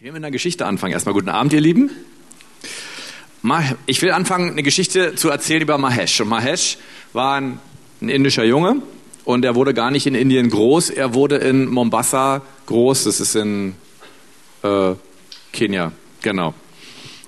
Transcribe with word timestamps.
Ich 0.00 0.04
will 0.04 0.12
mit 0.12 0.24
einer 0.24 0.30
Geschichte 0.30 0.64
anfangen. 0.64 0.94
Erstmal 0.94 1.12
guten 1.12 1.28
Abend, 1.28 1.52
ihr 1.52 1.60
Lieben. 1.60 1.90
Ich 3.84 4.00
will 4.00 4.12
anfangen, 4.12 4.52
eine 4.52 4.62
Geschichte 4.62 5.14
zu 5.14 5.28
erzählen 5.28 5.60
über 5.60 5.76
Mahesh. 5.76 6.22
Und 6.22 6.30
Mahesh 6.30 6.78
war 7.12 7.34
ein, 7.34 7.58
ein 8.00 8.08
indischer 8.08 8.44
Junge 8.44 8.80
und 9.26 9.44
er 9.44 9.56
wurde 9.56 9.74
gar 9.74 9.90
nicht 9.90 10.06
in 10.06 10.14
Indien 10.14 10.48
groß. 10.48 10.88
Er 10.88 11.12
wurde 11.12 11.36
in 11.36 11.66
Mombasa 11.66 12.40
groß. 12.64 13.04
Das 13.04 13.20
ist 13.20 13.34
in 13.34 13.74
äh, 14.62 14.94
Kenia, 15.52 15.92
genau. 16.22 16.54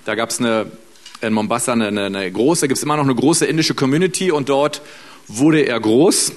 Da 0.05 0.15
gab 0.15 0.31
es 0.31 0.39
in 0.39 1.31
Mombasa 1.31 1.73
eine, 1.73 2.05
eine 2.05 2.31
große, 2.31 2.67
gibt 2.67 2.79
es 2.79 2.83
immer 2.83 2.97
noch 2.97 3.03
eine 3.03 3.13
große 3.13 3.45
indische 3.45 3.75
Community 3.75 4.31
und 4.31 4.49
dort 4.49 4.81
wurde 5.27 5.61
er 5.61 5.79
groß. 5.79 6.31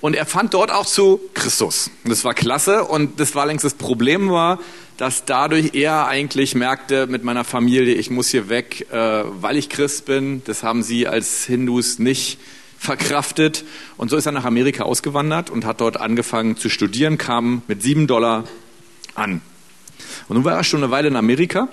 Und 0.00 0.14
er 0.14 0.26
fand 0.26 0.54
dort 0.54 0.70
auch 0.70 0.86
zu 0.86 1.20
Christus. 1.34 1.90
Das 2.04 2.24
war 2.24 2.34
klasse 2.34 2.84
und 2.84 3.18
das 3.18 3.34
war 3.34 3.46
längst 3.46 3.64
das 3.64 3.74
Problem 3.74 4.30
war, 4.30 4.58
dass 4.96 5.24
dadurch 5.24 5.74
er 5.74 6.06
eigentlich 6.06 6.54
merkte 6.54 7.06
mit 7.06 7.24
meiner 7.24 7.44
Familie, 7.44 7.94
ich 7.94 8.10
muss 8.10 8.28
hier 8.28 8.48
weg, 8.48 8.86
äh, 8.92 9.24
weil 9.40 9.56
ich 9.56 9.68
Christ 9.68 10.06
bin. 10.06 10.42
Das 10.44 10.62
haben 10.62 10.82
sie 10.82 11.06
als 11.06 11.44
Hindus 11.44 11.98
nicht 11.98 12.38
verkraftet. 12.78 13.64
Und 13.96 14.10
so 14.10 14.16
ist 14.16 14.26
er 14.26 14.32
nach 14.32 14.44
Amerika 14.44 14.84
ausgewandert 14.84 15.50
und 15.50 15.64
hat 15.64 15.80
dort 15.80 15.98
angefangen 15.98 16.56
zu 16.56 16.68
studieren, 16.68 17.18
kam 17.18 17.62
mit 17.68 17.82
sieben 17.82 18.06
Dollar 18.06 18.44
an. 19.14 19.40
Und 20.28 20.36
nun 20.36 20.44
war 20.44 20.54
er 20.54 20.64
schon 20.64 20.82
eine 20.82 20.90
Weile 20.90 21.08
in 21.08 21.16
Amerika 21.16 21.68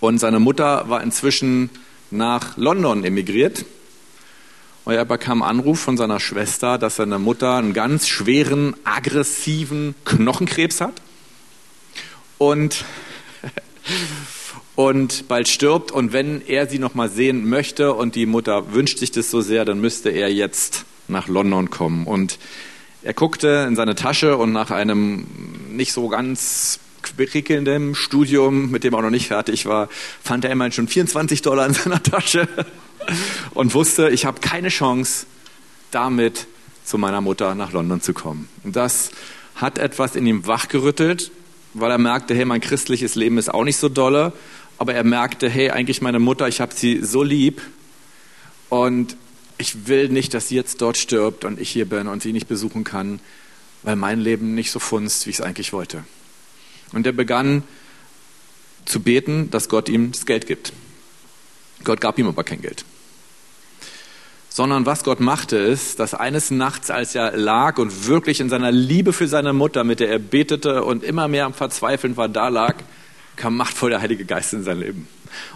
und 0.00 0.18
seine 0.18 0.38
Mutter 0.40 0.88
war 0.88 1.02
inzwischen 1.02 1.70
nach 2.10 2.56
London 2.56 3.04
emigriert. 3.04 3.64
Und 4.88 4.94
er 4.94 5.04
bekam 5.04 5.42
Anruf 5.42 5.80
von 5.80 5.98
seiner 5.98 6.18
Schwester, 6.18 6.78
dass 6.78 6.96
seine 6.96 7.18
Mutter 7.18 7.56
einen 7.56 7.74
ganz 7.74 8.08
schweren, 8.08 8.74
aggressiven 8.84 9.94
Knochenkrebs 10.06 10.80
hat 10.80 11.02
und, 12.38 12.86
und 14.76 15.28
bald 15.28 15.46
stirbt. 15.46 15.92
Und 15.92 16.14
wenn 16.14 16.40
er 16.40 16.70
sie 16.70 16.78
noch 16.78 16.94
mal 16.94 17.10
sehen 17.10 17.50
möchte 17.50 17.92
und 17.92 18.14
die 18.14 18.24
Mutter 18.24 18.72
wünscht 18.72 18.96
sich 18.96 19.10
das 19.10 19.30
so 19.30 19.42
sehr, 19.42 19.66
dann 19.66 19.78
müsste 19.78 20.08
er 20.08 20.32
jetzt 20.32 20.86
nach 21.06 21.28
London 21.28 21.68
kommen. 21.68 22.06
Und 22.06 22.38
er 23.02 23.12
guckte 23.12 23.66
in 23.68 23.76
seine 23.76 23.94
Tasche 23.94 24.38
und 24.38 24.52
nach 24.52 24.70
einem 24.70 25.26
nicht 25.68 25.92
so 25.92 26.08
ganz 26.08 26.80
prickelndem 27.14 27.94
Studium, 27.94 28.70
mit 28.70 28.84
dem 28.84 28.94
er 28.94 29.00
auch 29.00 29.02
noch 29.02 29.10
nicht 29.10 29.28
fertig 29.28 29.66
war, 29.66 29.90
fand 30.24 30.46
er 30.46 30.50
immerhin 30.50 30.72
schon 30.72 30.88
24 30.88 31.42
Dollar 31.42 31.66
in 31.66 31.74
seiner 31.74 32.02
Tasche 32.02 32.48
und 33.54 33.74
wusste, 33.74 34.10
ich 34.10 34.24
habe 34.24 34.40
keine 34.40 34.68
Chance, 34.68 35.26
damit 35.90 36.46
zu 36.84 36.98
meiner 36.98 37.20
Mutter 37.20 37.54
nach 37.54 37.72
London 37.72 38.00
zu 38.00 38.14
kommen. 38.14 38.48
Und 38.64 38.76
das 38.76 39.10
hat 39.54 39.78
etwas 39.78 40.16
in 40.16 40.26
ihm 40.26 40.46
wachgerüttelt 40.46 41.30
weil 41.74 41.90
er 41.90 41.98
merkte, 41.98 42.34
hey, 42.34 42.44
mein 42.44 42.60
christliches 42.60 43.14
Leben 43.14 43.38
ist 43.38 43.52
auch 43.52 43.64
nicht 43.64 43.76
so 43.76 43.88
dolle, 43.88 44.32
aber 44.78 44.94
er 44.94 45.04
merkte, 45.04 45.48
hey, 45.48 45.70
eigentlich 45.70 46.02
meine 46.02 46.18
Mutter, 46.18 46.48
ich 46.48 46.60
habe 46.60 46.74
sie 46.74 47.02
so 47.02 47.22
lieb 47.22 47.60
und 48.68 49.16
ich 49.58 49.88
will 49.88 50.08
nicht, 50.08 50.34
dass 50.34 50.48
sie 50.48 50.54
jetzt 50.54 50.80
dort 50.80 50.96
stirbt 50.96 51.44
und 51.44 51.60
ich 51.60 51.70
hier 51.70 51.86
bin 51.86 52.06
und 52.06 52.22
sie 52.22 52.32
nicht 52.32 52.48
besuchen 52.48 52.84
kann, 52.84 53.20
weil 53.82 53.96
mein 53.96 54.20
Leben 54.20 54.54
nicht 54.54 54.70
so 54.70 54.78
funzt, 54.78 55.26
wie 55.26 55.30
ich 55.30 55.36
es 55.36 55.40
eigentlich 55.40 55.72
wollte. 55.72 56.04
Und 56.92 57.06
er 57.06 57.12
begann 57.12 57.64
zu 58.84 59.00
beten, 59.00 59.50
dass 59.50 59.68
Gott 59.68 59.88
ihm 59.88 60.12
das 60.12 60.26
Geld 60.26 60.46
gibt. 60.46 60.72
Gott 61.84 62.00
gab 62.00 62.18
ihm 62.18 62.28
aber 62.28 62.44
kein 62.44 62.62
Geld 62.62 62.84
sondern 64.48 64.86
was 64.86 65.04
Gott 65.04 65.20
machte 65.20 65.56
ist, 65.56 66.00
dass 66.00 66.14
eines 66.14 66.50
Nachts, 66.50 66.90
als 66.90 67.14
er 67.14 67.36
lag 67.36 67.78
und 67.78 68.06
wirklich 68.06 68.40
in 68.40 68.48
seiner 68.48 68.72
Liebe 68.72 69.12
für 69.12 69.28
seine 69.28 69.52
Mutter, 69.52 69.84
mit 69.84 70.00
der 70.00 70.10
er 70.10 70.18
betete 70.18 70.84
und 70.84 71.04
immer 71.04 71.28
mehr 71.28 71.44
am 71.44 71.54
Verzweifeln 71.54 72.16
war, 72.16 72.28
da 72.28 72.48
lag, 72.48 72.76
kam 73.36 73.56
machtvoll 73.56 73.90
der 73.90 74.00
Heilige 74.00 74.24
Geist 74.24 74.52
in 74.52 74.64
sein 74.64 74.80
Leben. 74.80 75.08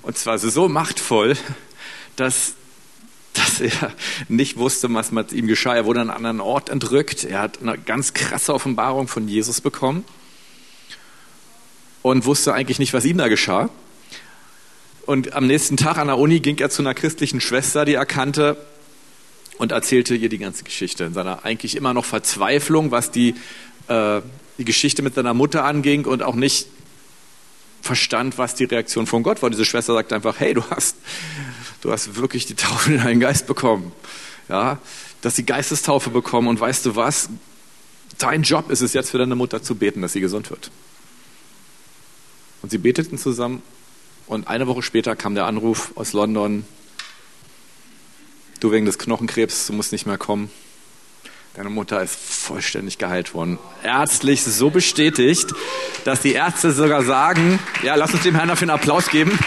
Und 0.03 0.17
zwar 0.17 0.39
so 0.39 0.69
machtvoll, 0.69 1.37
dass, 2.17 2.55
dass 3.33 3.61
er 3.61 3.93
nicht 4.29 4.57
wusste, 4.57 4.93
was 4.95 5.11
mit 5.11 5.33
ihm 5.33 5.47
geschah. 5.47 5.75
Er 5.75 5.85
wurde 5.85 6.01
an 6.01 6.11
einen 6.11 6.17
anderen 6.17 6.41
Ort 6.41 6.69
entrückt. 6.69 7.25
Er 7.25 7.41
hat 7.41 7.61
eine 7.61 7.79
ganz 7.79 8.15
krasse 8.15 8.55
Offenbarung 8.55 9.09
von 9.09 9.27
Jesus 9.27 9.61
bekommen 9.61 10.05
und 12.03 12.27
wusste 12.27 12.55
eigentlich 12.55 12.79
nicht, 12.79 12.93
was 12.93 13.05
ihm 13.05 13.19
da 13.19 13.29
geschah. 13.29 13.71
Und 15.07 15.33
am 15.33 15.47
nächsten 15.47 15.77
Tag 15.77 15.99
an 15.99 16.07
der 16.07 16.19
Uni 16.19 16.41
ging 16.41 16.59
er 16.59 16.71
zu 16.71 16.83
einer 16.83 16.95
christlichen 16.95 17.41
Schwester, 17.41 17.85
die 17.85 17.95
erkannte, 17.95 18.57
und 19.59 19.73
erzählte 19.73 20.15
ihr 20.15 20.29
die 20.29 20.39
ganze 20.39 20.65
Geschichte 20.65 21.05
in 21.05 21.15
seiner 21.15 21.45
eigentlich 21.45 21.77
immer 21.77 21.95
noch 21.95 22.05
Verzweiflung, 22.05 22.91
was 22.91 23.11
die, 23.11 23.35
äh, 23.89 24.21
die 24.59 24.65
Geschichte 24.65 25.03
mit 25.03 25.15
seiner 25.15 25.35
Mutter 25.35 25.65
anging 25.65 26.05
und 26.05 26.23
auch 26.23 26.35
nicht 26.35 26.67
verstand, 27.83 28.39
was 28.39 28.55
die 28.55 28.65
Reaktion 28.65 29.07
von 29.07 29.23
Gott 29.23 29.43
war. 29.43 29.51
Diese 29.51 29.65
Schwester 29.65 29.95
sagte 29.95 30.15
einfach, 30.15 30.39
hey, 30.39 30.55
du 30.55 30.63
hast, 30.71 30.97
du 31.81 31.93
hast 31.93 32.17
wirklich 32.17 32.47
die 32.47 32.55
Taufe 32.55 32.93
in 32.93 33.03
deinen 33.03 33.21
Geist 33.21 33.47
bekommen. 33.47 33.93
Ja, 34.49 34.79
dass 35.21 35.37
sie 35.37 35.45
Geistestaufe 35.45 36.11
bekommen 36.11 36.49
und 36.49 36.61
weißt 36.61 36.87
du 36.87 36.97
was? 36.97 37.29
Dein 38.19 38.43
Job 38.43 38.71
ist 38.71 38.83
es 38.83 38.93
jetzt 38.93 39.11
für 39.11 39.19
deine 39.19 39.35
Mutter 39.35 39.63
zu 39.63 39.75
beten, 39.75 40.03
dass 40.03 40.13
sie 40.13 40.21
gesund 40.21 40.51
wird. 40.51 40.71
Und 42.63 42.71
sie 42.71 42.79
beteten 42.79 43.19
zusammen 43.19 43.63
und 44.27 44.47
eine 44.49 44.67
Woche 44.67 44.83
später 44.83 45.17
kam 45.17 45.35
der 45.35 45.47
Anruf 45.47 45.93
aus 45.97 46.13
London, 46.13 46.65
du 48.63 48.71
wegen 48.71 48.87
des 48.87 48.99
Knochenkrebs, 48.99 49.67
du 49.67 49.73
musst 49.73 49.93
nicht 49.93 50.07
mehr 50.07 50.19
kommen. 50.19 50.51
Deine 51.55 51.69
Mutter 51.69 52.03
ist 52.03 52.15
vollständig 52.15 52.97
geheilt 52.97 53.35
worden. 53.35 53.59
Ärztlich 53.83 54.43
so 54.43 54.71
bestätigt, 54.71 55.53
dass 56.05 56.23
die 56.23 56.33
Ärzte 56.33 56.73
sogar 56.73 57.03
sagen, 57.03 57.59
ja, 57.83 57.95
lass 57.97 58.15
uns 58.15 58.23
dem 58.23 58.35
Herrn 58.35 58.49
dafür 58.49 58.69
einen 58.69 58.79
Applaus 58.79 59.09
geben. 59.09 59.39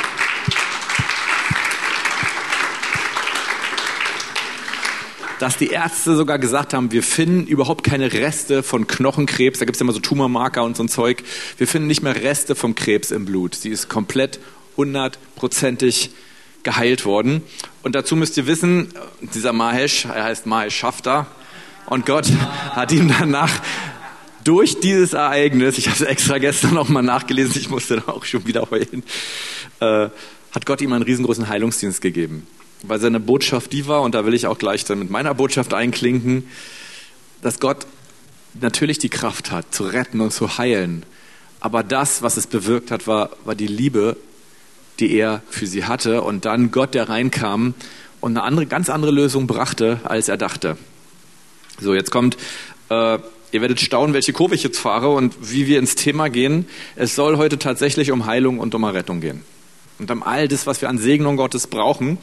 dass 5.40 5.58
die 5.58 5.68
Ärzte 5.68 6.16
sogar 6.16 6.40
gesagt 6.40 6.74
haben, 6.74 6.94
wir 6.94 7.04
finden 7.04 7.46
überhaupt 7.46 7.84
keine 7.84 8.14
Reste 8.14 8.64
von 8.64 8.88
Knochenkrebs. 8.88 9.60
Da 9.60 9.66
gibt 9.66 9.76
es 9.76 9.80
ja 9.82 9.84
immer 9.84 9.92
so 9.92 10.00
Tumormarker 10.00 10.64
und 10.64 10.78
so 10.78 10.84
ein 10.84 10.88
Zeug. 10.88 11.24
Wir 11.58 11.68
finden 11.68 11.88
nicht 11.88 12.02
mehr 12.02 12.16
Reste 12.16 12.56
vom 12.56 12.74
Krebs 12.74 13.12
im 13.12 13.26
Blut. 13.26 13.54
Sie 13.54 13.70
ist 13.70 13.90
komplett 13.90 14.40
hundertprozentig 14.78 16.12
geheilt 16.66 17.06
worden. 17.06 17.42
Und 17.84 17.96
dazu 17.96 18.18
müsst 18.18 18.36
ihr 18.36 18.48
wissen, 18.48 18.90
dieser 19.22 19.54
Mahesh, 19.54 20.06
er 20.06 20.26
heißt 20.26 20.46
Mahesh 20.46 20.76
Shafter, 20.76 21.28
und 21.86 22.06
Gott 22.06 22.28
hat 22.72 22.92
ihm 22.92 23.08
danach 23.08 23.62
durch 24.44 24.80
dieses 24.80 25.14
Ereignis, 25.14 25.78
ich 25.78 25.88
habe 25.88 25.96
es 25.96 26.02
extra 26.02 26.40
gestern 26.40 26.74
noch 26.74 26.90
mal 26.90 27.02
nachgelesen, 27.02 27.56
ich 27.58 27.70
musste 27.70 27.98
da 27.98 28.12
auch 28.12 28.26
schon 28.26 28.46
wieder 28.46 28.70
heulen, 28.70 29.04
äh, 29.80 30.10
hat 30.52 30.66
Gott 30.66 30.82
ihm 30.82 30.94
einen 30.94 31.04
riesengroßen 31.04 31.48
Heilungsdienst 31.48 32.02
gegeben. 32.02 32.46
Weil 32.82 33.00
seine 33.00 33.20
Botschaft 33.20 33.72
die 33.72 33.88
war, 33.88 34.02
und 34.02 34.16
da 34.16 34.26
will 34.26 34.34
ich 34.34 34.48
auch 34.48 34.58
gleich 34.58 34.84
dann 34.86 35.00
mit 35.00 35.10
meiner 35.10 35.34
Botschaft 35.34 35.74
einklinken, 35.74 36.48
dass 37.42 37.60
Gott 37.60 37.86
natürlich 38.60 38.98
die 38.98 39.10
Kraft 39.10 39.52
hat, 39.52 39.74
zu 39.74 39.84
retten 39.86 40.22
und 40.22 40.32
zu 40.32 40.58
heilen. 40.58 41.04
Aber 41.60 41.84
das, 41.84 42.22
was 42.22 42.38
es 42.38 42.48
bewirkt 42.48 42.92
hat, 42.92 43.08
war, 43.08 43.32
war 43.44 43.56
die 43.56 43.68
Liebe 43.68 44.18
die 45.00 45.16
er 45.16 45.42
für 45.50 45.68
sie 45.68 45.86
hatte 45.86 46.22
und 46.22 46.46
dann 46.46 46.72
Gott, 46.72 46.94
der 46.94 47.10
reinkam 47.10 47.74
und 48.22 48.32
eine 48.32 48.44
andere, 48.44 48.66
ganz 48.66 48.90
andere 48.90 49.12
Lösung 49.12 49.48
brachte, 49.48 50.00
als 50.04 50.30
er 50.30 50.38
dachte. 50.38 50.78
So, 51.80 51.94
jetzt 51.94 52.12
kommt, 52.12 52.38
äh, 52.90 53.20
ihr 53.52 53.62
werdet 53.62 53.82
staunen, 53.82 54.14
welche 54.14 54.34
Kurve 54.34 54.56
ich 54.56 54.64
jetzt 54.64 54.80
fahre 54.80 55.10
und 55.12 55.36
wie 55.42 55.68
wir 55.68 55.80
ins 55.80 55.96
Thema 55.96 56.30
gehen. 56.30 56.68
Es 56.96 57.16
soll 57.16 57.38
heute 57.38 57.60
tatsächlich 57.60 58.12
um 58.12 58.26
Heilung 58.26 58.60
und 58.60 58.74
um 58.74 58.84
Errettung 58.84 59.22
gehen. 59.22 59.42
Und 60.00 60.12
um 60.12 60.24
all 60.24 60.48
das, 60.48 60.68
was 60.68 60.82
wir 60.82 60.90
an 60.90 60.98
Segnung 60.98 61.38
Gottes 61.38 61.68
brauchen. 61.68 62.18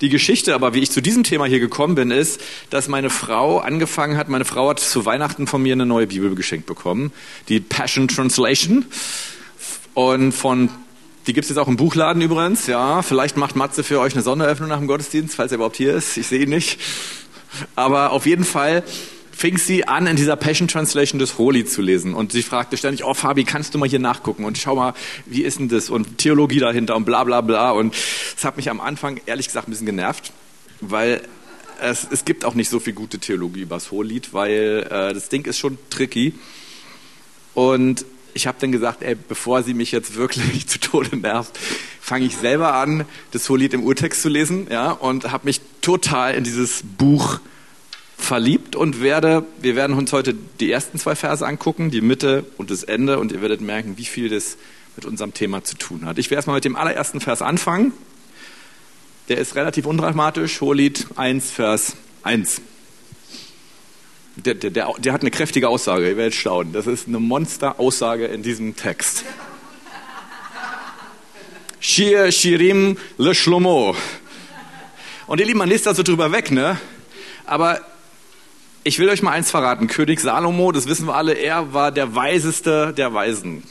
Die 0.00 0.08
Geschichte 0.08 0.54
aber, 0.54 0.74
wie 0.74 0.80
ich 0.80 0.90
zu 0.90 1.00
diesem 1.00 1.24
Thema 1.24 1.46
hier 1.46 1.60
gekommen 1.60 1.94
bin, 1.94 2.10
ist, 2.10 2.40
dass 2.70 2.88
meine 2.88 3.10
Frau 3.10 3.58
angefangen 3.58 4.16
hat, 4.16 4.28
meine 4.28 4.44
Frau 4.44 4.68
hat 4.68 4.80
zu 4.80 5.06
Weihnachten 5.06 5.46
von 5.46 5.62
mir 5.62 5.72
eine 5.72 5.86
neue 5.86 6.08
Bibel 6.08 6.34
geschenkt 6.34 6.66
bekommen, 6.66 7.12
die 7.48 7.60
Passion 7.60 8.08
Translation. 8.08 8.84
Und 9.94 10.32
von 10.32 10.70
die 11.26 11.32
gibt 11.32 11.44
es 11.44 11.50
jetzt 11.50 11.58
auch 11.58 11.68
im 11.68 11.76
Buchladen 11.76 12.20
übrigens. 12.22 12.66
Ja, 12.66 13.02
vielleicht 13.02 13.36
macht 13.36 13.56
Matze 13.56 13.84
für 13.84 14.00
euch 14.00 14.14
eine 14.14 14.22
Sonderöffnung 14.22 14.68
nach 14.68 14.78
dem 14.78 14.86
Gottesdienst, 14.86 15.34
falls 15.34 15.52
er 15.52 15.56
überhaupt 15.56 15.76
hier 15.76 15.94
ist. 15.94 16.16
Ich 16.16 16.26
sehe 16.26 16.40
ihn 16.40 16.50
nicht. 16.50 16.80
Aber 17.76 18.10
auf 18.12 18.26
jeden 18.26 18.44
Fall 18.44 18.82
fing 19.30 19.58
sie 19.58 19.86
an, 19.88 20.06
in 20.06 20.16
dieser 20.16 20.36
Passion 20.36 20.68
Translation 20.68 21.18
des 21.18 21.38
Holy 21.38 21.64
zu 21.64 21.82
lesen. 21.82 22.14
Und 22.14 22.32
sie 22.32 22.42
fragte 22.42 22.76
ständig, 22.76 23.04
oh 23.04 23.14
Fabi, 23.14 23.44
kannst 23.44 23.74
du 23.74 23.78
mal 23.78 23.88
hier 23.88 23.98
nachgucken? 23.98 24.44
Und 24.44 24.58
schau 24.58 24.74
mal, 24.74 24.94
wie 25.26 25.42
ist 25.42 25.58
denn 25.58 25.68
das? 25.68 25.90
Und 25.90 26.18
Theologie 26.18 26.58
dahinter 26.58 26.96
und 26.96 27.04
bla 27.04 27.24
bla 27.24 27.40
bla. 27.40 27.70
Und 27.70 27.94
es 28.36 28.44
hat 28.44 28.56
mich 28.56 28.70
am 28.70 28.80
Anfang 28.80 29.20
ehrlich 29.26 29.46
gesagt 29.46 29.68
ein 29.68 29.70
bisschen 29.70 29.86
genervt, 29.86 30.32
weil 30.80 31.22
es, 31.80 32.06
es 32.10 32.24
gibt 32.24 32.44
auch 32.44 32.54
nicht 32.54 32.68
so 32.68 32.80
viel 32.80 32.92
gute 32.92 33.18
Theologie 33.18 33.62
über 33.62 33.76
das 33.76 33.90
Hohelied, 33.90 34.32
weil 34.32 34.86
äh, 34.90 35.14
das 35.14 35.28
Ding 35.28 35.44
ist 35.44 35.58
schon 35.58 35.78
tricky. 35.90 36.34
Und 37.54 38.04
ich 38.34 38.46
habe 38.46 38.58
dann 38.60 38.72
gesagt, 38.72 39.02
ey, 39.02 39.14
bevor 39.14 39.62
sie 39.62 39.74
mich 39.74 39.92
jetzt 39.92 40.14
wirklich 40.14 40.66
zu 40.68 40.80
Tode 40.80 41.16
nervt, 41.16 41.58
fange 42.00 42.24
ich 42.24 42.36
selber 42.36 42.74
an, 42.74 43.04
das 43.30 43.48
Hohelied 43.48 43.74
im 43.74 43.84
Urtext 43.84 44.22
zu 44.22 44.28
lesen, 44.28 44.66
ja, 44.70 44.90
und 44.90 45.30
habe 45.30 45.44
mich 45.46 45.60
total 45.80 46.34
in 46.34 46.44
dieses 46.44 46.82
Buch 46.98 47.40
verliebt 48.16 48.76
und 48.76 49.00
werde, 49.00 49.44
wir 49.60 49.76
werden 49.76 49.96
uns 49.96 50.12
heute 50.12 50.34
die 50.60 50.70
ersten 50.70 50.98
zwei 50.98 51.14
Verse 51.14 51.46
angucken, 51.46 51.90
die 51.90 52.00
Mitte 52.00 52.44
und 52.56 52.70
das 52.70 52.84
Ende, 52.84 53.18
und 53.18 53.32
ihr 53.32 53.42
werdet 53.42 53.60
merken, 53.60 53.98
wie 53.98 54.04
viel 54.04 54.28
das 54.28 54.56
mit 54.96 55.04
unserem 55.04 55.34
Thema 55.34 55.64
zu 55.64 55.76
tun 55.76 56.04
hat. 56.04 56.18
Ich 56.18 56.26
werde 56.26 56.36
erstmal 56.36 56.56
mit 56.56 56.64
dem 56.64 56.76
allerersten 56.76 57.20
Vers 57.20 57.42
anfangen. 57.42 57.92
Der 59.28 59.38
ist 59.38 59.54
relativ 59.54 59.86
undramatisch. 59.86 60.60
Hohelied 60.60 61.06
1, 61.16 61.50
Vers 61.50 61.96
1. 62.22 62.60
Der, 64.36 64.54
der, 64.54 64.70
der, 64.70 64.92
der, 64.98 65.12
hat 65.12 65.20
eine 65.20 65.30
kräftige 65.30 65.68
Aussage, 65.68 66.08
ihr 66.08 66.16
werdet 66.16 66.34
staunen. 66.34 66.72
Das 66.72 66.86
ist 66.86 67.06
eine 67.06 67.20
Monsteraussage 67.20 68.26
in 68.26 68.42
diesem 68.42 68.76
Text. 68.76 69.24
Shir 71.80 72.32
Shirim 72.32 72.96
Le 73.18 73.34
Shlomo. 73.34 73.94
Und 75.26 75.40
ihr 75.40 75.46
Lieben, 75.46 75.58
man 75.58 75.68
liest 75.68 75.84
da 75.86 75.94
so 75.94 76.02
drüber 76.02 76.32
weg, 76.32 76.50
ne? 76.50 76.78
Aber 77.44 77.80
ich 78.84 78.98
will 78.98 79.08
euch 79.10 79.22
mal 79.22 79.32
eins 79.32 79.50
verraten. 79.50 79.86
König 79.86 80.20
Salomo, 80.20 80.72
das 80.72 80.86
wissen 80.86 81.06
wir 81.06 81.14
alle, 81.14 81.34
er 81.34 81.74
war 81.74 81.92
der 81.92 82.14
Weiseste 82.14 82.94
der 82.96 83.12
Weisen. 83.12 83.62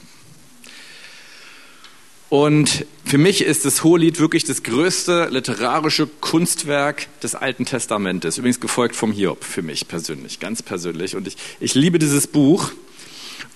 Und 2.31 2.85
für 3.03 3.17
mich 3.17 3.43
ist 3.43 3.65
das 3.65 3.83
Hohelied 3.83 4.21
wirklich 4.21 4.45
das 4.45 4.63
größte 4.63 5.27
literarische 5.31 6.07
Kunstwerk 6.07 7.07
des 7.19 7.35
Alten 7.35 7.65
Testamentes. 7.65 8.37
Übrigens 8.37 8.61
gefolgt 8.61 8.95
vom 8.95 9.11
Hiob, 9.11 9.43
für 9.43 9.61
mich 9.61 9.89
persönlich, 9.89 10.39
ganz 10.39 10.63
persönlich. 10.63 11.17
Und 11.17 11.27
ich, 11.27 11.35
ich 11.59 11.75
liebe 11.75 11.99
dieses 11.99 12.27
Buch. 12.27 12.71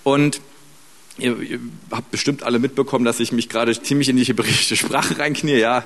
Und 0.04 0.42
ihr, 1.18 1.40
ihr 1.40 1.60
habt 1.90 2.12
bestimmt 2.12 2.44
alle 2.44 2.60
mitbekommen, 2.60 3.06
dass 3.06 3.22
ich 3.22 3.32
mich 3.32 3.48
gerade 3.48 3.82
ziemlich 3.82 4.10
in 4.10 4.18
die 4.18 4.26
hebräische 4.26 4.76
Sprache 4.76 5.18
reinknie, 5.20 5.58
ja. 5.58 5.86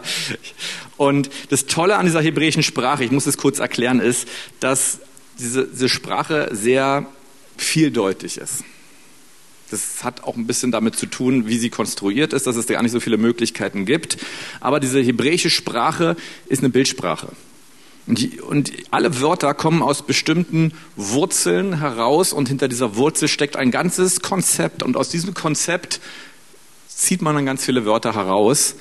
Und 0.97 1.29
das 1.49 1.67
Tolle 1.67 1.95
an 1.95 2.07
dieser 2.07 2.21
hebräischen 2.21 2.63
Sprache, 2.63 3.03
ich 3.03 3.11
muss 3.11 3.27
es 3.27 3.37
kurz 3.37 3.59
erklären, 3.59 3.99
ist, 3.99 4.27
dass 4.61 4.97
diese, 5.37 5.67
diese 5.67 5.89
Sprache 5.89 6.49
sehr 6.53 7.05
vieldeutig 7.55 8.39
ist. 8.39 8.63
Das 9.71 10.03
hat 10.03 10.23
auch 10.23 10.35
ein 10.35 10.47
bisschen 10.47 10.71
damit 10.71 10.95
zu 10.95 11.05
tun, 11.05 11.47
wie 11.47 11.57
sie 11.57 11.69
konstruiert 11.69 12.33
ist, 12.33 12.47
dass 12.47 12.55
es 12.55 12.65
da 12.65 12.73
gar 12.73 12.83
nicht 12.83 12.91
so 12.91 12.99
viele 12.99 13.17
Möglichkeiten 13.17 13.85
gibt. 13.85 14.17
Aber 14.59 14.79
diese 14.79 14.99
hebräische 14.99 15.49
Sprache 15.49 16.15
ist 16.47 16.59
eine 16.59 16.69
Bildsprache. 16.69 17.29
Und, 18.07 18.19
die, 18.19 18.41
und, 18.41 18.71
alle 18.89 19.21
Wörter 19.21 19.53
kommen 19.53 19.83
aus 19.83 20.01
bestimmten 20.05 20.73
Wurzeln 20.95 21.79
heraus 21.79 22.33
und 22.33 22.47
hinter 22.47 22.67
dieser 22.67 22.95
Wurzel 22.95 23.27
steckt 23.27 23.55
ein 23.55 23.69
ganzes 23.69 24.21
Konzept. 24.21 24.81
Und 24.81 24.97
aus 24.97 25.09
diesem 25.09 25.35
Konzept 25.35 26.01
zieht 26.87 27.21
man 27.21 27.35
dann 27.35 27.45
ganz 27.45 27.63
viele 27.63 27.85
Wörter 27.85 28.15
heraus, 28.15 28.75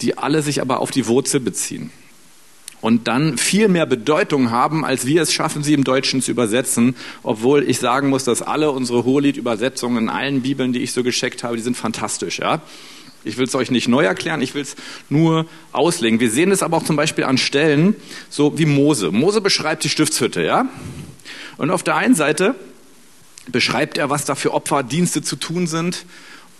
die 0.00 0.16
alle 0.16 0.42
sich 0.42 0.60
aber 0.60 0.80
auf 0.80 0.92
die 0.92 1.08
Wurzel 1.08 1.40
beziehen 1.40 1.90
und 2.80 3.08
dann 3.08 3.36
viel 3.36 3.68
mehr 3.68 3.86
Bedeutung 3.86 4.50
haben, 4.50 4.84
als 4.84 5.06
wir 5.06 5.22
es 5.22 5.32
schaffen, 5.32 5.62
sie 5.62 5.74
im 5.74 5.84
Deutschen 5.84 6.22
zu 6.22 6.30
übersetzen. 6.30 6.96
Obwohl 7.22 7.68
ich 7.68 7.78
sagen 7.78 8.08
muss, 8.08 8.24
dass 8.24 8.42
alle 8.42 8.70
unsere 8.70 9.04
Hohelied-Übersetzungen 9.04 10.04
in 10.04 10.08
allen 10.08 10.42
Bibeln, 10.42 10.72
die 10.72 10.80
ich 10.80 10.92
so 10.92 11.02
gescheckt 11.02 11.44
habe, 11.44 11.56
die 11.56 11.62
sind 11.62 11.76
fantastisch. 11.76 12.38
Ja? 12.38 12.62
Ich 13.22 13.36
will 13.36 13.46
es 13.46 13.54
euch 13.54 13.70
nicht 13.70 13.88
neu 13.88 14.04
erklären, 14.04 14.40
ich 14.40 14.54
will 14.54 14.62
es 14.62 14.76
nur 15.10 15.46
auslegen. 15.72 16.20
Wir 16.20 16.30
sehen 16.30 16.50
es 16.50 16.62
aber 16.62 16.78
auch 16.78 16.84
zum 16.84 16.96
Beispiel 16.96 17.24
an 17.24 17.36
Stellen, 17.36 17.94
so 18.30 18.58
wie 18.58 18.66
Mose. 18.66 19.10
Mose 19.10 19.40
beschreibt 19.40 19.84
die 19.84 19.90
Stiftshütte, 19.90 20.42
ja? 20.42 20.66
Und 21.58 21.70
auf 21.70 21.82
der 21.82 21.96
einen 21.96 22.14
Seite 22.14 22.54
beschreibt 23.48 23.98
er, 23.98 24.08
was 24.08 24.24
da 24.24 24.34
für 24.34 24.54
Opferdienste 24.54 25.20
zu 25.20 25.36
tun 25.36 25.66
sind 25.66 26.06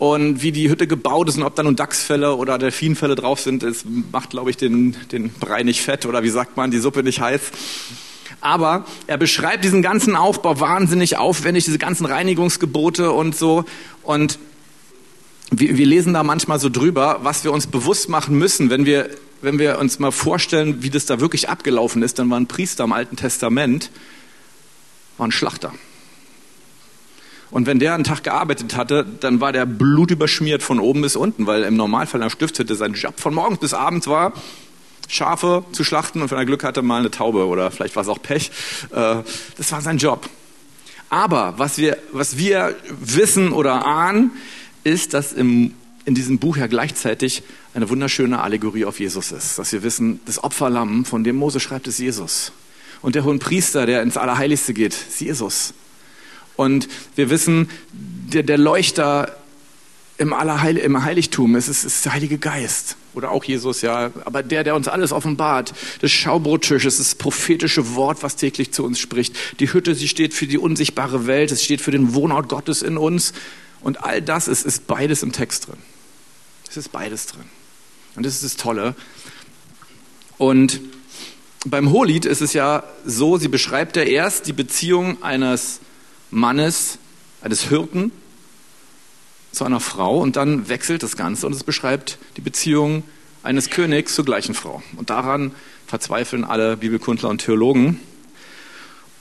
und 0.00 0.40
wie 0.40 0.50
die 0.50 0.70
Hütte 0.70 0.86
gebaut 0.86 1.28
ist 1.28 1.36
und 1.36 1.42
ob 1.42 1.54
da 1.54 1.62
nun 1.62 1.76
Dachsfälle 1.76 2.34
oder 2.34 2.56
Delfinfälle 2.56 3.16
drauf 3.16 3.38
sind, 3.38 3.62
das 3.62 3.84
macht, 4.10 4.30
glaube 4.30 4.48
ich, 4.48 4.56
den, 4.56 4.96
den 5.12 5.28
Brei 5.28 5.62
nicht 5.62 5.82
fett 5.82 6.06
oder 6.06 6.22
wie 6.22 6.30
sagt 6.30 6.56
man, 6.56 6.70
die 6.70 6.78
Suppe 6.78 7.02
nicht 7.02 7.20
heiß. 7.20 7.42
Aber 8.40 8.86
er 9.06 9.18
beschreibt 9.18 9.62
diesen 9.62 9.82
ganzen 9.82 10.16
Aufbau 10.16 10.58
wahnsinnig 10.58 11.18
aufwendig, 11.18 11.66
diese 11.66 11.76
ganzen 11.76 12.06
Reinigungsgebote 12.06 13.12
und 13.12 13.36
so. 13.36 13.66
Und 14.02 14.38
wir, 15.50 15.76
wir 15.76 15.86
lesen 15.86 16.14
da 16.14 16.22
manchmal 16.22 16.58
so 16.58 16.70
drüber, 16.70 17.18
was 17.22 17.44
wir 17.44 17.52
uns 17.52 17.66
bewusst 17.66 18.08
machen 18.08 18.38
müssen, 18.38 18.70
wenn 18.70 18.86
wir, 18.86 19.10
wenn 19.42 19.58
wir 19.58 19.78
uns 19.78 19.98
mal 19.98 20.12
vorstellen, 20.12 20.82
wie 20.82 20.88
das 20.88 21.04
da 21.04 21.20
wirklich 21.20 21.50
abgelaufen 21.50 22.02
ist. 22.02 22.18
Dann 22.18 22.30
war 22.30 22.40
ein 22.40 22.46
Priester 22.46 22.84
im 22.84 22.94
Alten 22.94 23.16
Testament, 23.16 23.90
war 25.18 25.28
ein 25.28 25.32
Schlachter. 25.32 25.74
Und 27.50 27.66
wenn 27.66 27.78
der 27.78 27.94
einen 27.94 28.04
Tag 28.04 28.22
gearbeitet 28.22 28.76
hatte, 28.76 29.04
dann 29.20 29.40
war 29.40 29.52
der 29.52 29.66
blutüberschmiert 29.66 30.62
von 30.62 30.78
oben 30.78 31.02
bis 31.02 31.16
unten, 31.16 31.46
weil 31.46 31.64
im 31.64 31.76
Normalfall 31.76 32.22
einer 32.22 32.30
Stiftshütte 32.30 32.74
sein 32.76 32.94
Job 32.94 33.18
von 33.18 33.34
morgens 33.34 33.58
bis 33.58 33.74
abends 33.74 34.06
war, 34.06 34.32
Schafe 35.08 35.64
zu 35.72 35.82
schlachten 35.82 36.22
und 36.22 36.30
wenn 36.30 36.38
er 36.38 36.46
Glück 36.46 36.62
hatte, 36.62 36.82
mal 36.82 37.00
eine 37.00 37.10
Taube 37.10 37.46
oder 37.46 37.70
vielleicht 37.72 37.96
war 37.96 38.04
es 38.04 38.08
auch 38.08 38.22
Pech. 38.22 38.52
Äh, 38.92 39.16
das 39.56 39.72
war 39.72 39.80
sein 39.80 39.98
Job. 39.98 40.28
Aber 41.08 41.54
was 41.56 41.78
wir, 41.78 41.98
was 42.12 42.38
wir 42.38 42.76
wissen 42.88 43.50
oder 43.50 43.84
ahnen, 43.84 44.30
ist, 44.84 45.12
dass 45.12 45.32
im, 45.32 45.74
in 46.04 46.14
diesem 46.14 46.38
Buch 46.38 46.56
ja 46.56 46.68
gleichzeitig 46.68 47.42
eine 47.74 47.88
wunderschöne 47.90 48.40
Allegorie 48.40 48.84
auf 48.84 49.00
Jesus 49.00 49.32
ist. 49.32 49.58
Dass 49.58 49.72
wir 49.72 49.82
wissen, 49.82 50.20
das 50.26 50.42
Opferlamm, 50.42 51.04
von 51.04 51.24
dem 51.24 51.36
Mose 51.36 51.58
schreibt, 51.58 51.88
ist 51.88 51.98
Jesus. 51.98 52.52
Und 53.02 53.16
der 53.16 53.24
hohen 53.24 53.40
Priester, 53.40 53.86
der 53.86 54.02
ins 54.02 54.16
Allerheiligste 54.16 54.72
geht, 54.72 54.92
ist 54.92 55.20
Jesus. 55.20 55.74
Und 56.60 56.88
wir 57.14 57.30
wissen, 57.30 57.70
der, 57.94 58.42
der 58.42 58.58
Leuchter 58.58 59.34
im, 60.18 60.34
Allerheil, 60.34 60.76
im 60.76 61.02
Heiligtum 61.02 61.56
ist, 61.56 61.68
ist, 61.68 61.84
ist 61.84 62.04
der 62.04 62.12
Heilige 62.12 62.36
Geist. 62.36 62.96
Oder 63.14 63.30
auch 63.30 63.44
Jesus, 63.44 63.80
ja. 63.80 64.10
Aber 64.26 64.42
der, 64.42 64.62
der 64.62 64.74
uns 64.74 64.86
alles 64.86 65.10
offenbart. 65.10 65.72
Das 66.02 66.10
Schaubrottisch, 66.10 66.84
ist 66.84 67.00
das 67.00 67.14
prophetische 67.14 67.94
Wort, 67.94 68.22
was 68.22 68.36
täglich 68.36 68.72
zu 68.72 68.84
uns 68.84 68.98
spricht. 68.98 69.34
Die 69.58 69.72
Hütte, 69.72 69.94
sie 69.94 70.06
steht 70.06 70.34
für 70.34 70.46
die 70.46 70.58
unsichtbare 70.58 71.26
Welt. 71.26 71.50
Es 71.50 71.64
steht 71.64 71.80
für 71.80 71.92
den 71.92 72.12
Wohnort 72.12 72.50
Gottes 72.50 72.82
in 72.82 72.98
uns. 72.98 73.32
Und 73.80 74.04
all 74.04 74.20
das 74.20 74.46
ist, 74.46 74.66
ist 74.66 74.86
beides 74.86 75.22
im 75.22 75.32
Text 75.32 75.66
drin. 75.66 75.78
Es 76.68 76.76
ist 76.76 76.92
beides 76.92 77.24
drin. 77.24 77.46
Und 78.16 78.26
das 78.26 78.34
ist 78.34 78.44
das 78.44 78.56
Tolle. 78.56 78.94
Und 80.36 80.78
beim 81.64 81.90
Hohelied 81.90 82.26
ist 82.26 82.42
es 82.42 82.52
ja 82.52 82.84
so, 83.06 83.38
sie 83.38 83.48
beschreibt 83.48 83.96
ja 83.96 84.02
erst 84.02 84.46
die 84.46 84.52
Beziehung 84.52 85.22
eines 85.22 85.80
Mannes, 86.30 86.98
eines 87.42 87.62
Hirten 87.68 88.12
zu 89.52 89.64
einer 89.64 89.80
Frau 89.80 90.18
und 90.18 90.36
dann 90.36 90.68
wechselt 90.68 91.02
das 91.02 91.16
Ganze 91.16 91.46
und 91.46 91.54
es 91.54 91.64
beschreibt 91.64 92.18
die 92.36 92.40
Beziehung 92.40 93.02
eines 93.42 93.70
Königs 93.70 94.14
zur 94.14 94.24
gleichen 94.24 94.54
Frau. 94.54 94.82
Und 94.96 95.10
daran 95.10 95.52
verzweifeln 95.86 96.44
alle 96.44 96.76
Bibelkundler 96.76 97.28
und 97.30 97.38
Theologen. 97.38 98.00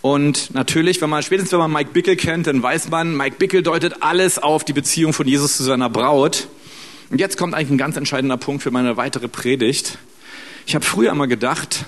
Und 0.02 0.54
natürlich, 0.54 1.02
wenn 1.02 1.10
man, 1.10 1.24
spätestens 1.24 1.52
wenn 1.52 1.60
man 1.60 1.72
Mike 1.72 1.92
Bickel 1.92 2.16
kennt, 2.16 2.48
dann 2.48 2.62
weiß 2.62 2.90
man, 2.90 3.18
Mike 3.18 3.38
Bickel 3.38 3.64
deutet 3.64 4.02
alles 4.02 4.40
auf 4.40 4.64
die 4.64 4.74
Beziehung 4.74 5.14
von 5.14 5.28
Jesus 5.28 5.58
zu 5.58 5.64
seiner 5.64 5.90
Braut. 5.90 6.48
Und 7.10 7.20
jetzt 7.20 7.38
kommt 7.38 7.54
eigentlich 7.54 7.72
ein 7.72 7.78
ganz 7.78 7.98
entscheidender 7.98 8.38
Punkt 8.38 8.64
für 8.64 8.72
meine 8.72 8.98
weitere 8.98 9.28
Predigt. 9.28 9.98
Ich 10.68 10.76
habe 10.76 10.86
früher 10.86 11.12
immer 11.12 11.28
gedacht, 11.28 11.86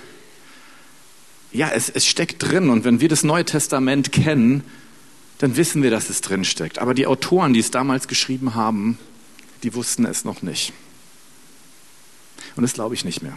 ja, 1.54 1.70
es, 1.70 1.90
es 1.90 2.06
steckt 2.06 2.42
drin 2.42 2.70
und 2.70 2.86
wenn 2.86 3.02
wir 3.02 3.10
das 3.10 3.24
Neue 3.24 3.46
Testament 3.46 4.12
kennen, 4.12 4.64
dann 5.42 5.58
wissen 5.58 5.82
wir, 5.82 5.90
dass 5.90 6.12
es 6.12 6.22
drin 6.22 6.46
steckt. 6.46 6.78
Aber 6.78 6.94
die 6.94 7.08
Autoren, 7.08 7.54
die 7.54 7.60
es 7.60 7.72
damals 7.72 8.08
geschrieben 8.08 8.54
haben, 8.54 9.00
die 9.64 9.74
wussten 9.74 10.06
es 10.06 10.24
noch 10.24 10.44
nicht. 10.44 10.72
Und 12.56 12.62
das 12.62 12.74
glaube 12.74 12.94
ich 12.94 13.06
nicht 13.06 13.24
mehr. 13.24 13.36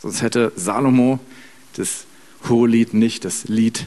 Sonst 0.00 0.22
hätte 0.22 0.52
Salomo 0.54 1.18
das 1.74 2.04
Hohelied 2.48 2.94
nicht 2.94 3.24
das 3.24 3.48
Lied 3.48 3.86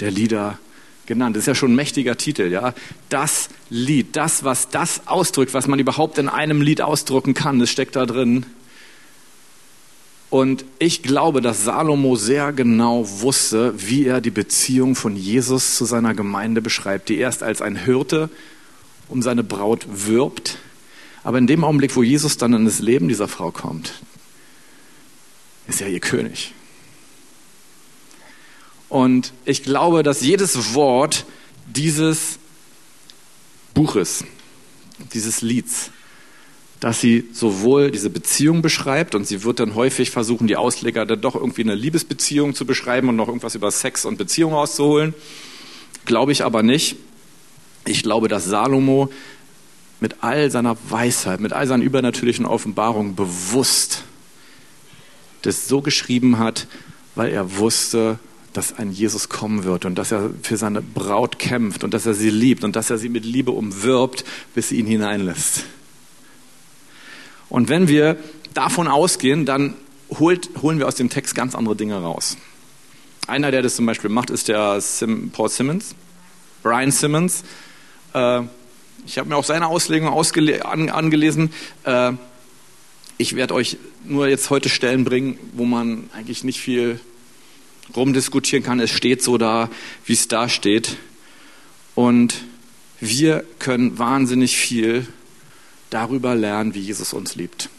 der 0.00 0.10
Lieder 0.10 0.58
genannt. 1.06 1.36
Das 1.36 1.44
ist 1.44 1.46
ja 1.46 1.54
schon 1.54 1.72
ein 1.72 1.74
mächtiger 1.74 2.18
Titel, 2.18 2.52
ja. 2.52 2.74
Das 3.08 3.48
Lied, 3.70 4.14
das, 4.14 4.44
was 4.44 4.68
das 4.68 5.06
ausdrückt, 5.06 5.54
was 5.54 5.66
man 5.66 5.78
überhaupt 5.78 6.18
in 6.18 6.28
einem 6.28 6.60
Lied 6.60 6.82
ausdrücken 6.82 7.32
kann, 7.32 7.60
das 7.60 7.70
steckt 7.70 7.96
da 7.96 8.04
drin. 8.04 8.44
Und 10.34 10.64
ich 10.80 11.04
glaube, 11.04 11.40
dass 11.40 11.62
Salomo 11.62 12.16
sehr 12.16 12.52
genau 12.52 13.08
wusste, 13.20 13.72
wie 13.76 14.04
er 14.04 14.20
die 14.20 14.32
Beziehung 14.32 14.96
von 14.96 15.14
Jesus 15.14 15.76
zu 15.76 15.84
seiner 15.84 16.12
Gemeinde 16.12 16.60
beschreibt, 16.60 17.08
die 17.08 17.18
erst 17.18 17.44
als 17.44 17.62
ein 17.62 17.76
Hirte 17.76 18.28
um 19.08 19.22
seine 19.22 19.44
Braut 19.44 19.86
wirbt. 19.88 20.58
Aber 21.22 21.38
in 21.38 21.46
dem 21.46 21.62
Augenblick, 21.62 21.94
wo 21.94 22.02
Jesus 22.02 22.36
dann 22.36 22.52
in 22.52 22.64
das 22.64 22.80
Leben 22.80 23.06
dieser 23.06 23.28
Frau 23.28 23.52
kommt, 23.52 23.92
ist 25.68 25.80
er 25.80 25.88
ihr 25.88 26.00
König. 26.00 26.52
Und 28.88 29.32
ich 29.44 29.62
glaube, 29.62 30.02
dass 30.02 30.20
jedes 30.20 30.74
Wort 30.74 31.26
dieses 31.66 32.40
Buches, 33.72 34.24
dieses 35.12 35.42
Lieds, 35.42 35.92
dass 36.84 37.00
sie 37.00 37.24
sowohl 37.32 37.90
diese 37.90 38.10
Beziehung 38.10 38.60
beschreibt 38.60 39.14
und 39.14 39.26
sie 39.26 39.42
wird 39.42 39.58
dann 39.58 39.74
häufig 39.74 40.10
versuchen, 40.10 40.46
die 40.46 40.56
Ausleger 40.56 41.06
dann 41.06 41.22
doch 41.22 41.34
irgendwie 41.34 41.62
eine 41.62 41.74
Liebesbeziehung 41.74 42.54
zu 42.54 42.66
beschreiben 42.66 43.08
und 43.08 43.16
noch 43.16 43.28
irgendwas 43.28 43.54
über 43.54 43.70
Sex 43.70 44.04
und 44.04 44.18
Beziehung 44.18 44.52
rauszuholen. 44.52 45.14
Glaube 46.04 46.32
ich 46.32 46.44
aber 46.44 46.62
nicht. 46.62 46.96
Ich 47.86 48.02
glaube, 48.02 48.28
dass 48.28 48.44
Salomo 48.44 49.08
mit 49.98 50.16
all 50.20 50.50
seiner 50.50 50.76
Weisheit, 50.90 51.40
mit 51.40 51.54
all 51.54 51.66
seinen 51.66 51.82
übernatürlichen 51.82 52.44
Offenbarungen 52.44 53.14
bewusst 53.16 54.04
das 55.40 55.66
so 55.66 55.80
geschrieben 55.80 56.38
hat, 56.38 56.66
weil 57.14 57.32
er 57.32 57.56
wusste, 57.56 58.18
dass 58.52 58.78
ein 58.78 58.92
Jesus 58.92 59.30
kommen 59.30 59.64
wird 59.64 59.86
und 59.86 59.94
dass 59.94 60.12
er 60.12 60.28
für 60.42 60.58
seine 60.58 60.82
Braut 60.82 61.38
kämpft 61.38 61.82
und 61.82 61.94
dass 61.94 62.04
er 62.04 62.12
sie 62.12 62.28
liebt 62.28 62.62
und 62.62 62.76
dass 62.76 62.90
er 62.90 62.98
sie 62.98 63.08
mit 63.08 63.24
Liebe 63.24 63.52
umwirbt, 63.52 64.26
bis 64.54 64.68
sie 64.68 64.76
ihn 64.76 64.86
hineinlässt. 64.86 65.64
Und 67.54 67.68
wenn 67.68 67.86
wir 67.86 68.16
davon 68.52 68.88
ausgehen, 68.88 69.46
dann 69.46 69.74
holt, 70.18 70.50
holen 70.60 70.80
wir 70.80 70.88
aus 70.88 70.96
dem 70.96 71.08
Text 71.08 71.36
ganz 71.36 71.54
andere 71.54 71.76
Dinge 71.76 71.94
raus. 71.94 72.36
Einer, 73.28 73.52
der 73.52 73.62
das 73.62 73.76
zum 73.76 73.86
Beispiel 73.86 74.10
macht, 74.10 74.30
ist 74.30 74.48
der 74.48 74.80
Sim, 74.80 75.30
Paul 75.30 75.48
Simmons, 75.48 75.94
Brian 76.64 76.90
Simmons. 76.90 77.44
Äh, 78.12 78.40
ich 79.06 79.18
habe 79.18 79.28
mir 79.28 79.36
auch 79.36 79.44
seine 79.44 79.68
Auslegung 79.68 80.08
an, 80.08 80.88
angelesen. 80.88 81.52
Äh, 81.84 82.14
ich 83.18 83.36
werde 83.36 83.54
euch 83.54 83.76
nur 84.02 84.26
jetzt 84.26 84.50
heute 84.50 84.68
Stellen 84.68 85.04
bringen, 85.04 85.38
wo 85.52 85.64
man 85.64 86.10
eigentlich 86.12 86.42
nicht 86.42 86.58
viel 86.58 86.98
rumdiskutieren 87.94 88.64
kann. 88.64 88.80
Es 88.80 88.90
steht 88.90 89.22
so 89.22 89.38
da, 89.38 89.70
wie 90.06 90.14
es 90.14 90.26
da 90.26 90.48
steht. 90.48 90.96
Und 91.94 92.34
wir 92.98 93.44
können 93.60 93.96
wahnsinnig 93.96 94.56
viel 94.56 95.06
darüber 95.94 96.34
lernen, 96.34 96.74
wie 96.74 96.80
Jesus 96.80 97.12
uns 97.12 97.36
liebt 97.36 97.70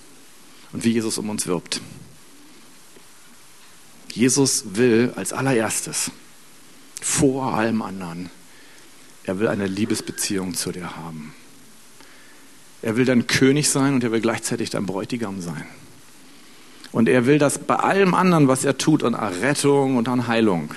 und 0.71 0.85
wie 0.85 0.91
Jesus 0.91 1.17
um 1.17 1.29
uns 1.29 1.47
wirbt. 1.47 1.81
Jesus 4.09 4.63
will 4.75 5.11
als 5.17 5.33
allererstes, 5.33 6.11
vor 7.01 7.53
allem 7.53 7.81
anderen, 7.81 8.29
er 9.25 9.39
will 9.39 9.49
eine 9.49 9.67
Liebesbeziehung 9.67 10.53
zu 10.53 10.71
dir 10.71 10.95
haben. 10.95 11.33
Er 12.81 12.95
will 12.95 13.03
dein 13.03 13.27
König 13.27 13.69
sein 13.69 13.95
und 13.95 14.03
er 14.03 14.11
will 14.13 14.21
gleichzeitig 14.21 14.69
dein 14.69 14.85
Bräutigam 14.85 15.41
sein. 15.41 15.65
Und 16.93 17.09
er 17.09 17.25
will, 17.25 17.39
dass 17.39 17.57
bei 17.57 17.75
allem 17.75 18.13
anderen, 18.13 18.47
was 18.47 18.63
er 18.63 18.77
tut, 18.77 19.03
an 19.03 19.13
Errettung 19.13 19.97
und 19.97 20.07
an 20.07 20.27
Heilung, 20.27 20.73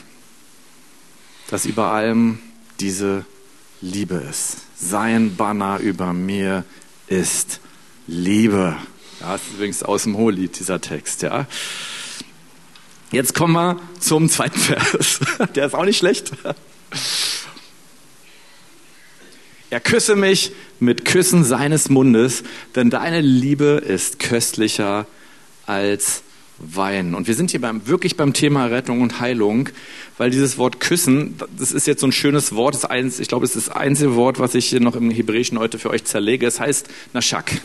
dass 1.49 1.67
über 1.67 1.93
allem 1.93 2.41
diese 2.81 3.25
Liebe 3.81 4.17
ist. 4.17 4.57
Sein 4.77 5.37
Banner 5.37 5.79
über 5.79 6.13
mir 6.13 6.65
ist 7.09 7.61
Liebe. 8.07 8.77
Ja, 9.21 9.33
das 9.33 9.43
ist 9.43 9.55
übrigens 9.55 9.83
aus 9.83 10.05
dem 10.05 10.17
Hohelied, 10.17 10.59
dieser 10.59 10.81
Text, 10.81 11.23
ja. 11.23 11.47
Jetzt 13.11 13.35
kommen 13.35 13.55
wir 13.55 13.81
zum 14.01 14.29
zweiten 14.29 14.59
Vers. 14.59 15.21
Der 15.55 15.67
ist 15.67 15.75
auch 15.75 15.85
nicht 15.85 15.99
schlecht. 15.99 16.33
Er 19.71 19.81
küsse 19.81 20.17
mich 20.17 20.53
mit 20.81 21.05
Küssen 21.05 21.45
seines 21.45 21.89
Mundes, 21.89 22.43
denn 22.75 22.91
deine 22.91 23.21
Liebe 23.21 23.83
ist 23.87 24.19
köstlicher 24.19 25.07
als 25.67 26.23
Wein. 26.59 27.15
Und 27.15 27.29
wir 27.29 27.35
sind 27.35 27.51
hier 27.51 27.61
beim, 27.61 27.87
wirklich 27.87 28.17
beim 28.17 28.33
Thema 28.33 28.67
Rettung 28.67 29.01
und 29.01 29.21
Heilung, 29.21 29.69
weil 30.19 30.31
dieses 30.31 30.59
Wort 30.59 30.81
küssen, 30.81 31.39
das 31.57 31.73
ist 31.73 31.87
jetzt 31.87 32.01
so 32.01 32.07
ein 32.07 32.13
schönes 32.13 32.55
Wort, 32.55 32.75
das 32.75 32.85
eins, 32.85 33.21
ich 33.21 33.29
glaube, 33.29 33.47
es 33.47 33.55
ist 33.55 33.69
das 33.69 33.77
einzige 33.77 34.17
Wort, 34.17 34.41
was 34.41 34.55
ich 34.55 34.67
hier 34.67 34.81
noch 34.81 34.97
im 34.97 35.11
Hebräischen 35.11 35.59
heute 35.59 35.79
für 35.79 35.91
euch 35.91 36.05
zerlege. 36.05 36.47
Es 36.47 36.61
heißt 36.61 36.89
Nashak. 37.13 37.63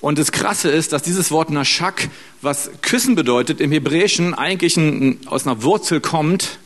Und 0.00 0.18
das 0.18 0.32
Krasse 0.32 0.70
ist, 0.70 0.94
dass 0.94 1.02
dieses 1.02 1.30
Wort 1.30 1.50
Nashak, 1.50 2.08
was 2.40 2.70
küssen 2.80 3.14
bedeutet, 3.14 3.60
im 3.60 3.70
Hebräischen 3.70 4.32
eigentlich 4.32 4.78
ein, 4.78 5.20
aus 5.26 5.46
einer 5.46 5.62
Wurzel 5.62 6.00
kommt, 6.00 6.58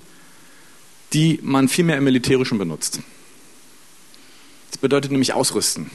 die 1.13 1.41
man 1.43 1.69
viel 1.69 1.85
mehr 1.85 1.99
im 1.99 2.05
Militärischen 2.05 2.59
benutzt. 2.59 3.01
Das 4.71 4.79
bedeutet 4.79 5.11
nämlich 5.11 5.33
ausrüsten. 5.33 5.91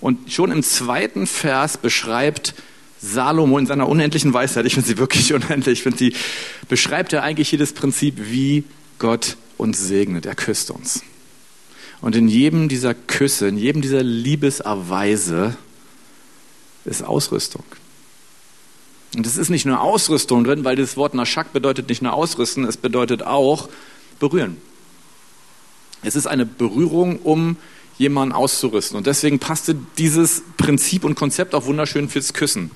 Und 0.00 0.30
schon 0.30 0.52
im 0.52 0.62
zweiten 0.62 1.26
Vers 1.26 1.78
beschreibt 1.78 2.54
Salomo 3.00 3.58
in 3.58 3.66
seiner 3.66 3.88
unendlichen 3.88 4.32
Weisheit, 4.32 4.66
ich 4.66 4.74
finde 4.74 4.88
sie 4.88 4.98
wirklich 4.98 5.32
unendlich, 5.34 5.78
ich 5.78 5.82
finde 5.82 5.98
sie, 5.98 6.14
beschreibt 6.68 7.12
er 7.12 7.22
eigentlich 7.22 7.52
jedes 7.52 7.72
Prinzip, 7.72 8.14
wie 8.18 8.64
Gott 8.98 9.36
uns 9.56 9.78
segnet. 9.78 10.26
Er 10.26 10.34
küsst 10.34 10.70
uns. 10.70 11.02
Und 12.00 12.14
in 12.14 12.28
jedem 12.28 12.68
dieser 12.68 12.94
Küsse, 12.94 13.48
in 13.48 13.58
jedem 13.58 13.82
dieser 13.82 14.02
Liebeserweise 14.02 15.56
ist 16.84 17.02
Ausrüstung. 17.02 17.64
Und 19.16 19.26
es 19.26 19.36
ist 19.36 19.48
nicht 19.48 19.64
nur 19.64 19.80
Ausrüstung 19.80 20.44
drin, 20.44 20.64
weil 20.64 20.76
das 20.76 20.96
Wort 20.96 21.14
Nashak 21.14 21.52
bedeutet 21.52 21.88
nicht 21.88 22.02
nur 22.02 22.12
ausrüsten, 22.12 22.64
es 22.64 22.76
bedeutet 22.76 23.22
auch 23.22 23.68
berühren. 24.20 24.58
Es 26.02 26.14
ist 26.14 26.26
eine 26.26 26.46
Berührung, 26.46 27.18
um 27.18 27.56
jemanden 27.96 28.32
auszurüsten. 28.32 28.96
Und 28.96 29.06
deswegen 29.06 29.38
passte 29.38 29.76
dieses 29.96 30.42
Prinzip 30.56 31.04
und 31.04 31.16
Konzept 31.16 31.54
auch 31.54 31.66
wunderschön 31.66 32.08
fürs 32.08 32.32
Küssen. 32.32 32.70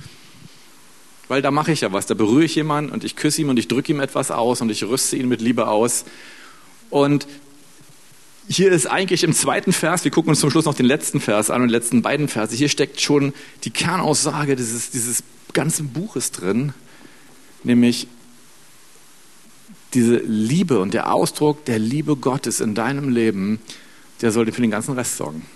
Weil 1.29 1.43
da 1.43 1.50
mache 1.50 1.73
ich 1.73 1.81
ja 1.81 1.93
was. 1.93 2.07
Da 2.07 2.14
berühre 2.14 2.45
ich 2.45 2.55
jemanden 2.55 2.93
und 2.93 3.05
ich 3.05 3.17
küsse 3.17 3.43
ihm 3.43 3.49
und 3.49 3.59
ich 3.59 3.69
drücke 3.69 3.93
ihm 3.93 4.00
etwas 4.00 4.31
aus 4.31 4.61
und 4.61 4.71
ich 4.71 4.85
rüste 4.85 5.17
ihn 5.17 5.29
mit 5.29 5.41
Liebe 5.41 5.69
aus. 5.69 6.05
Und 6.91 7.26
hier 8.49 8.73
ist 8.73 8.87
eigentlich 8.87 9.25
im 9.25 9.33
zweiten 9.33 9.73
Vers, 9.73 10.05
wir 10.05 10.11
gucken 10.11 10.31
uns 10.31 10.41
zum 10.41 10.50
Schluss 10.50 10.64
noch 10.64 10.75
den 10.75 10.87
letzten 10.87 11.21
Vers 11.21 11.50
an 11.50 11.62
und 11.62 11.69
die 11.69 11.75
letzten 11.75 12.02
beiden 12.02 12.29
Verse, 12.29 12.55
hier 12.55 12.69
steckt 12.69 13.00
schon 13.00 13.33
die 13.64 13.71
Kernaussage 13.71 14.57
dieses, 14.57 14.91
dieses 14.91 15.23
ganzen 15.52 15.88
Buches 15.88 16.33
drin, 16.33 16.75
nämlich 17.62 18.09
diese 19.95 20.17
Liebe 20.17 20.81
und 20.81 20.95
der 20.95 21.12
Ausdruck 21.14 21.64
der 21.67 21.79
Liebe 21.79 22.17
Gottes 22.17 22.61
in 22.61 22.75
deinem 22.75 23.11
Leben, 23.11 23.61
der 24.23 24.33
sollte 24.33 24.52
für 24.52 24.62
den 24.62 24.71
ganzen 24.71 24.95
Rest 24.95 25.17
sorgen. 25.17 25.47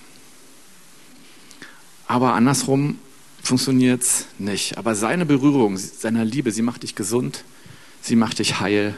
Aber 2.06 2.35
andersrum 2.35 2.99
funktioniert 3.46 4.02
es 4.02 4.26
nicht. 4.38 4.78
Aber 4.78 4.94
seine 4.94 5.26
Berührung, 5.26 5.76
seiner 5.76 6.24
Liebe, 6.24 6.52
sie 6.52 6.62
macht 6.62 6.82
dich 6.82 6.94
gesund, 6.94 7.44
sie 8.02 8.16
macht 8.16 8.38
dich 8.38 8.60
heil 8.60 8.96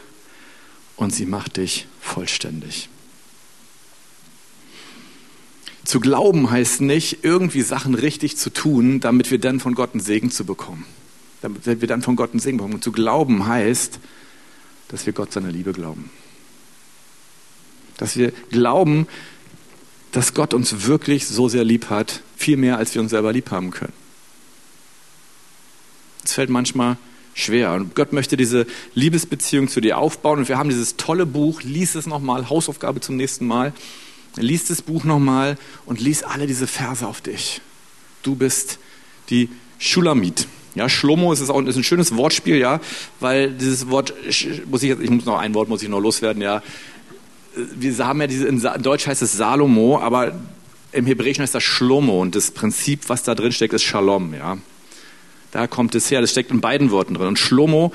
und 0.95 1.13
sie 1.13 1.25
macht 1.25 1.57
dich 1.57 1.87
vollständig. 2.01 2.89
Zu 5.85 5.99
glauben 5.99 6.51
heißt 6.51 6.81
nicht, 6.81 7.23
irgendwie 7.23 7.61
Sachen 7.61 7.95
richtig 7.95 8.37
zu 8.37 8.51
tun, 8.51 8.99
damit 8.99 9.31
wir 9.31 9.39
dann 9.39 9.59
von 9.59 9.73
Gott 9.73 9.93
einen 9.93 10.01
Segen 10.01 10.29
zu 10.29 10.45
bekommen. 10.45 10.85
Damit 11.41 11.65
wir 11.65 11.87
dann 11.87 12.01
von 12.01 12.15
Gott 12.15 12.31
einen 12.31 12.39
Segen 12.39 12.57
bekommen. 12.57 12.75
Und 12.75 12.83
zu 12.83 12.91
glauben 12.91 13.47
heißt, 13.47 13.99
dass 14.89 15.05
wir 15.05 15.13
Gott 15.13 15.31
seine 15.31 15.49
Liebe 15.49 15.71
glauben. 15.71 16.11
Dass 17.97 18.17
wir 18.17 18.31
glauben, 18.51 19.07
dass 20.11 20.33
Gott 20.33 20.53
uns 20.53 20.85
wirklich 20.85 21.27
so 21.27 21.49
sehr 21.49 21.63
lieb 21.63 21.89
hat, 21.89 22.21
viel 22.35 22.57
mehr 22.57 22.77
als 22.77 22.93
wir 22.93 23.01
uns 23.01 23.11
selber 23.11 23.33
lieb 23.33 23.51
haben 23.51 23.71
können. 23.71 23.93
Es 26.23 26.33
fällt 26.33 26.49
manchmal 26.49 26.97
schwer. 27.33 27.73
Und 27.73 27.95
Gott 27.95 28.13
möchte 28.13 28.37
diese 28.37 28.65
Liebesbeziehung 28.95 29.67
zu 29.67 29.81
dir 29.81 29.97
aufbauen. 29.97 30.39
Und 30.39 30.49
wir 30.49 30.57
haben 30.57 30.69
dieses 30.69 30.97
tolle 30.97 31.25
Buch, 31.25 31.61
lies 31.63 31.95
es 31.95 32.05
nochmal, 32.05 32.49
Hausaufgabe 32.49 33.01
zum 33.01 33.15
nächsten 33.15 33.47
Mal. 33.47 33.73
Lies 34.35 34.65
das 34.65 34.81
Buch 34.81 35.03
nochmal 35.03 35.57
und 35.85 35.99
lies 35.99 36.23
alle 36.23 36.47
diese 36.47 36.67
Verse 36.67 37.05
auf 37.05 37.21
dich. 37.21 37.61
Du 38.21 38.35
bist 38.35 38.77
die 39.29 39.49
Schulamit. 39.79 40.47
Ja, 40.75 40.87
Schlomo 40.87 41.33
ist, 41.33 41.49
auch, 41.49 41.61
ist 41.63 41.77
ein 41.77 41.83
schönes 41.83 42.15
Wortspiel, 42.15 42.57
ja, 42.57 42.79
weil 43.19 43.51
dieses 43.51 43.89
Wort, 43.89 44.13
muss 44.69 44.83
ich 44.83 44.89
jetzt, 44.89 45.01
ich 45.01 45.09
muss 45.09 45.25
noch 45.25 45.39
ein 45.39 45.53
Wort 45.55 45.67
muss 45.67 45.81
ich 45.81 45.89
noch 45.89 45.99
loswerden, 45.99 46.41
ja. 46.41 46.61
Wir 47.55 47.97
haben 47.97 48.21
ja 48.21 48.27
diese, 48.27 48.47
in 48.47 48.61
Deutsch 48.81 49.07
heißt 49.07 49.21
es 49.23 49.33
Salomo, 49.33 49.99
aber 49.99 50.39
im 50.91 51.05
Hebräischen 51.05 51.41
heißt 51.41 51.55
das 51.55 51.63
Shlomo 51.63 52.21
und 52.21 52.35
das 52.35 52.51
Prinzip, 52.51 53.09
was 53.09 53.23
da 53.23 53.35
drin 53.35 53.51
steckt, 53.51 53.73
ist 53.73 53.83
Shalom, 53.83 54.33
ja. 54.33 54.57
Da 55.51 55.67
kommt 55.67 55.95
es 55.95 56.11
her, 56.11 56.21
das 56.21 56.31
steckt 56.31 56.51
in 56.51 56.61
beiden 56.61 56.91
Worten 56.91 57.15
drin. 57.15 57.27
Und 57.27 57.39
Shlomo 57.39 57.91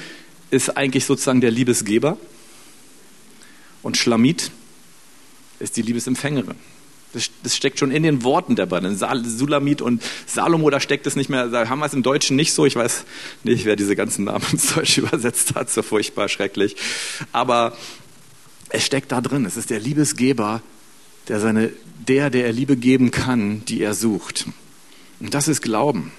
ist 0.51 0.77
eigentlich 0.77 1.05
sozusagen 1.05 1.41
der 1.41 1.51
Liebesgeber 1.51 2.17
und 3.83 3.97
Schlamit 3.97 4.51
ist 5.61 5.77
die 5.77 5.83
Liebesempfängerin. 5.83 6.57
Das, 7.13 7.31
das, 7.45 7.55
steckt 7.55 7.79
schon 7.79 7.93
in 7.93 8.03
den 8.03 8.25
Worten 8.25 8.57
der 8.57 8.67
beiden. 8.67 8.97
Sulamit 8.97 9.81
und 9.81 10.03
Salomo, 10.27 10.69
da 10.69 10.81
steckt 10.81 11.07
es 11.07 11.15
nicht 11.15 11.31
mehr, 11.31 11.47
da 11.47 11.69
haben 11.69 11.79
wir 11.79 11.87
es 11.87 11.95
im 11.95 12.03
Deutschen 12.03 12.35
nicht 12.35 12.53
so. 12.53 12.67
Ich 12.67 12.75
weiß 12.75 13.05
nicht, 13.45 13.65
wer 13.65 13.77
diese 13.77 13.95
ganzen 13.95 14.25
Namen 14.25 14.45
ins 14.51 14.75
Deutsche 14.75 15.01
übersetzt 15.03 15.55
hat, 15.55 15.71
so 15.71 15.83
furchtbar 15.83 16.29
schrecklich. 16.29 16.75
Aber 17.31 17.77
es 18.71 18.85
steckt 18.85 19.13
da 19.13 19.21
drin. 19.21 19.45
Es 19.45 19.57
ist 19.57 19.71
der 19.71 19.79
Liebesgeber, 19.79 20.61
der 21.29 21.39
seine, 21.39 21.71
der, 22.09 22.31
der 22.31 22.47
er 22.47 22.53
Liebe 22.53 22.77
geben 22.77 23.13
kann, 23.13 23.65
die 23.67 23.81
er 23.81 23.95
sucht. 23.95 24.47
Und 25.21 25.35
das 25.35 25.47
ist 25.47 25.63
Glauben. 25.63 26.11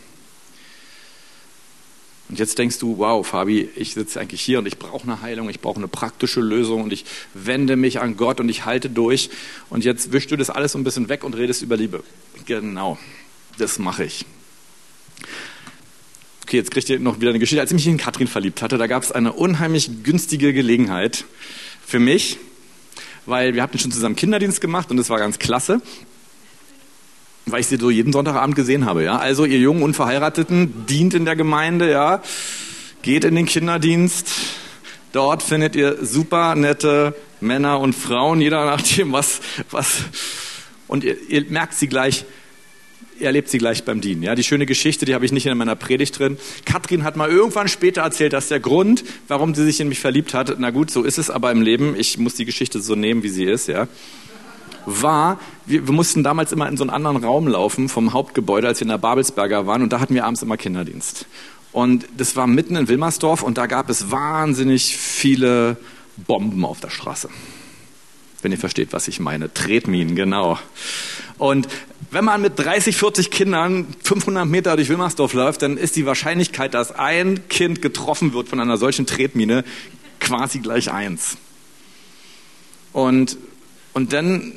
Und 2.27 2.39
jetzt 2.39 2.57
denkst 2.57 2.79
du, 2.79 2.97
wow, 2.97 3.25
Fabi, 3.25 3.69
ich 3.75 3.93
sitze 3.93 4.19
eigentlich 4.19 4.41
hier 4.41 4.57
und 4.59 4.65
ich 4.65 4.79
brauche 4.79 5.03
eine 5.03 5.21
Heilung, 5.21 5.47
ich 5.49 5.59
brauche 5.59 5.77
eine 5.77 5.87
praktische 5.87 6.41
Lösung 6.41 6.83
und 6.83 6.91
ich 6.91 7.05
wende 7.35 7.75
mich 7.75 7.99
an 7.99 8.17
Gott 8.17 8.39
und 8.39 8.49
ich 8.49 8.65
halte 8.65 8.89
durch. 8.89 9.29
Und 9.69 9.85
jetzt 9.85 10.11
wischst 10.11 10.31
du 10.31 10.35
das 10.35 10.49
alles 10.49 10.71
so 10.71 10.79
ein 10.79 10.83
bisschen 10.83 11.07
weg 11.07 11.23
und 11.23 11.35
redest 11.35 11.61
über 11.61 11.77
Liebe. 11.77 12.03
Genau, 12.45 12.97
das 13.59 13.77
mache 13.77 14.05
ich. 14.05 14.25
Okay, 16.43 16.57
jetzt 16.57 16.71
kriegt 16.71 16.89
ihr 16.89 16.99
noch 16.99 17.19
wieder 17.19 17.29
eine 17.29 17.39
Geschichte. 17.39 17.61
Als 17.61 17.71
ich 17.71 17.75
mich 17.75 17.87
in 17.87 17.97
Katrin 17.97 18.27
verliebt 18.27 18.61
hatte, 18.63 18.77
da 18.77 18.87
gab 18.87 19.03
es 19.03 19.11
eine 19.11 19.33
unheimlich 19.33 20.03
günstige 20.03 20.51
Gelegenheit 20.51 21.25
für 21.85 21.99
mich, 21.99 22.37
weil 23.27 23.53
wir 23.53 23.61
hatten 23.61 23.77
schon 23.77 23.91
zusammen 23.91 24.15
Kinderdienst 24.15 24.61
gemacht 24.61 24.89
und 24.89 24.97
das 24.97 25.09
war 25.09 25.19
ganz 25.19 25.37
klasse 25.37 25.81
weil 27.45 27.61
ich 27.61 27.67
sie 27.67 27.77
so 27.77 27.89
jeden 27.89 28.11
Sonntagabend 28.11 28.55
gesehen 28.55 28.85
habe. 28.85 29.03
Ja? 29.03 29.17
Also 29.17 29.45
ihr 29.45 29.59
jungen 29.59 29.83
Unverheirateten 29.83 30.85
dient 30.87 31.13
in 31.13 31.25
der 31.25 31.35
Gemeinde, 31.35 31.89
ja, 31.89 32.21
geht 33.01 33.23
in 33.23 33.35
den 33.35 33.45
Kinderdienst. 33.45 34.31
Dort 35.11 35.43
findet 35.43 35.75
ihr 35.75 36.03
super 36.03 36.55
nette 36.55 37.15
Männer 37.39 37.79
und 37.79 37.93
Frauen, 37.93 38.41
jeder 38.41 38.65
nach 38.65 38.81
dem, 38.81 39.11
was, 39.13 39.39
was. 39.71 40.01
Und 40.87 41.03
ihr, 41.03 41.17
ihr 41.29 41.45
merkt 41.49 41.73
sie 41.73 41.87
gleich, 41.87 42.25
erlebt 43.19 43.49
sie 43.49 43.59
gleich 43.59 43.83
beim 43.85 44.01
Dienen. 44.01 44.23
Ja, 44.23 44.35
die 44.35 44.43
schöne 44.43 44.65
Geschichte, 44.65 45.05
die 45.05 45.13
habe 45.13 45.25
ich 45.25 45.31
nicht 45.31 45.45
in 45.45 45.57
meiner 45.57 45.75
Predigt 45.75 46.19
drin. 46.19 46.37
Katrin 46.65 47.03
hat 47.03 47.15
mal 47.15 47.29
irgendwann 47.29 47.67
später 47.67 48.01
erzählt, 48.01 48.33
dass 48.33 48.49
der 48.49 48.59
Grund, 48.59 49.03
warum 49.27 49.55
sie 49.55 49.63
sich 49.63 49.79
in 49.79 49.87
mich 49.87 49.99
verliebt 49.99 50.33
hat, 50.33 50.53
na 50.59 50.71
gut, 50.71 50.91
so 50.91 51.03
ist 51.03 51.17
es 51.17 51.29
aber 51.29 51.51
im 51.51 51.61
Leben. 51.61 51.95
Ich 51.97 52.17
muss 52.17 52.35
die 52.35 52.45
Geschichte 52.45 52.81
so 52.81 52.95
nehmen, 52.95 53.23
wie 53.23 53.29
sie 53.29 53.45
ist, 53.45 53.67
ja. 53.67 53.87
War, 54.85 55.39
wir, 55.65 55.87
wir 55.87 55.93
mussten 55.93 56.23
damals 56.23 56.51
immer 56.51 56.67
in 56.67 56.77
so 56.77 56.83
einen 56.83 56.91
anderen 56.91 57.23
Raum 57.23 57.47
laufen 57.47 57.89
vom 57.89 58.13
Hauptgebäude, 58.13 58.67
als 58.67 58.79
wir 58.79 58.85
in 58.85 58.89
der 58.89 58.97
Babelsberger 58.97 59.67
waren, 59.67 59.81
und 59.81 59.91
da 59.91 59.99
hatten 59.99 60.13
wir 60.13 60.25
abends 60.25 60.41
immer 60.41 60.57
Kinderdienst. 60.57 61.25
Und 61.71 62.05
das 62.17 62.35
war 62.35 62.47
mitten 62.47 62.77
in 62.77 62.87
Wilmersdorf 62.87 63.43
und 63.43 63.57
da 63.57 63.65
gab 63.65 63.89
es 63.89 64.09
wahnsinnig 64.09 64.95
viele 64.95 65.75
Bomben 66.15 66.63
auf 66.63 66.79
der 66.79 66.89
Straße. 66.89 67.29
Wenn 68.41 68.53
ihr 68.53 68.57
versteht, 68.57 68.93
was 68.93 69.07
ich 69.07 69.19
meine. 69.19 69.53
Tretminen, 69.53 70.15
genau. 70.15 70.57
Und 71.37 71.67
wenn 72.11 72.23
man 72.23 72.41
mit 72.41 72.57
30, 72.57 72.95
40 72.95 73.31
Kindern 73.31 73.87
500 74.03 74.47
Meter 74.47 74.75
durch 74.77 74.87
Wilmersdorf 74.87 75.33
läuft, 75.33 75.63
dann 75.63 75.75
ist 75.75 75.97
die 75.97 76.05
Wahrscheinlichkeit, 76.05 76.73
dass 76.73 76.93
ein 76.93 77.49
Kind 77.49 77.81
getroffen 77.81 78.33
wird 78.33 78.47
von 78.47 78.59
einer 78.61 78.77
solchen 78.77 79.05
Tretmine, 79.05 79.65
quasi 80.21 80.59
gleich 80.59 80.91
eins. 80.91 81.37
Und, 82.93 83.37
und 83.93 84.13
dann 84.13 84.53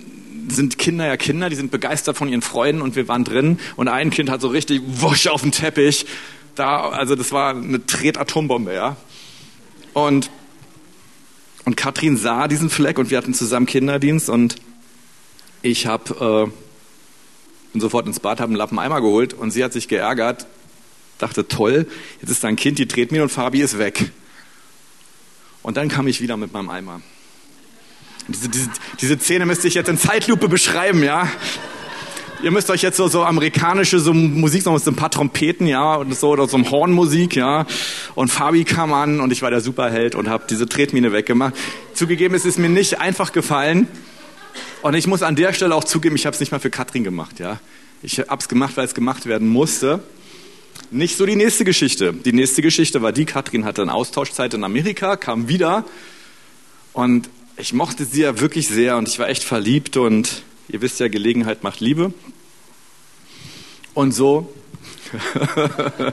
sind 0.50 0.78
Kinder 0.78 1.06
ja 1.06 1.16
Kinder, 1.16 1.50
die 1.50 1.56
sind 1.56 1.70
begeistert 1.70 2.16
von 2.16 2.28
ihren 2.28 2.42
Freunden 2.42 2.82
und 2.82 2.96
wir 2.96 3.08
waren 3.08 3.24
drin 3.24 3.58
und 3.76 3.88
ein 3.88 4.10
Kind 4.10 4.30
hat 4.30 4.40
so 4.40 4.48
richtig 4.48 4.82
wusch 4.86 5.26
auf 5.26 5.42
den 5.42 5.52
Teppich. 5.52 6.06
Da, 6.54 6.88
also 6.88 7.14
das 7.14 7.32
war 7.32 7.50
eine 7.54 7.84
Tretatombombe, 7.84 8.74
ja. 8.74 8.96
Und, 9.92 10.30
und 11.64 11.76
Katrin 11.76 12.16
sah 12.16 12.48
diesen 12.48 12.70
Fleck 12.70 12.98
und 12.98 13.10
wir 13.10 13.18
hatten 13.18 13.34
zusammen 13.34 13.66
Kinderdienst 13.66 14.28
und 14.28 14.56
ich 15.62 15.86
habe 15.86 16.48
äh, 16.48 16.50
bin 17.72 17.80
sofort 17.80 18.06
ins 18.06 18.20
Bad, 18.20 18.40
habe 18.40 18.50
einen 18.50 18.56
Lappen 18.56 18.78
Eimer 18.78 19.00
geholt 19.00 19.34
und 19.34 19.50
sie 19.50 19.62
hat 19.62 19.72
sich 19.72 19.88
geärgert, 19.88 20.46
dachte, 21.18 21.48
toll, 21.48 21.86
jetzt 22.20 22.30
ist 22.30 22.44
da 22.44 22.48
ein 22.48 22.56
Kind, 22.56 22.78
die 22.78 22.88
Tretmine 22.88 23.22
und 23.22 23.28
Fabi 23.28 23.60
ist 23.60 23.78
weg. 23.78 24.10
Und 25.62 25.76
dann 25.76 25.88
kam 25.88 26.06
ich 26.06 26.20
wieder 26.20 26.36
mit 26.36 26.52
meinem 26.52 26.70
Eimer. 26.70 27.02
Diese, 28.28 28.48
diese, 28.48 28.68
diese 29.00 29.18
Szene 29.18 29.46
müsste 29.46 29.68
ich 29.68 29.74
jetzt 29.74 29.88
in 29.88 29.96
Zeitlupe 29.96 30.48
beschreiben, 30.48 31.02
ja. 31.02 31.28
Ihr 32.40 32.52
müsst 32.52 32.70
euch 32.70 32.82
jetzt 32.82 32.96
so, 32.96 33.08
so 33.08 33.24
amerikanische 33.24 33.98
so 33.98 34.12
Musik, 34.14 34.62
so 34.62 34.70
ein 34.70 34.94
paar 34.94 35.10
Trompeten, 35.10 35.66
ja, 35.66 35.96
und 35.96 36.14
so, 36.14 36.28
oder 36.28 36.46
so 36.46 36.56
ein 36.56 36.70
Hornmusik, 36.70 37.34
ja. 37.34 37.66
Und 38.14 38.28
Fabi 38.28 38.64
kam 38.64 38.92
an 38.92 39.20
und 39.20 39.32
ich 39.32 39.42
war 39.42 39.50
der 39.50 39.60
Superheld 39.60 40.14
und 40.14 40.28
habe 40.28 40.44
diese 40.48 40.68
Tretmine 40.68 41.12
weggemacht. 41.12 41.54
Zugegeben, 41.94 42.34
es 42.34 42.44
ist 42.44 42.58
mir 42.58 42.68
nicht 42.68 43.00
einfach 43.00 43.32
gefallen. 43.32 43.88
Und 44.82 44.94
ich 44.94 45.06
muss 45.06 45.22
an 45.22 45.34
der 45.34 45.52
Stelle 45.52 45.74
auch 45.74 45.84
zugeben, 45.84 46.14
ich 46.14 46.26
habe 46.26 46.34
es 46.34 46.40
nicht 46.40 46.52
mal 46.52 46.60
für 46.60 46.70
Katrin 46.70 47.02
gemacht. 47.02 47.40
Ja? 47.40 47.58
Ich 48.02 48.18
habe 48.18 48.38
es 48.38 48.48
gemacht, 48.48 48.76
weil 48.76 48.84
es 48.84 48.94
gemacht 48.94 49.26
werden 49.26 49.48
musste. 49.48 50.00
Nicht 50.90 51.16
so 51.16 51.26
die 51.26 51.34
nächste 51.34 51.64
Geschichte. 51.64 52.12
Die 52.12 52.32
nächste 52.32 52.62
Geschichte 52.62 53.02
war 53.02 53.12
die, 53.12 53.24
Katrin 53.24 53.64
hatte 53.64 53.82
eine 53.82 53.94
Austauschzeit 53.94 54.54
in 54.54 54.64
Amerika, 54.64 55.16
kam 55.16 55.48
wieder 55.48 55.84
und 56.92 57.28
ich 57.58 57.72
mochte 57.72 58.04
sie 58.04 58.22
ja 58.22 58.40
wirklich 58.40 58.68
sehr 58.68 58.96
und 58.96 59.08
ich 59.08 59.18
war 59.18 59.28
echt 59.28 59.42
verliebt 59.42 59.96
und 59.96 60.42
ihr 60.68 60.80
wisst 60.80 61.00
ja, 61.00 61.08
Gelegenheit 61.08 61.64
macht 61.64 61.80
Liebe. 61.80 62.12
Und 63.94 64.12
so. 64.12 64.54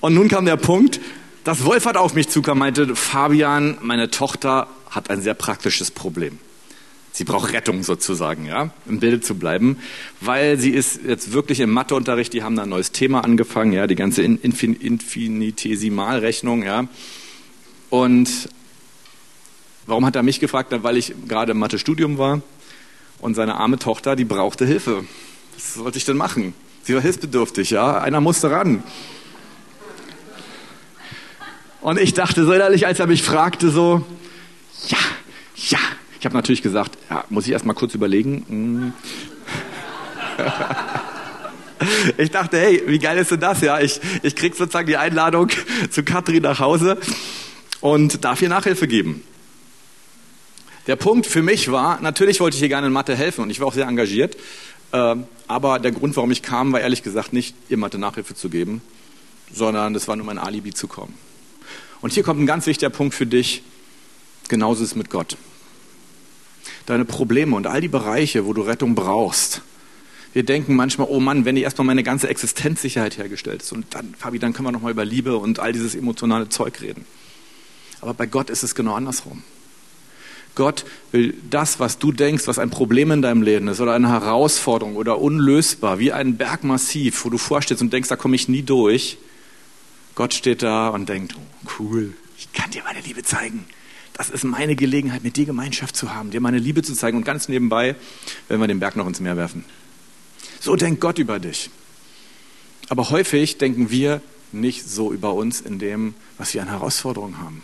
und 0.00 0.14
nun 0.14 0.28
kam 0.28 0.46
der 0.46 0.56
Punkt, 0.56 1.00
dass 1.44 1.64
Wolfert 1.64 1.98
auf 1.98 2.14
mich 2.14 2.28
zukam, 2.28 2.58
meinte, 2.58 2.96
Fabian, 2.96 3.76
meine 3.82 4.10
Tochter 4.10 4.68
hat 4.88 5.10
ein 5.10 5.20
sehr 5.20 5.34
praktisches 5.34 5.90
Problem. 5.90 6.38
Sie 7.12 7.24
braucht 7.24 7.52
Rettung 7.52 7.82
sozusagen, 7.82 8.46
ja, 8.46 8.70
im 8.86 9.00
Bilde 9.00 9.20
zu 9.20 9.34
bleiben, 9.34 9.78
weil 10.20 10.58
sie 10.58 10.70
ist 10.70 11.00
jetzt 11.06 11.32
wirklich 11.32 11.60
im 11.60 11.70
Matheunterricht, 11.70 12.32
die 12.32 12.42
haben 12.42 12.56
da 12.56 12.62
ein 12.62 12.68
neues 12.68 12.92
Thema 12.92 13.24
angefangen, 13.24 13.72
ja, 13.72 13.86
die 13.86 13.96
ganze 13.96 14.22
Infin 14.22 14.74
Infinitesimalrechnung, 14.74 16.62
ja. 16.62 16.88
Und 17.90 18.48
warum 19.88 20.04
hat 20.04 20.14
er 20.14 20.22
mich 20.22 20.38
gefragt? 20.38 20.72
Weil 20.82 20.96
ich 20.96 21.14
gerade 21.26 21.52
im 21.52 21.58
Mathestudium 21.58 22.18
war 22.18 22.42
und 23.20 23.34
seine 23.34 23.56
arme 23.56 23.78
Tochter, 23.78 24.14
die 24.14 24.24
brauchte 24.24 24.64
Hilfe. 24.64 25.04
Was 25.54 25.74
sollte 25.74 25.98
ich 25.98 26.04
denn 26.04 26.16
machen? 26.16 26.54
Sie 26.84 26.94
war 26.94 27.02
hilfsbedürftig, 27.02 27.70
ja. 27.70 27.98
Einer 27.98 28.20
musste 28.20 28.50
ran. 28.50 28.82
Und 31.80 31.98
ich 31.98 32.14
dachte 32.14 32.44
so 32.44 32.52
innerlich, 32.52 32.86
als 32.86 33.00
er 33.00 33.06
mich 33.06 33.22
fragte, 33.22 33.70
so, 33.70 34.04
ja, 34.88 34.98
ja, 35.56 35.78
ich 36.18 36.24
habe 36.26 36.34
natürlich 36.34 36.62
gesagt, 36.62 36.98
ja, 37.08 37.24
muss 37.30 37.46
ich 37.46 37.52
erst 37.52 37.64
mal 37.64 37.74
kurz 37.74 37.94
überlegen. 37.94 38.44
Hm. 38.48 38.92
Ich 42.16 42.32
dachte, 42.32 42.58
hey, 42.58 42.82
wie 42.86 42.98
geil 42.98 43.16
ist 43.18 43.30
denn 43.30 43.38
das? 43.38 43.60
Ja, 43.60 43.78
ich, 43.78 44.00
ich 44.24 44.34
krieg 44.34 44.56
sozusagen 44.56 44.88
die 44.88 44.96
Einladung 44.96 45.48
zu 45.90 46.02
Katrin 46.02 46.42
nach 46.42 46.58
Hause 46.58 46.98
und 47.80 48.24
darf 48.24 48.42
ihr 48.42 48.48
Nachhilfe 48.48 48.88
geben. 48.88 49.22
Der 50.88 50.96
Punkt 50.96 51.26
für 51.26 51.42
mich 51.42 51.70
war, 51.70 52.00
natürlich 52.00 52.40
wollte 52.40 52.56
ich 52.56 52.62
ihr 52.62 52.68
gerne 52.68 52.88
in 52.88 52.92
Mathe 52.92 53.14
helfen 53.14 53.42
und 53.42 53.50
ich 53.50 53.60
war 53.60 53.68
auch 53.68 53.74
sehr 53.74 53.86
engagiert, 53.86 54.36
äh, 54.90 55.14
aber 55.46 55.78
der 55.78 55.92
Grund, 55.92 56.16
warum 56.16 56.32
ich 56.32 56.42
kam, 56.42 56.72
war 56.72 56.80
ehrlich 56.80 57.04
gesagt 57.04 57.32
nicht, 57.32 57.54
ihr 57.68 57.76
Mathe 57.76 57.98
Nachhilfe 57.98 58.34
zu 58.34 58.48
geben, 58.48 58.82
sondern 59.54 59.94
das 59.94 60.08
war 60.08 60.16
nur 60.16 60.26
mein 60.26 60.38
Alibi 60.38 60.74
zu 60.74 60.88
kommen. 60.88 61.14
Und 62.00 62.12
hier 62.12 62.24
kommt 62.24 62.40
ein 62.40 62.46
ganz 62.46 62.66
wichtiger 62.66 62.90
Punkt 62.90 63.14
für 63.14 63.26
dich, 63.26 63.62
genauso 64.48 64.82
ist 64.82 64.90
es 64.90 64.96
mit 64.96 65.10
Gott 65.10 65.36
deine 66.88 67.04
Probleme 67.04 67.54
und 67.54 67.66
all 67.66 67.80
die 67.80 67.88
Bereiche, 67.88 68.46
wo 68.46 68.54
du 68.54 68.62
Rettung 68.62 68.94
brauchst. 68.94 69.62
Wir 70.32 70.42
denken 70.42 70.74
manchmal, 70.74 71.06
oh 71.10 71.20
Mann, 71.20 71.44
wenn 71.44 71.54
die 71.54 71.62
erstmal 71.62 71.86
meine 71.86 72.02
ganze 72.02 72.28
Existenzsicherheit 72.28 73.18
hergestellt 73.18 73.62
ist 73.62 73.72
und 73.72 73.86
dann, 73.94 74.14
Fabi, 74.16 74.38
dann 74.38 74.52
können 74.52 74.68
wir 74.68 74.72
nochmal 74.72 74.92
über 74.92 75.04
Liebe 75.04 75.36
und 75.36 75.58
all 75.58 75.72
dieses 75.72 75.94
emotionale 75.94 76.48
Zeug 76.48 76.80
reden. 76.80 77.04
Aber 78.00 78.14
bei 78.14 78.26
Gott 78.26 78.48
ist 78.48 78.62
es 78.62 78.74
genau 78.74 78.94
andersrum. 78.94 79.42
Gott 80.54 80.84
will 81.12 81.34
das, 81.50 81.78
was 81.78 81.98
du 81.98 82.10
denkst, 82.12 82.46
was 82.46 82.58
ein 82.58 82.70
Problem 82.70 83.10
in 83.12 83.22
deinem 83.22 83.42
Leben 83.42 83.68
ist 83.68 83.80
oder 83.80 83.92
eine 83.92 84.08
Herausforderung 84.08 84.96
oder 84.96 85.20
unlösbar, 85.20 85.98
wie 85.98 86.12
ein 86.12 86.36
Bergmassiv, 86.36 87.24
wo 87.24 87.30
du 87.30 87.38
vorstehst 87.38 87.80
und 87.80 87.92
denkst, 87.92 88.08
da 88.08 88.16
komme 88.16 88.36
ich 88.36 88.48
nie 88.48 88.62
durch. 88.62 89.18
Gott 90.14 90.34
steht 90.34 90.62
da 90.62 90.88
und 90.88 91.08
denkt, 91.08 91.36
oh, 91.36 91.68
cool, 91.78 92.12
ich 92.36 92.52
kann 92.52 92.70
dir 92.70 92.82
meine 92.82 93.00
Liebe 93.00 93.22
zeigen 93.22 93.64
das 94.18 94.30
ist 94.30 94.42
meine 94.42 94.74
Gelegenheit, 94.74 95.22
mit 95.22 95.36
dir 95.36 95.46
Gemeinschaft 95.46 95.96
zu 95.96 96.12
haben, 96.12 96.32
dir 96.32 96.40
meine 96.40 96.58
Liebe 96.58 96.82
zu 96.82 96.92
zeigen. 96.94 97.16
Und 97.16 97.24
ganz 97.24 97.48
nebenbei 97.48 97.94
werden 98.48 98.60
wir 98.60 98.66
den 98.66 98.80
Berg 98.80 98.96
noch 98.96 99.06
ins 99.06 99.20
Meer 99.20 99.36
werfen. 99.36 99.64
So 100.58 100.74
denkt 100.74 101.00
Gott 101.00 101.18
über 101.18 101.38
dich. 101.38 101.70
Aber 102.88 103.10
häufig 103.10 103.58
denken 103.58 103.90
wir 103.90 104.20
nicht 104.50 104.88
so 104.88 105.12
über 105.12 105.34
uns 105.34 105.60
in 105.60 105.78
dem, 105.78 106.14
was 106.36 106.52
wir 106.52 106.62
an 106.62 106.68
Herausforderungen 106.68 107.38
haben. 107.38 107.62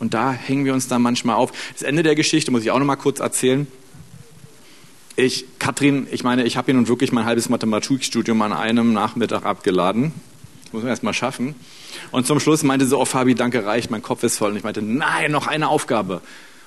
Und 0.00 0.14
da 0.14 0.32
hängen 0.32 0.64
wir 0.64 0.74
uns 0.74 0.88
dann 0.88 1.02
manchmal 1.02 1.36
auf. 1.36 1.52
Das 1.72 1.82
Ende 1.82 2.02
der 2.02 2.14
Geschichte 2.14 2.50
muss 2.50 2.62
ich 2.62 2.70
auch 2.70 2.78
noch 2.78 2.86
mal 2.86 2.96
kurz 2.96 3.20
erzählen. 3.20 3.66
Ich, 5.16 5.44
Katrin, 5.58 6.06
ich 6.12 6.22
meine, 6.22 6.44
ich 6.44 6.56
habe 6.56 6.66
hier 6.66 6.74
nun 6.74 6.86
wirklich 6.86 7.10
mein 7.10 7.24
halbes 7.24 7.48
Mathematikstudium 7.48 8.40
an 8.42 8.52
einem 8.52 8.92
Nachmittag 8.92 9.44
abgeladen. 9.44 10.12
Das 10.64 10.72
muss 10.72 10.82
man 10.82 10.90
erst 10.90 11.02
mal 11.02 11.14
schaffen. 11.14 11.56
Und 12.12 12.26
zum 12.26 12.38
Schluss 12.38 12.62
meinte 12.62 12.86
sie, 12.86 12.96
oh 12.96 13.04
Fabi, 13.04 13.34
danke, 13.34 13.64
reicht, 13.64 13.90
mein 13.90 14.02
Kopf 14.02 14.22
ist 14.22 14.38
voll. 14.38 14.52
Und 14.52 14.56
ich 14.56 14.64
meinte, 14.64 14.82
nein, 14.82 15.32
noch 15.32 15.48
eine 15.48 15.68
Aufgabe. 15.68 16.20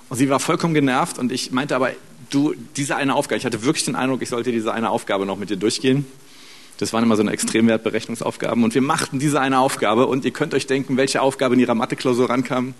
Und 0.09 0.17
sie 0.17 0.29
war 0.29 0.41
vollkommen 0.41 0.73
genervt 0.73 1.19
und 1.19 1.31
ich 1.31 1.51
meinte 1.51 1.73
aber, 1.73 1.91
du, 2.29 2.53
diese 2.75 2.97
eine 2.97 3.15
Aufgabe, 3.15 3.37
ich 3.37 3.45
hatte 3.45 3.63
wirklich 3.63 3.85
den 3.85 3.95
Eindruck, 3.95 4.21
ich 4.21 4.29
sollte 4.29 4.51
diese 4.51 4.73
eine 4.73 4.89
Aufgabe 4.89 5.25
noch 5.25 5.37
mit 5.37 5.49
dir 5.49 5.55
durchgehen. 5.55 6.05
Das 6.79 6.91
waren 6.93 7.03
immer 7.03 7.15
so 7.15 7.21
eine 7.21 7.31
Extremwertberechnungsaufgaben. 7.31 8.63
Und 8.63 8.73
wir 8.73 8.81
machten 8.81 9.19
diese 9.19 9.39
eine 9.39 9.59
Aufgabe 9.59 10.07
und 10.07 10.25
ihr 10.25 10.31
könnt 10.31 10.53
euch 10.53 10.67
denken, 10.67 10.97
welche 10.97 11.21
Aufgabe 11.21 11.53
in 11.53 11.59
ihrer 11.61 11.75
Mathe-Klausur 11.75 12.29
rankam. 12.29 12.73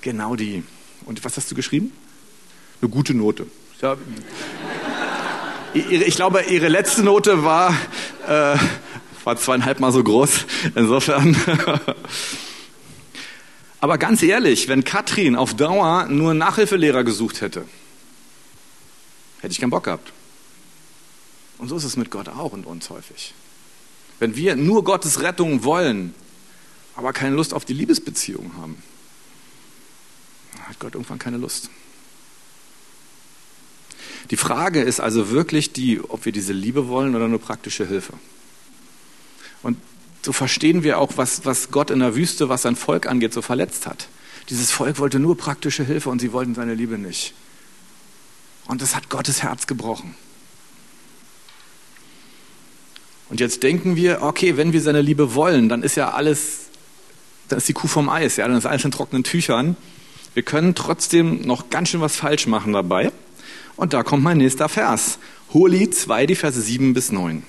Genau 0.00 0.36
die. 0.36 0.62
Und 1.04 1.24
was 1.24 1.36
hast 1.36 1.50
du 1.50 1.54
geschrieben? 1.54 1.92
Eine 2.80 2.90
gute 2.90 3.14
Note. 3.14 3.46
Ja. 3.80 3.96
Ich 5.72 6.16
glaube, 6.16 6.42
ihre 6.48 6.68
letzte 6.68 7.02
Note 7.02 7.44
war 7.44 7.74
äh, 8.26 8.56
war 9.24 9.36
zweieinhalb 9.36 9.80
Mal 9.80 9.92
so 9.92 10.02
groß. 10.02 10.46
Insofern. 10.74 11.36
Aber 13.80 13.96
ganz 13.96 14.22
ehrlich, 14.22 14.68
wenn 14.68 14.84
Katrin 14.84 15.36
auf 15.36 15.54
Dauer 15.54 16.06
nur 16.06 16.34
Nachhilfelehrer 16.34 17.04
gesucht 17.04 17.40
hätte, 17.40 17.64
hätte 19.40 19.52
ich 19.52 19.60
keinen 19.60 19.70
Bock 19.70 19.84
gehabt. 19.84 20.12
Und 21.58 21.68
so 21.68 21.76
ist 21.76 21.84
es 21.84 21.96
mit 21.96 22.10
Gott 22.10 22.28
auch 22.28 22.52
und 22.52 22.66
uns 22.66 22.90
häufig. 22.90 23.34
Wenn 24.18 24.36
wir 24.36 24.56
nur 24.56 24.84
Gottes 24.84 25.22
Rettung 25.22 25.64
wollen, 25.64 26.14
aber 26.94 27.12
keine 27.14 27.36
Lust 27.36 27.54
auf 27.54 27.64
die 27.64 27.72
Liebesbeziehung 27.72 28.52
haben, 28.58 28.82
hat 30.70 30.78
Gott 30.78 30.94
irgendwann 30.94 31.18
keine 31.18 31.36
Lust. 31.36 31.68
Die 34.30 34.36
Frage 34.36 34.80
ist 34.80 35.00
also 35.00 35.30
wirklich 35.30 35.72
die, 35.72 36.00
ob 36.00 36.24
wir 36.24 36.32
diese 36.32 36.52
Liebe 36.52 36.88
wollen 36.88 37.14
oder 37.14 37.28
nur 37.28 37.40
praktische 37.40 37.86
Hilfe. 37.86 38.14
Und 39.62 39.76
so 40.22 40.32
verstehen 40.32 40.82
wir 40.82 40.98
auch, 40.98 41.12
was, 41.16 41.44
was 41.44 41.70
Gott 41.70 41.90
in 41.90 41.98
der 41.98 42.14
Wüste, 42.14 42.48
was 42.48 42.62
sein 42.62 42.76
Volk 42.76 43.06
angeht, 43.06 43.32
so 43.32 43.42
verletzt 43.42 43.86
hat. 43.86 44.08
Dieses 44.48 44.70
Volk 44.70 44.98
wollte 44.98 45.18
nur 45.18 45.36
praktische 45.36 45.84
Hilfe 45.84 46.10
und 46.10 46.20
sie 46.20 46.32
wollten 46.32 46.54
seine 46.54 46.74
Liebe 46.74 46.98
nicht. 46.98 47.34
Und 48.66 48.80
das 48.80 48.94
hat 48.94 49.10
Gottes 49.10 49.42
Herz 49.42 49.66
gebrochen. 49.66 50.14
Und 53.28 53.40
jetzt 53.40 53.62
denken 53.62 53.96
wir, 53.96 54.22
okay, 54.22 54.56
wenn 54.56 54.72
wir 54.72 54.80
seine 54.80 55.02
Liebe 55.02 55.34
wollen, 55.34 55.68
dann 55.68 55.82
ist 55.82 55.96
ja 55.96 56.10
alles, 56.10 56.66
dann 57.48 57.58
ist 57.58 57.68
die 57.68 57.72
Kuh 57.72 57.88
vom 57.88 58.08
Eis, 58.08 58.36
ja, 58.36 58.46
dann 58.46 58.56
ist 58.56 58.66
alles 58.66 58.84
in 58.84 58.90
trockenen 58.90 59.24
Tüchern. 59.24 59.76
Wir 60.34 60.42
können 60.44 60.74
trotzdem 60.74 61.42
noch 61.42 61.70
ganz 61.70 61.88
schön 61.88 62.00
was 62.00 62.16
falsch 62.16 62.46
machen 62.46 62.72
dabei. 62.72 63.10
Und 63.76 63.92
da 63.92 64.02
kommt 64.02 64.22
mein 64.22 64.38
nächster 64.38 64.68
Vers. 64.68 65.18
Hohelied 65.52 65.94
2, 65.94 66.26
die 66.26 66.34
Verse 66.36 66.60
7 66.60 66.94
bis 66.94 67.10
9. 67.10 67.42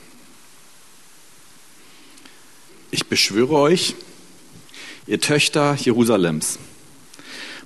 Ich 2.90 3.06
beschwöre 3.06 3.56
euch, 3.56 3.96
ihr 5.08 5.20
Töchter 5.22 5.76
Jerusalems, 5.76 6.58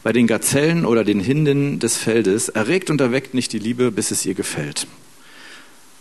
bei 0.04 0.12
den 0.12 0.28
Gazellen 0.28 0.86
oder 0.86 1.04
den 1.04 1.20
Hinden 1.20 1.80
des 1.80 1.98
Feldes, 1.98 2.50
erregt 2.50 2.90
und 2.90 3.02
erweckt 3.02 3.34
nicht 3.34 3.54
die 3.54 3.60
Liebe, 3.60 3.92
bis 3.92 4.12
es 4.12 4.26
ihr 4.26 4.34
gefällt. 4.34 4.86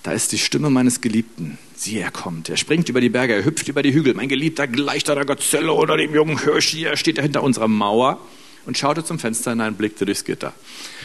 Da 0.03 0.13
ist 0.13 0.33
die 0.33 0.39
Stimme 0.39 0.69
meines 0.69 1.01
Geliebten. 1.01 1.57
Siehe, 1.77 2.03
er 2.03 2.11
kommt. 2.11 2.51
Er 2.51 2.59
springt 2.59 2.89
über 2.91 3.01
die 3.01 3.09
Berge, 3.09 3.35
er 3.35 3.45
hüpft 3.45 3.69
über 3.69 3.83
die 3.83 3.95
Hügel. 3.95 4.13
Mein 4.15 4.29
Geliebter 4.29 4.67
gleicht 4.67 5.09
einer 5.09 5.25
Gazelle 5.25 5.73
oder 5.73 5.97
dem 5.97 6.15
jungen 6.15 6.43
Hirschi. 6.43 6.85
Er 6.85 6.97
steht 6.99 7.19
hinter 7.19 7.43
unserer 7.43 7.69
Mauer 7.69 8.21
und 8.67 8.79
schaute 8.79 9.05
zum 9.05 9.19
Fenster 9.19 9.51
hinein, 9.51 9.77
blickte 9.77 10.05
durchs 10.05 10.25
Gitter. 10.25 10.53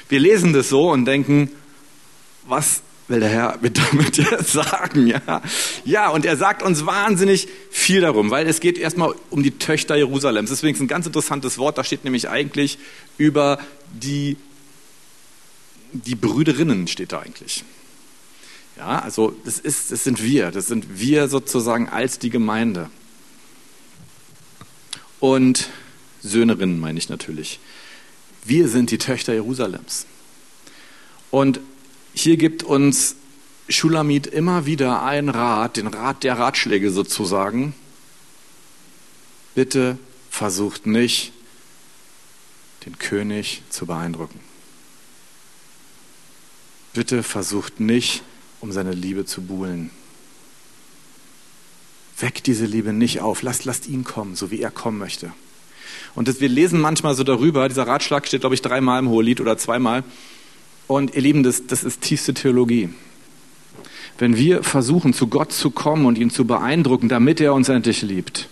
Wir 0.07 0.19
lesen 0.19 0.53
das 0.53 0.69
so 0.69 0.91
und 0.91 1.05
denken, 1.05 1.49
was 2.47 2.81
will 3.07 3.19
der 3.19 3.29
Herr 3.29 3.59
damit 3.61 4.17
jetzt 4.17 4.53
sagen? 4.53 5.07
Ja? 5.07 5.41
ja, 5.83 6.09
und 6.09 6.25
er 6.25 6.37
sagt 6.37 6.63
uns 6.63 6.85
wahnsinnig 6.85 7.47
viel 7.69 8.01
darum, 8.01 8.31
weil 8.31 8.47
es 8.47 8.59
geht 8.59 8.77
erstmal 8.77 9.13
um 9.29 9.43
die 9.43 9.51
Töchter 9.51 9.95
Jerusalems. 9.95 10.49
Deswegen 10.49 10.75
ist 10.75 10.81
ein 10.81 10.87
ganz 10.87 11.05
interessantes 11.05 11.57
Wort, 11.57 11.77
da 11.77 11.83
steht 11.83 12.03
nämlich 12.03 12.29
eigentlich 12.29 12.77
über 13.17 13.59
die, 13.93 14.37
die 15.91 16.15
Brüderinnen 16.15 16.87
steht 16.87 17.11
da 17.11 17.19
eigentlich. 17.19 17.63
Ja, 18.77 18.99
also 18.99 19.35
das, 19.43 19.59
ist, 19.59 19.91
das 19.91 20.03
sind 20.05 20.23
wir, 20.23 20.51
das 20.51 20.67
sind 20.67 20.99
wir 20.99 21.27
sozusagen 21.27 21.89
als 21.89 22.19
die 22.19 22.29
Gemeinde. 22.29 22.89
Und 25.19 25.69
Söhnerinnen 26.21 26.79
meine 26.79 26.99
ich 26.99 27.09
natürlich. 27.09 27.59
Wir 28.43 28.67
sind 28.67 28.91
die 28.91 28.97
Töchter 28.97 29.33
Jerusalems. 29.33 30.05
Und 31.31 31.59
hier 32.13 32.37
gibt 32.37 32.63
uns 32.63 33.15
Schulamit 33.67 34.27
immer 34.27 34.65
wieder 34.65 35.03
einen 35.03 35.29
Rat, 35.29 35.77
den 35.77 35.87
Rat 35.87 36.23
der 36.23 36.37
Ratschläge 36.37 36.91
sozusagen. 36.91 37.73
Bitte 39.53 39.97
versucht 40.29 40.87
nicht, 40.87 41.31
den 42.85 42.97
König 42.97 43.61
zu 43.69 43.85
beeindrucken. 43.85 44.39
Bitte 46.93 47.23
versucht 47.23 47.79
nicht, 47.79 48.23
um 48.61 48.71
seine 48.71 48.93
Liebe 48.93 49.25
zu 49.25 49.41
buhlen. 49.41 49.91
Weckt 52.17 52.47
diese 52.47 52.65
Liebe 52.65 52.91
nicht 52.91 53.21
auf. 53.21 53.41
Lasst, 53.43 53.65
lasst 53.65 53.87
ihn 53.87 54.03
kommen, 54.03 54.35
so 54.35 54.51
wie 54.51 54.61
er 54.61 54.71
kommen 54.71 54.97
möchte. 54.97 55.31
Und 56.15 56.27
das, 56.27 56.39
wir 56.39 56.49
lesen 56.49 56.79
manchmal 56.81 57.15
so 57.15 57.23
darüber, 57.23 57.67
dieser 57.67 57.87
Ratschlag 57.87 58.27
steht, 58.27 58.41
glaube 58.41 58.55
ich, 58.55 58.61
dreimal 58.61 58.99
im 58.99 59.09
Hohelied 59.09 59.41
oder 59.41 59.57
zweimal. 59.57 60.03
Und 60.87 61.15
ihr 61.15 61.21
Lieben, 61.21 61.43
das, 61.43 61.67
das 61.67 61.83
ist 61.83 62.01
tiefste 62.01 62.33
Theologie. 62.33 62.89
Wenn 64.17 64.35
wir 64.35 64.63
versuchen, 64.63 65.13
zu 65.13 65.27
Gott 65.27 65.51
zu 65.51 65.71
kommen 65.71 66.05
und 66.05 66.17
ihn 66.17 66.29
zu 66.29 66.45
beeindrucken, 66.45 67.07
damit 67.07 67.39
er 67.39 67.53
uns 67.53 67.69
endlich 67.69 68.01
liebt, 68.01 68.49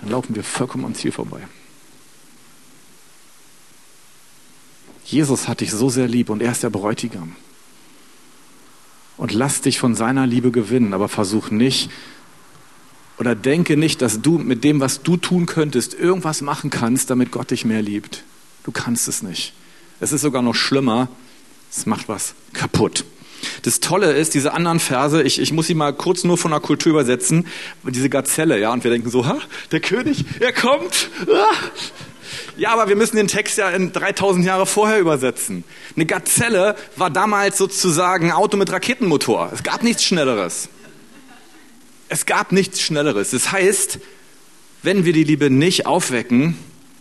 dann 0.00 0.10
laufen 0.10 0.34
wir 0.34 0.44
vollkommen 0.44 0.84
am 0.84 0.94
Ziel 0.94 1.12
vorbei. 1.12 1.40
Jesus 5.04 5.48
hat 5.48 5.60
dich 5.60 5.70
so 5.70 5.88
sehr 5.88 6.08
lieb 6.08 6.28
und 6.28 6.42
er 6.42 6.52
ist 6.52 6.62
der 6.62 6.70
Bräutigam 6.70 7.36
und 9.16 9.32
lass 9.32 9.60
dich 9.60 9.78
von 9.78 9.94
seiner 9.94 10.26
Liebe 10.26 10.50
gewinnen, 10.50 10.94
aber 10.94 11.08
versuch 11.08 11.50
nicht 11.50 11.90
oder 13.18 13.34
denke 13.34 13.76
nicht, 13.76 14.02
dass 14.02 14.20
du 14.20 14.38
mit 14.38 14.64
dem, 14.64 14.80
was 14.80 15.02
du 15.02 15.16
tun 15.16 15.46
könntest, 15.46 15.94
irgendwas 15.94 16.40
machen 16.40 16.70
kannst, 16.70 17.10
damit 17.10 17.30
Gott 17.30 17.50
dich 17.50 17.64
mehr 17.64 17.82
liebt. 17.82 18.24
Du 18.64 18.72
kannst 18.72 19.08
es 19.08 19.22
nicht. 19.22 19.52
Es 20.00 20.12
ist 20.12 20.22
sogar 20.22 20.42
noch 20.42 20.54
schlimmer, 20.54 21.08
es 21.70 21.86
macht 21.86 22.08
was 22.08 22.34
kaputt. 22.52 23.04
Das 23.62 23.80
Tolle 23.80 24.12
ist, 24.12 24.34
diese 24.34 24.52
anderen 24.52 24.80
Verse, 24.80 25.22
ich, 25.22 25.40
ich 25.40 25.52
muss 25.52 25.66
sie 25.66 25.74
mal 25.74 25.92
kurz 25.92 26.24
nur 26.24 26.38
von 26.38 26.52
der 26.52 26.60
Kultur 26.60 26.90
übersetzen, 26.90 27.46
diese 27.82 28.08
Gazelle, 28.08 28.58
ja, 28.58 28.72
und 28.72 28.84
wir 28.84 28.90
denken 28.90 29.10
so, 29.10 29.26
ha, 29.26 29.38
der 29.72 29.80
König, 29.80 30.24
er 30.40 30.52
kommt, 30.52 31.10
ah, 31.28 31.54
ja, 32.56 32.70
aber 32.70 32.88
wir 32.88 32.96
müssen 32.96 33.16
den 33.16 33.28
Text 33.28 33.58
ja 33.58 33.70
in 33.70 33.92
3000 33.92 34.44
Jahre 34.44 34.66
vorher 34.66 35.00
übersetzen. 35.00 35.64
Eine 35.96 36.06
Gazelle 36.06 36.76
war 36.96 37.10
damals 37.10 37.58
sozusagen 37.58 38.26
ein 38.26 38.32
Auto 38.32 38.56
mit 38.56 38.70
Raketenmotor. 38.70 39.50
Es 39.52 39.62
gab 39.62 39.82
nichts 39.82 40.04
Schnelleres. 40.04 40.68
Es 42.12 42.26
gab 42.26 42.52
nichts 42.52 42.82
Schnelleres. 42.82 43.30
Das 43.30 43.52
heißt, 43.52 43.98
wenn 44.82 45.06
wir 45.06 45.14
die 45.14 45.24
Liebe 45.24 45.48
nicht 45.48 45.86
aufwecken, 45.86 46.58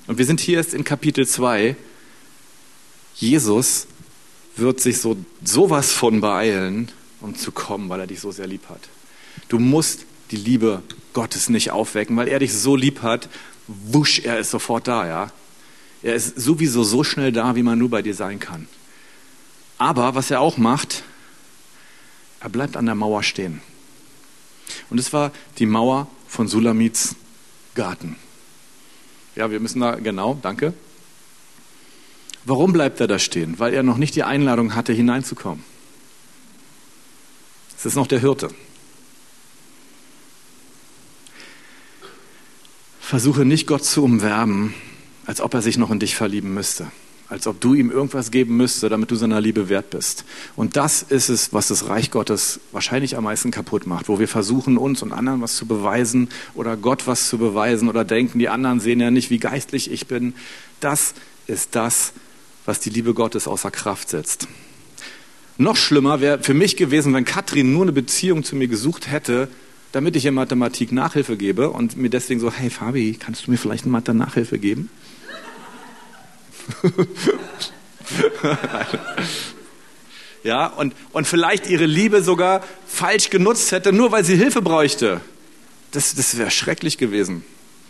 und 0.08 0.18
wir 0.18 0.26
sind 0.26 0.40
hier 0.40 0.56
erst 0.56 0.74
in 0.74 0.86
Kapitel 0.86 1.28
2, 1.28 1.76
Jesus 3.16 3.88
wird 4.56 4.80
sich 4.80 5.00
so 5.02 5.18
sowas 5.44 5.92
von 5.92 6.22
beeilen, 6.22 6.94
um 7.20 7.36
zu 7.36 7.52
kommen, 7.52 7.90
weil 7.90 8.00
er 8.00 8.08
dich 8.08 8.22
so 8.22 8.32
sehr 8.32 8.48
lieb 8.48 8.70
hat. 8.70 8.88
Du 9.50 9.60
musst 9.60 10.06
die 10.32 10.38
Liebe 10.38 10.82
Gottes 11.12 11.50
nicht 11.50 11.72
aufwecken, 11.72 12.16
weil 12.16 12.30
er 12.30 12.40
dich 12.40 12.54
so 12.54 12.78
lieb 12.78 13.02
hat, 13.02 13.28
wusch, 13.68 14.20
er 14.20 14.40
ist 14.40 14.52
sofort 14.52 14.88
da, 14.88 15.06
ja. 15.06 15.32
Er 16.04 16.16
ist 16.16 16.40
sowieso 16.40 16.86
so 16.86 17.04
schnell 17.04 17.34
da, 17.34 17.58
wie 17.58 17.64
man 17.64 17.78
nur 17.78 17.90
bei 17.90 18.02
dir 18.02 18.16
sein 18.16 18.40
kann. 18.40 18.66
Aber 19.78 20.16
was 20.16 20.32
er 20.32 20.40
auch 20.40 20.56
macht, 20.56 21.04
er 22.40 22.48
bleibt 22.48 22.78
an 22.78 22.86
der 22.86 22.96
Mauer 22.96 23.24
stehen. 23.24 23.62
Und 24.90 25.00
es 25.00 25.14
war 25.14 25.32
die 25.58 25.66
Mauer 25.66 26.08
von 26.28 26.48
Sulamits 26.48 27.16
Garten. 27.76 28.16
Ja, 29.36 29.50
wir 29.50 29.60
müssen 29.60 29.80
da, 29.80 29.96
genau, 29.96 30.38
danke. 30.42 30.74
Warum 32.44 32.74
bleibt 32.74 33.00
er 33.00 33.08
da 33.08 33.20
stehen? 33.20 33.60
Weil 33.60 33.74
er 33.74 33.84
noch 33.84 33.98
nicht 33.98 34.16
die 34.16 34.24
Einladung 34.24 34.76
hatte, 34.76 34.94
hineinzukommen. 34.94 35.64
Es 37.78 37.86
ist 37.86 37.96
noch 37.96 38.08
der 38.08 38.20
Hirte. 38.20 38.50
Versuche 43.00 43.46
nicht 43.46 43.68
Gott 43.68 43.84
zu 43.84 44.04
umwerben, 44.04 44.74
als 45.26 45.42
ob 45.42 45.54
er 45.54 45.62
sich 45.62 45.78
noch 45.78 45.92
in 45.92 46.00
dich 46.00 46.16
verlieben 46.16 46.54
müsste, 46.54 46.92
als 47.32 47.48
ob 47.48 47.62
du 47.62 47.74
ihm 47.74 47.90
irgendwas 47.90 48.30
geben 48.30 48.58
müsste, 48.58 48.90
damit 48.90 49.10
du 49.10 49.16
seiner 49.16 49.40
Liebe 49.40 49.70
wert 49.70 49.90
bist. 49.90 50.26
Und 50.58 50.76
das 50.76 51.02
ist 51.02 51.30
es, 51.30 51.54
was 51.54 51.70
das 51.70 51.88
Reich 51.88 52.12
Gottes 52.12 52.60
wahrscheinlich 52.74 53.16
am 53.16 53.24
meisten 53.24 53.52
kaputt 53.52 53.88
macht, 53.88 54.10
wo 54.10 54.20
wir 54.20 54.28
versuchen, 54.28 54.78
uns 54.78 55.02
und 55.02 55.14
anderen 55.14 55.42
was 55.42 55.56
zu 55.56 55.66
beweisen 55.66 56.28
oder 56.56 56.76
Gott 56.76 57.08
was 57.08 57.30
zu 57.30 57.38
beweisen 57.38 57.88
oder 57.88 58.04
denken, 58.04 58.38
die 58.38 58.50
anderen 58.50 58.82
sehen 58.82 59.00
ja 59.00 59.12
nicht, 59.12 59.30
wie 59.30 59.40
geistlich 59.40 59.90
ich 59.90 60.08
bin. 60.08 60.34
Das 60.82 61.14
ist 61.48 61.74
das, 61.78 62.12
was 62.66 62.82
die 62.82 62.90
Liebe 62.90 63.14
Gottes 63.14 63.48
außer 63.48 63.72
Kraft 63.72 64.10
setzt. 64.10 64.50
Noch 65.58 65.78
schlimmer 65.78 66.20
wäre 66.20 66.44
für 66.44 66.54
mich 66.54 66.76
gewesen, 66.76 67.14
wenn 67.14 67.24
Katrin 67.24 67.72
nur 67.72 67.84
eine 67.84 67.94
Beziehung 67.94 68.44
zu 68.44 68.58
mir 68.58 68.68
gesucht 68.68 69.10
hätte, 69.10 69.48
damit 69.94 70.18
ich 70.18 70.26
in 70.26 70.34
Mathematik 70.34 70.92
Nachhilfe 70.92 71.38
gebe 71.38 71.70
und 71.70 71.96
mir 71.96 72.10
deswegen 72.10 72.42
so, 72.42 72.52
hey 72.52 72.70
Fabi, 72.70 73.14
kannst 73.18 73.48
du 73.48 73.52
mir 73.52 73.58
vielleicht 73.58 73.86
in 73.86 73.92
Mathe 73.92 74.14
Nachhilfe 74.14 74.60
geben? 74.60 74.90
ja, 80.44 80.68
und, 80.68 80.94
und 81.12 81.28
vielleicht 81.28 81.68
ihre 81.68 81.86
Liebe 81.86 82.24
sogar 82.24 82.62
falsch 82.88 83.30
genutzt 83.30 83.72
hätte, 83.72 83.94
nur 83.94 84.12
weil 84.12 84.24
sie 84.24 84.36
Hilfe 84.36 84.62
bräuchte. 84.62 85.22
Das, 85.92 86.16
das 86.16 86.38
wäre 86.38 86.52
schrecklich 86.52 86.98
gewesen. 86.98 87.44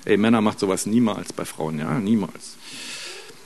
Ey, 0.05 0.17
Männer 0.17 0.41
macht 0.41 0.59
sowas 0.59 0.85
niemals 0.85 1.33
bei 1.33 1.45
Frauen, 1.45 1.79
ja, 1.79 1.99
niemals. 1.99 2.57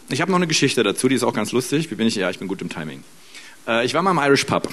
Ich 0.09 0.21
habe 0.21 0.31
noch 0.31 0.38
eine 0.38 0.47
Geschichte 0.47 0.83
dazu, 0.83 1.07
die 1.07 1.15
ist 1.15 1.23
auch 1.23 1.33
ganz 1.33 1.51
lustig. 1.51 1.91
Wie 1.91 1.95
bin 1.95 2.07
ich? 2.07 2.15
Ja, 2.15 2.29
ich 2.29 2.39
bin 2.39 2.47
gut 2.47 2.61
im 2.61 2.69
Timing. 2.69 3.03
Äh, 3.67 3.85
ich 3.85 3.93
war 3.93 4.01
mal 4.01 4.11
im 4.11 4.19
Irish 4.19 4.45
Pub 4.45 4.69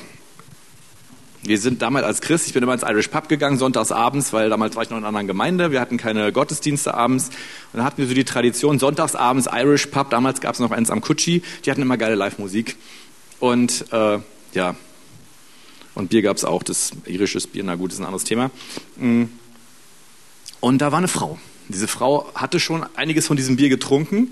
wir 1.44 1.59
sind 1.59 1.83
damals 1.83 2.07
als 2.07 2.20
Christ, 2.20 2.46
ich 2.46 2.52
bin 2.52 2.62
immer 2.62 2.74
ins 2.74 2.85
Irish 2.85 3.09
Pub 3.09 3.28
gegangen, 3.28 3.59
sonntags 3.59 3.90
abends, 3.90 4.33
weil 4.33 4.48
damals 4.48 4.76
war 4.76 4.85
ich 4.85 4.90
noch 4.90 4.96
in 4.96 5.02
einer 5.02 5.09
anderen 5.09 5.26
Gemeinde, 5.26 5.72
wir 5.72 5.81
hatten 5.81 5.96
keine 5.96 6.33
Gottesdienste 6.33 6.94
abends. 6.94 7.28
Und 7.72 7.78
dann 7.78 7.85
hatten 7.85 7.98
wir 7.98 8.07
so 8.07 8.14
die 8.14 8.24
Tradition, 8.24 8.78
sonntags 8.78 9.16
abends 9.16 9.48
Irish 9.52 9.87
Pub, 9.87 10.09
damals 10.11 10.40
gab 10.40 10.55
es 10.55 10.61
noch 10.61 10.70
eins 10.70 10.90
am 10.90 11.00
Kutschi, 11.00 11.42
die 11.64 11.70
hatten 11.70 11.83
immer 11.83 11.96
geile 11.96 12.14
Live-Musik. 12.14 12.76
Und 13.40 13.87
äh, 13.92 14.18
ja, 14.55 14.76
und 15.94 16.11
Bier 16.11 16.22
gab 16.22 16.37
es 16.37 16.44
auch, 16.44 16.62
das 16.62 16.92
irisches 17.07 17.48
Bier, 17.48 17.64
na 17.64 17.74
gut, 17.74 17.92
ist 17.92 17.98
ein 17.98 18.05
anderes 18.05 18.24
Thema. 18.24 18.50
Mm. 18.96 19.24
Und 20.61 20.78
da 20.78 20.92
war 20.92 20.98
eine 20.98 21.09
Frau. 21.09 21.38
Diese 21.68 21.88
Frau 21.88 22.31
hatte 22.35 22.61
schon 22.61 22.87
einiges 22.94 23.26
von 23.26 23.37
diesem 23.37 23.57
Bier 23.57 23.68
getrunken 23.68 24.28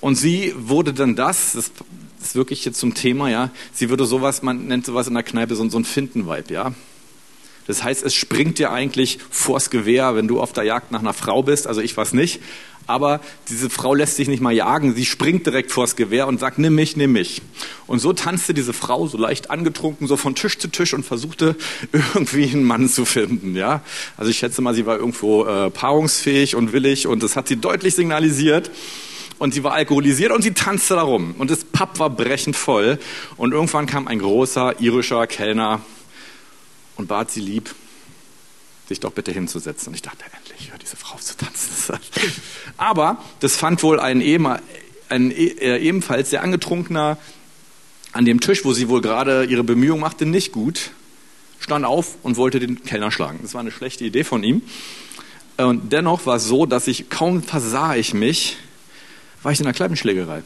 und 0.00 0.16
sie 0.16 0.54
wurde 0.56 0.92
dann 0.92 1.16
das, 1.16 1.52
das 1.52 1.72
ist 2.22 2.34
wirklich 2.34 2.64
jetzt 2.64 2.78
zum 2.78 2.94
Thema, 2.94 3.28
ja. 3.28 3.50
Sie 3.72 3.90
würde 3.90 4.04
sowas, 4.04 4.42
man 4.42 4.66
nennt 4.66 4.86
sowas 4.86 5.08
in 5.08 5.14
der 5.14 5.22
Kneipe 5.22 5.54
so, 5.54 5.68
so 5.68 5.78
ein 5.78 5.84
Finden-Vibe, 5.84 6.52
ja. 6.52 6.72
Das 7.66 7.84
heißt, 7.84 8.02
es 8.02 8.14
springt 8.14 8.58
dir 8.58 8.72
eigentlich 8.72 9.18
vors 9.30 9.70
Gewehr, 9.70 10.16
wenn 10.16 10.26
du 10.26 10.40
auf 10.40 10.52
der 10.52 10.64
Jagd 10.64 10.90
nach 10.90 11.00
einer 11.00 11.12
Frau 11.12 11.42
bist. 11.42 11.66
Also 11.66 11.80
ich 11.80 11.96
weiß 11.96 12.14
nicht, 12.14 12.40
Aber 12.90 13.20
diese 13.48 13.70
Frau 13.70 13.94
lässt 13.94 14.16
sich 14.16 14.26
nicht 14.26 14.42
mal 14.42 14.52
jagen. 14.52 14.96
Sie 14.96 15.04
springt 15.04 15.46
direkt 15.46 15.70
vors 15.70 15.94
Gewehr 15.94 16.26
und 16.26 16.40
sagt, 16.40 16.58
nimm 16.58 16.74
mich, 16.74 16.96
nimm 16.96 17.12
mich. 17.12 17.40
Und 17.86 18.00
so 18.00 18.12
tanzte 18.12 18.52
diese 18.52 18.72
Frau 18.72 19.06
so 19.06 19.16
leicht 19.16 19.48
angetrunken, 19.50 20.08
so 20.08 20.16
von 20.16 20.34
Tisch 20.34 20.58
zu 20.58 20.66
Tisch 20.66 20.92
und 20.92 21.04
versuchte 21.04 21.54
irgendwie 21.92 22.50
einen 22.50 22.64
Mann 22.64 22.88
zu 22.88 23.04
finden. 23.04 23.54
Ja, 23.54 23.82
Also 24.16 24.32
ich 24.32 24.38
schätze 24.38 24.60
mal, 24.60 24.74
sie 24.74 24.86
war 24.86 24.96
irgendwo 24.96 25.44
äh, 25.44 25.70
paarungsfähig 25.70 26.56
und 26.56 26.72
willig 26.72 27.06
und 27.06 27.22
das 27.22 27.36
hat 27.36 27.46
sie 27.46 27.56
deutlich 27.56 27.94
signalisiert 27.94 28.72
und 29.40 29.54
sie 29.54 29.64
war 29.64 29.72
alkoholisiert 29.72 30.32
und 30.32 30.42
sie 30.42 30.52
tanzte 30.52 30.94
darum. 30.94 31.34
Und 31.38 31.50
das 31.50 31.64
Pub 31.64 31.98
war 31.98 32.10
brechend 32.10 32.56
voll. 32.56 32.98
Und 33.38 33.52
irgendwann 33.52 33.86
kam 33.86 34.06
ein 34.06 34.18
großer 34.18 34.80
irischer 34.80 35.26
Kellner 35.26 35.80
und 36.96 37.08
bat 37.08 37.30
sie 37.30 37.40
lieb, 37.40 37.74
sich 38.86 39.00
doch 39.00 39.12
bitte 39.12 39.32
hinzusetzen. 39.32 39.88
Und 39.88 39.94
ich 39.94 40.02
dachte, 40.02 40.24
endlich, 40.36 40.70
hör 40.70 40.78
diese 40.78 40.94
Frau 40.94 41.16
zu 41.16 41.38
tanzen. 41.38 41.98
Aber 42.76 43.16
das 43.40 43.56
fand 43.56 43.82
wohl 43.82 43.98
ein, 43.98 44.20
ein 45.08 45.30
äh, 45.30 45.78
ebenfalls 45.78 46.28
sehr 46.28 46.42
angetrunkener 46.42 47.16
an 48.12 48.26
dem 48.26 48.40
Tisch, 48.40 48.66
wo 48.66 48.74
sie 48.74 48.90
wohl 48.90 49.00
gerade 49.00 49.44
ihre 49.44 49.64
Bemühungen 49.64 50.02
machte, 50.02 50.26
nicht 50.26 50.52
gut, 50.52 50.90
stand 51.60 51.86
auf 51.86 52.16
und 52.22 52.36
wollte 52.36 52.60
den 52.60 52.84
Kellner 52.84 53.10
schlagen. 53.10 53.38
Das 53.40 53.54
war 53.54 53.62
eine 53.62 53.70
schlechte 53.70 54.04
Idee 54.04 54.24
von 54.24 54.44
ihm. 54.44 54.60
Und 55.56 55.94
dennoch 55.94 56.26
war 56.26 56.36
es 56.36 56.44
so, 56.44 56.66
dass 56.66 56.88
ich 56.88 57.08
kaum 57.08 57.42
versah 57.42 57.96
ich 57.96 58.12
mich, 58.12 58.58
war 59.42 59.52
ich 59.52 59.60
in 59.60 59.66
einer 59.66 59.74
Kneipenschlägerei. 59.74 60.42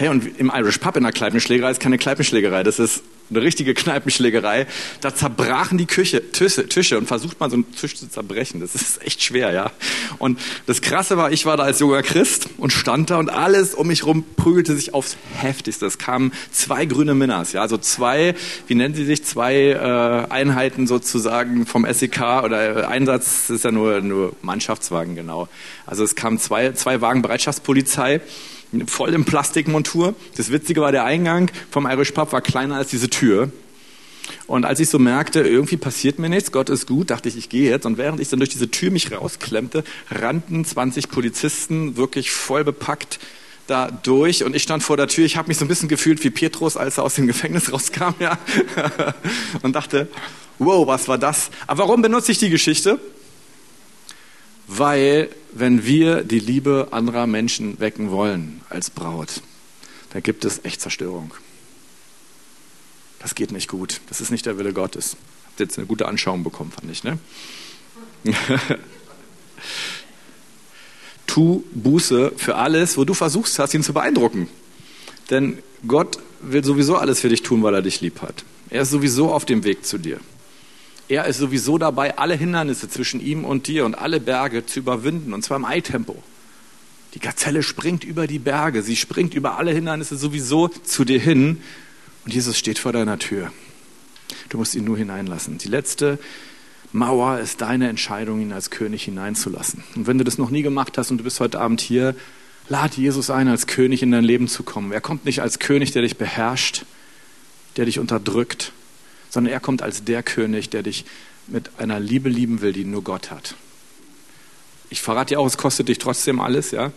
Hey, 0.00 0.08
und 0.08 0.38
im 0.38 0.50
Irish 0.54 0.78
Pub 0.78 0.96
in 0.96 1.04
einer 1.04 1.12
Kneipenschlägerei 1.12 1.72
ist 1.72 1.78
keine 1.78 1.98
Kneipenschlägerei, 1.98 2.62
das 2.62 2.78
ist 2.78 3.02
eine 3.28 3.42
richtige 3.42 3.74
Kneipenschlägerei. 3.74 4.66
Da 5.02 5.14
zerbrachen 5.14 5.76
die 5.76 5.84
Küche, 5.84 6.32
Tische, 6.32 6.66
Tische 6.66 6.96
und 6.96 7.06
versucht 7.06 7.38
man 7.38 7.50
so 7.50 7.56
einen 7.56 7.70
Tisch 7.72 7.96
zu 7.96 8.08
zerbrechen. 8.08 8.60
Das 8.60 8.74
ist 8.74 9.04
echt 9.04 9.22
schwer, 9.22 9.52
ja. 9.52 9.70
Und 10.16 10.40
das 10.64 10.80
Krasse 10.80 11.18
war, 11.18 11.32
ich 11.32 11.44
war 11.44 11.58
da 11.58 11.64
als 11.64 11.80
junger 11.80 12.02
Christ 12.02 12.48
und 12.56 12.72
stand 12.72 13.10
da 13.10 13.18
und 13.18 13.28
alles 13.28 13.74
um 13.74 13.88
mich 13.88 14.06
rum 14.06 14.24
prügelte 14.36 14.74
sich 14.74 14.94
aufs 14.94 15.18
Heftigste. 15.34 15.84
Es 15.84 15.98
kamen 15.98 16.32
zwei 16.50 16.86
grüne 16.86 17.14
Minners, 17.14 17.52
ja, 17.52 17.60
also 17.60 17.76
zwei, 17.76 18.34
wie 18.68 18.76
nennen 18.76 18.94
sie 18.94 19.04
sich, 19.04 19.22
zwei 19.26 19.54
äh, 19.54 20.32
Einheiten 20.32 20.86
sozusagen 20.86 21.66
vom 21.66 21.84
SEK 21.84 22.42
oder 22.42 22.88
Einsatz, 22.88 23.48
das 23.48 23.56
ist 23.56 23.64
ja 23.66 23.70
nur, 23.70 24.00
nur 24.00 24.34
Mannschaftswagen, 24.40 25.14
genau. 25.14 25.50
Also 25.84 26.04
es 26.04 26.14
kamen 26.14 26.38
zwei, 26.38 26.72
zwei 26.72 27.02
Wagen 27.02 27.20
Bereitschaftspolizei 27.20 28.22
voll 28.86 29.14
in 29.14 29.24
Plastikmontur. 29.24 30.14
Das 30.36 30.50
Witzige 30.50 30.80
war, 30.80 30.92
der 30.92 31.04
Eingang 31.04 31.50
vom 31.70 31.86
Irish 31.86 32.12
Pub 32.12 32.32
war 32.32 32.40
kleiner 32.40 32.76
als 32.76 32.90
diese 32.90 33.10
Tür. 33.10 33.50
Und 34.46 34.64
als 34.64 34.80
ich 34.80 34.88
so 34.88 34.98
merkte, 34.98 35.40
irgendwie 35.40 35.76
passiert 35.76 36.18
mir 36.18 36.28
nichts, 36.28 36.52
Gott 36.52 36.70
ist 36.70 36.86
gut, 36.86 37.10
dachte 37.10 37.28
ich, 37.28 37.36
ich 37.36 37.48
gehe 37.48 37.70
jetzt. 37.70 37.86
Und 37.86 37.98
während 37.98 38.20
ich 38.20 38.28
dann 38.28 38.38
durch 38.38 38.50
diese 38.50 38.70
Tür 38.70 38.90
mich 38.90 39.10
rausklemmte, 39.12 39.84
rannten 40.10 40.64
20 40.64 41.08
Polizisten 41.08 41.96
wirklich 41.96 42.30
voll 42.30 42.64
bepackt 42.64 43.18
da 43.66 43.90
durch. 43.90 44.44
Und 44.44 44.54
ich 44.54 44.62
stand 44.62 44.82
vor 44.82 44.96
der 44.96 45.08
Tür. 45.08 45.24
Ich 45.24 45.36
habe 45.36 45.48
mich 45.48 45.56
so 45.56 45.64
ein 45.64 45.68
bisschen 45.68 45.88
gefühlt 45.88 46.22
wie 46.24 46.30
Petrus, 46.30 46.76
als 46.76 46.98
er 46.98 47.04
aus 47.04 47.14
dem 47.14 47.26
Gefängnis 47.26 47.72
rauskam, 47.72 48.14
ja. 48.18 48.38
Und 49.62 49.74
dachte, 49.74 50.08
wow, 50.58 50.86
was 50.86 51.08
war 51.08 51.18
das? 51.18 51.50
Aber 51.66 51.84
warum 51.84 52.02
benutze 52.02 52.32
ich 52.32 52.38
die 52.38 52.50
Geschichte? 52.50 52.98
Weil 54.72 55.30
wenn 55.52 55.84
wir 55.84 56.22
die 56.22 56.38
Liebe 56.38 56.88
anderer 56.92 57.26
Menschen 57.26 57.80
wecken 57.80 58.12
wollen 58.12 58.60
als 58.68 58.88
Braut, 58.88 59.42
da 60.12 60.20
gibt 60.20 60.44
es 60.44 60.64
echt 60.64 60.80
Zerstörung. 60.80 61.34
Das 63.18 63.34
geht 63.34 63.50
nicht 63.50 63.68
gut. 63.68 64.00
Das 64.08 64.20
ist 64.20 64.30
nicht 64.30 64.46
der 64.46 64.58
Wille 64.58 64.72
Gottes. 64.72 65.16
Habt 65.46 65.58
jetzt 65.58 65.76
eine 65.76 65.88
gute 65.88 66.06
Anschauung 66.06 66.44
bekommen, 66.44 66.70
fand 66.70 66.88
ich, 66.88 67.02
ne? 67.02 67.18
tu 71.26 71.64
Buße 71.74 72.32
für 72.36 72.54
alles, 72.54 72.96
wo 72.96 73.04
du 73.04 73.12
versuchst 73.12 73.58
hast, 73.58 73.74
ihn 73.74 73.82
zu 73.82 73.92
beeindrucken. 73.92 74.46
Denn 75.30 75.58
Gott 75.88 76.20
will 76.42 76.62
sowieso 76.62 76.96
alles 76.96 77.18
für 77.18 77.28
dich 77.28 77.42
tun, 77.42 77.64
weil 77.64 77.74
er 77.74 77.82
dich 77.82 78.00
lieb 78.02 78.22
hat. 78.22 78.44
Er 78.68 78.82
ist 78.82 78.90
sowieso 78.90 79.32
auf 79.32 79.44
dem 79.44 79.64
Weg 79.64 79.84
zu 79.84 79.98
dir. 79.98 80.20
Er 81.10 81.24
ist 81.24 81.38
sowieso 81.38 81.76
dabei, 81.76 82.18
alle 82.18 82.36
Hindernisse 82.36 82.88
zwischen 82.88 83.20
ihm 83.20 83.44
und 83.44 83.66
dir 83.66 83.84
und 83.84 83.96
alle 83.96 84.20
Berge 84.20 84.64
zu 84.64 84.78
überwinden, 84.78 85.32
und 85.32 85.42
zwar 85.42 85.56
im 85.56 85.64
Eitempo. 85.64 86.22
Die 87.14 87.18
Gazelle 87.18 87.64
springt 87.64 88.04
über 88.04 88.28
die 88.28 88.38
Berge, 88.38 88.84
sie 88.84 88.94
springt 88.94 89.34
über 89.34 89.58
alle 89.58 89.72
Hindernisse 89.72 90.16
sowieso 90.16 90.68
zu 90.68 91.04
dir 91.04 91.18
hin 91.18 91.60
und 92.24 92.32
Jesus 92.32 92.56
steht 92.56 92.78
vor 92.78 92.92
deiner 92.92 93.18
Tür. 93.18 93.50
Du 94.50 94.58
musst 94.58 94.76
ihn 94.76 94.84
nur 94.84 94.96
hineinlassen. 94.96 95.58
Die 95.58 95.66
letzte 95.66 96.20
Mauer 96.92 97.40
ist 97.40 97.60
deine 97.60 97.88
Entscheidung, 97.88 98.40
ihn 98.40 98.52
als 98.52 98.70
König 98.70 99.02
hineinzulassen. 99.02 99.82
Und 99.96 100.06
wenn 100.06 100.18
du 100.18 100.22
das 100.22 100.38
noch 100.38 100.50
nie 100.50 100.62
gemacht 100.62 100.96
hast 100.96 101.10
und 101.10 101.18
du 101.18 101.24
bist 101.24 101.40
heute 101.40 101.60
Abend 101.60 101.80
hier, 101.80 102.14
lad 102.68 102.96
Jesus 102.96 103.30
ein, 103.30 103.48
als 103.48 103.66
König 103.66 104.04
in 104.04 104.12
dein 104.12 104.22
Leben 104.22 104.46
zu 104.46 104.62
kommen. 104.62 104.92
Er 104.92 105.00
kommt 105.00 105.24
nicht 105.24 105.42
als 105.42 105.58
König, 105.58 105.90
der 105.90 106.02
dich 106.02 106.18
beherrscht, 106.18 106.84
der 107.76 107.86
dich 107.86 107.98
unterdrückt, 107.98 108.72
sondern 109.30 109.52
er 109.52 109.60
kommt 109.60 109.80
als 109.80 110.04
der 110.04 110.22
König, 110.22 110.68
der 110.68 110.82
dich 110.82 111.04
mit 111.46 111.70
einer 111.78 111.98
Liebe 111.98 112.28
lieben 112.28 112.60
will, 112.60 112.72
die 112.72 112.84
nur 112.84 113.02
Gott 113.02 113.30
hat. 113.30 113.54
Ich 114.90 115.00
verrate 115.00 115.34
dir 115.34 115.40
auch, 115.40 115.46
es 115.46 115.56
kostet 115.56 115.88
dich 115.88 115.98
trotzdem 115.98 116.40
alles, 116.40 116.72
ja, 116.72 116.92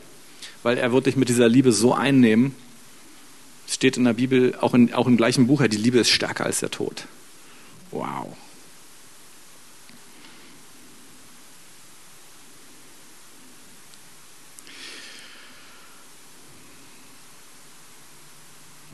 weil 0.63 0.77
er 0.77 0.91
wird 0.91 1.05
dich 1.05 1.15
mit 1.15 1.29
dieser 1.29 1.47
Liebe 1.47 1.71
so 1.71 1.93
einnehmen. 1.93 2.55
Es 3.67 3.75
steht 3.75 3.97
in 3.97 4.03
der 4.03 4.13
Bibel, 4.13 4.55
auch, 4.59 4.73
in, 4.73 4.93
auch 4.93 5.07
im 5.07 5.15
gleichen 5.15 5.47
Buch, 5.47 5.65
die 5.67 5.77
Liebe 5.77 5.99
ist 5.99 6.09
stärker 6.09 6.45
als 6.45 6.59
der 6.59 6.71
Tod. 6.71 7.05
Wow. 7.91 8.35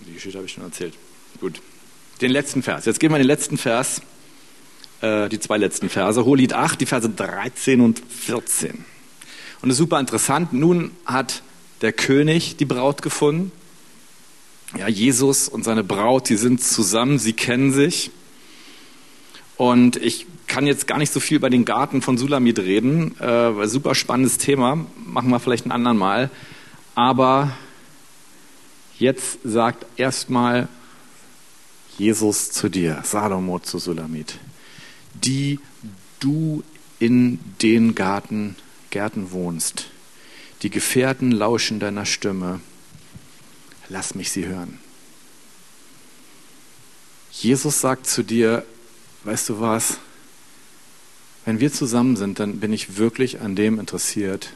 Die 0.06 0.13
Geschichte 0.13 0.38
habe 0.38 0.45
ich 0.45 0.54
schon 0.54 0.63
erzählt. 0.63 0.95
Gut 1.39 1.62
den 2.21 2.32
letzten 2.32 2.63
Vers. 2.63 2.86
Jetzt 2.86 2.99
gehen 2.99 3.12
wir 3.12 3.17
in 3.17 3.23
den 3.23 3.27
letzten 3.27 3.58
Vers, 3.58 4.01
äh, 5.01 5.29
die 5.29 5.39
zwei 5.39 5.58
letzten 5.58 5.89
Verse. 5.89 6.23
Hohelied 6.23 6.53
8, 6.53 6.82
die 6.82 6.86
Verse 6.86 7.10
13 7.10 7.82
und 7.82 7.99
14. 7.99 8.86
Und 9.62 9.69
es 9.69 9.75
ist 9.75 9.77
super 9.77 9.99
interessant. 9.99 10.53
Nun 10.53 10.91
hat 11.05 11.43
der 11.82 11.93
König 11.93 12.58
die 12.58 12.65
Braut 12.65 13.01
gefunden. 13.01 13.51
Ja, 14.77 14.88
Jesus 14.88 15.49
und 15.49 15.63
seine 15.63 15.84
Braut, 15.84 16.29
die 16.29 16.36
sind 16.36 16.63
zusammen, 16.63 17.17
sie 17.17 17.34
kennen 17.34 17.71
sich. 17.71 18.12
Und 19.58 19.95
ich 19.97 20.27
kann 20.47 20.67
jetzt 20.67 20.88
gar 20.88 20.97
nicht 20.97 21.12
so 21.12 21.19
viel 21.19 21.38
über 21.38 21.49
den 21.49 21.65
Garten 21.65 22.01
von 22.01 22.17
Sulamit 22.17 22.60
reden, 22.60 23.19
äh, 23.19 23.67
super 23.67 23.95
spannendes 23.95 24.38
Thema, 24.38 24.86
machen 24.95 25.29
wir 25.29 25.39
vielleicht 25.39 25.65
ein 25.65 25.71
anderen 25.71 25.97
Mal. 25.97 26.29
Aber 26.95 27.51
jetzt 28.97 29.39
sagt 29.43 29.86
erstmal 29.97 30.67
Jesus 31.99 32.49
zu 32.49 32.69
dir, 32.69 33.01
Salomo 33.03 33.59
zu 33.59 33.77
Sulamit, 33.77 34.39
die 35.13 35.59
du 36.21 36.63
in 36.97 37.39
den 37.62 37.93
Garten, 37.93 38.55
Gärten 38.89 39.31
wohnst. 39.31 39.88
Die 40.62 40.69
Gefährten 40.69 41.31
lauschen 41.31 41.81
deiner 41.81 42.05
Stimme. 42.05 42.62
Lass 43.89 44.15
mich 44.15 44.31
sie 44.31 44.45
hören. 44.45 44.79
Jesus 47.33 47.81
sagt 47.81 48.07
zu 48.07 48.23
dir, 48.23 48.65
weißt 49.25 49.49
du 49.49 49.59
was? 49.59 49.97
Wenn 51.43 51.59
wir 51.59 51.73
zusammen 51.73 52.15
sind, 52.15 52.39
dann 52.39 52.62
bin 52.62 52.71
ich 52.71 52.95
wirklich 52.95 53.41
an 53.41 53.57
dem 53.57 53.77
interessiert, 53.77 54.53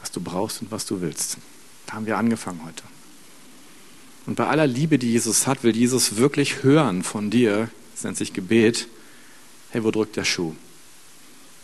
was 0.00 0.12
du 0.12 0.20
brauchst 0.20 0.62
und 0.62 0.70
was 0.70 0.86
du 0.86 1.00
willst. 1.00 1.38
Da 1.86 1.94
haben 1.94 2.06
wir 2.06 2.18
angefangen 2.18 2.60
heute. 2.64 2.84
Und 4.28 4.34
bei 4.34 4.46
aller 4.46 4.66
Liebe, 4.66 4.98
die 4.98 5.10
Jesus 5.10 5.46
hat, 5.46 5.64
will 5.64 5.74
Jesus 5.74 6.18
wirklich 6.18 6.62
hören 6.62 7.02
von 7.02 7.30
dir, 7.30 7.70
das 7.94 8.04
nennt 8.04 8.18
sich 8.18 8.34
Gebet, 8.34 8.86
hey, 9.70 9.82
wo 9.84 9.90
drückt 9.90 10.16
der 10.16 10.26
Schuh? 10.26 10.54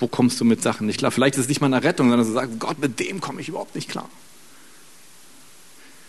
Wo 0.00 0.06
kommst 0.08 0.40
du 0.40 0.46
mit 0.46 0.62
Sachen 0.62 0.86
nicht 0.86 0.96
klar? 0.96 1.10
Vielleicht 1.10 1.34
ist 1.34 1.42
es 1.42 1.48
nicht 1.48 1.60
mal 1.60 1.66
eine 1.66 1.84
Rettung, 1.84 2.08
sondern 2.08 2.26
du 2.26 2.32
sagst, 2.32 2.58
Gott, 2.58 2.78
mit 2.78 2.98
dem 3.00 3.20
komme 3.20 3.42
ich 3.42 3.50
überhaupt 3.50 3.74
nicht 3.74 3.90
klar. 3.90 4.08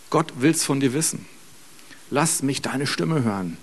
Gott 0.10 0.32
will 0.40 0.52
es 0.52 0.64
von 0.64 0.80
dir 0.80 0.94
wissen. 0.94 1.26
Lass 2.10 2.42
mich 2.42 2.62
deine 2.62 2.88
Stimme 2.88 3.26
hören. 3.26 3.58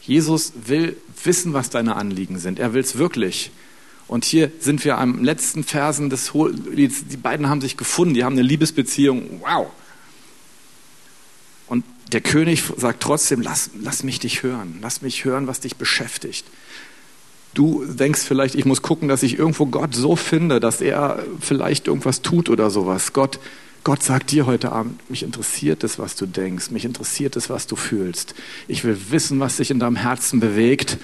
Jesus 0.00 0.54
will 0.66 0.96
wissen, 1.22 1.52
was 1.52 1.70
deine 1.70 1.94
Anliegen 1.94 2.40
sind. 2.40 2.58
Er 2.58 2.74
will 2.74 2.82
es 2.82 2.98
wirklich. 2.98 3.52
Und 4.08 4.24
hier 4.24 4.50
sind 4.58 4.84
wir 4.84 4.98
am 4.98 5.22
letzten 5.22 5.62
Versen 5.62 6.10
des 6.10 6.34
Hohelieds. 6.34 7.04
Die 7.06 7.16
beiden 7.16 7.48
haben 7.48 7.60
sich 7.60 7.76
gefunden, 7.76 8.14
die 8.14 8.24
haben 8.24 8.32
eine 8.32 8.42
Liebesbeziehung. 8.42 9.40
Wow 9.42 9.70
der 12.12 12.20
König 12.20 12.62
sagt 12.76 13.02
trotzdem, 13.02 13.40
lass, 13.40 13.70
lass 13.80 14.02
mich 14.02 14.20
dich 14.20 14.42
hören, 14.42 14.78
lass 14.82 15.02
mich 15.02 15.24
hören, 15.24 15.46
was 15.46 15.60
dich 15.60 15.76
beschäftigt. 15.76 16.46
Du 17.54 17.84
denkst 17.84 18.22
vielleicht, 18.22 18.54
ich 18.54 18.64
muss 18.64 18.82
gucken, 18.82 19.08
dass 19.08 19.22
ich 19.22 19.38
irgendwo 19.38 19.66
Gott 19.66 19.94
so 19.94 20.16
finde, 20.16 20.58
dass 20.58 20.80
er 20.80 21.22
vielleicht 21.40 21.86
irgendwas 21.86 22.22
tut 22.22 22.48
oder 22.48 22.70
sowas. 22.70 23.12
Gott, 23.12 23.38
Gott 23.84 24.02
sagt 24.02 24.30
dir 24.30 24.46
heute 24.46 24.72
Abend, 24.72 25.10
mich 25.10 25.22
interessiert 25.22 25.84
es, 25.84 25.98
was 25.98 26.16
du 26.16 26.26
denkst, 26.26 26.70
mich 26.70 26.84
interessiert 26.84 27.36
es, 27.36 27.50
was 27.50 27.66
du 27.66 27.76
fühlst. 27.76 28.34
Ich 28.68 28.84
will 28.84 28.96
wissen, 29.10 29.40
was 29.40 29.56
dich 29.56 29.70
in 29.70 29.80
deinem 29.80 29.96
Herzen 29.96 30.40
bewegt. 30.40 30.98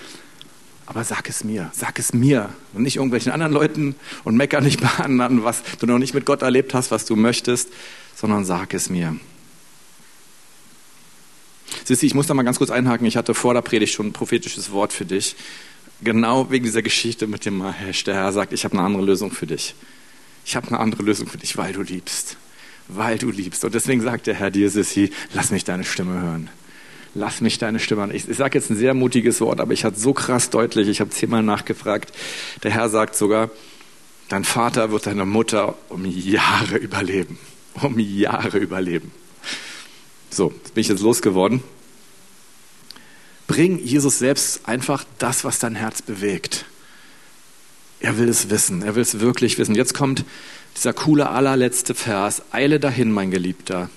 Aber 0.87 1.05
sag 1.05 1.29
es 1.29 1.45
mir, 1.45 1.71
sag 1.75 1.99
es 1.99 2.15
mir 2.15 2.49
und 2.73 2.83
nicht 2.83 2.97
irgendwelchen 2.97 3.31
anderen 3.31 3.53
Leuten 3.53 3.95
und 4.25 4.37
mecker 4.37 4.63
nicht 4.63 4.81
bei 4.81 5.05
anderen, 5.05 5.45
was 5.45 5.63
du 5.81 5.87
noch 5.87 5.99
nicht 5.99 6.15
mit 6.15 6.25
Gott 6.25 6.41
erlebt 6.41 6.73
hast, 6.73 6.91
was 6.91 7.05
du 7.05 7.15
möchtest, 7.15 7.69
sondern 8.17 8.47
sag 8.47 8.73
es 8.73 8.89
mir. 8.89 9.15
Sissi, 11.85 12.07
ich 12.07 12.15
muss 12.15 12.27
da 12.27 12.35
mal 12.35 12.43
ganz 12.43 12.59
kurz 12.59 12.71
einhaken. 12.71 13.07
Ich 13.07 13.17
hatte 13.17 13.35
vor 13.35 13.55
der 13.55 13.63
Predigt 13.63 13.93
schon 13.93 14.09
ein 14.09 14.13
prophetisches 14.13 14.73
Wort 14.73 14.93
für 14.93 15.05
dich. 15.05 15.37
Genau 16.01 16.51
wegen 16.51 16.65
dieser 16.65 16.83
Geschichte 16.83 17.27
mit 17.27 17.45
dem 17.45 17.59
Mahesh. 17.59 18.05
Der 18.05 18.15
Herr 18.15 18.33
sagt, 18.33 18.53
ich 18.53 18.65
habe 18.65 18.75
eine 18.77 18.85
andere 18.85 19.03
Lösung 19.03 19.31
für 19.31 19.47
dich. 19.47 19.75
Ich 20.45 20.57
habe 20.57 20.69
eine 20.69 20.79
andere 20.81 21.03
Lösung 21.03 21.27
für 21.27 21.39
dich, 21.39 21.57
weil 21.57 21.73
du 21.73 21.83
liebst. 21.83 22.37
Weil 22.89 23.19
du 23.19 23.31
liebst. 23.31 23.65
Und 23.65 23.75
deswegen 23.75 24.01
sagt 24.01 24.27
der 24.27 24.35
Herr 24.35 24.51
dir, 24.51 24.71
Sissi, 24.71 25.11
lass 25.35 25.51
mich 25.51 25.65
deine 25.65 25.85
Stimme 25.85 26.21
hören. 26.21 26.49
Lass 27.15 27.41
mich 27.41 27.59
deine 27.59 27.81
Stimme 27.81 28.03
hören. 28.03 28.15
Ich, 28.15 28.29
ich 28.29 28.37
sage 28.37 28.59
jetzt 28.59 28.71
ein 28.71 28.77
sehr 28.77 28.95
mutiges 28.95 29.41
Wort, 29.41 29.61
aber 29.61 29.73
ich 29.73 29.85
hatte 29.85 29.99
so 29.99 30.13
krass 30.13 30.51
deutlich, 30.51 30.89
ich 30.89 31.01
habe 31.01 31.11
zehnmal 31.11 31.43
nachgefragt. 31.43 32.13
Der 32.63 32.71
Herr 32.71 32.89
sagt 32.89 33.17
sogar, 33.17 33.51
dein 34.29 34.45
Vater 34.45 34.91
wird 34.93 35.07
deine 35.07 35.27
Mutter 35.27 35.77
um 35.89 36.05
Jahre 36.05 36.77
überleben. 36.77 37.39
Um 37.75 37.99
Jahre 37.99 38.59
überleben. 38.59 39.13
So, 40.31 40.53
jetzt 40.53 40.75
bin 40.75 40.83
ich 40.83 40.89
jetzt 40.89 41.03
losgeworden. 41.03 41.63
Bring 43.47 43.79
Jesus 43.79 44.19
selbst 44.19 44.69
einfach 44.69 45.05
das, 45.19 45.43
was 45.45 45.59
dein 45.59 45.75
Herz 45.75 46.03
bewegt. 46.03 46.67
Er 48.01 48.19
will 48.19 48.29
es 48.29 48.51
wissen, 48.51 48.83
er 48.83 48.95
will 48.95 49.03
es 49.03 49.21
wirklich 49.21 49.59
wissen. 49.59 49.75
Jetzt 49.75 49.95
kommt 49.95 50.25
dieser 50.77 50.93
coole 50.93 51.31
allerletzte 51.31 51.95
Vers. 51.95 52.43
Eile 52.53 52.79
dahin, 52.79 53.11
mein 53.11 53.31
Geliebter, 53.31 53.91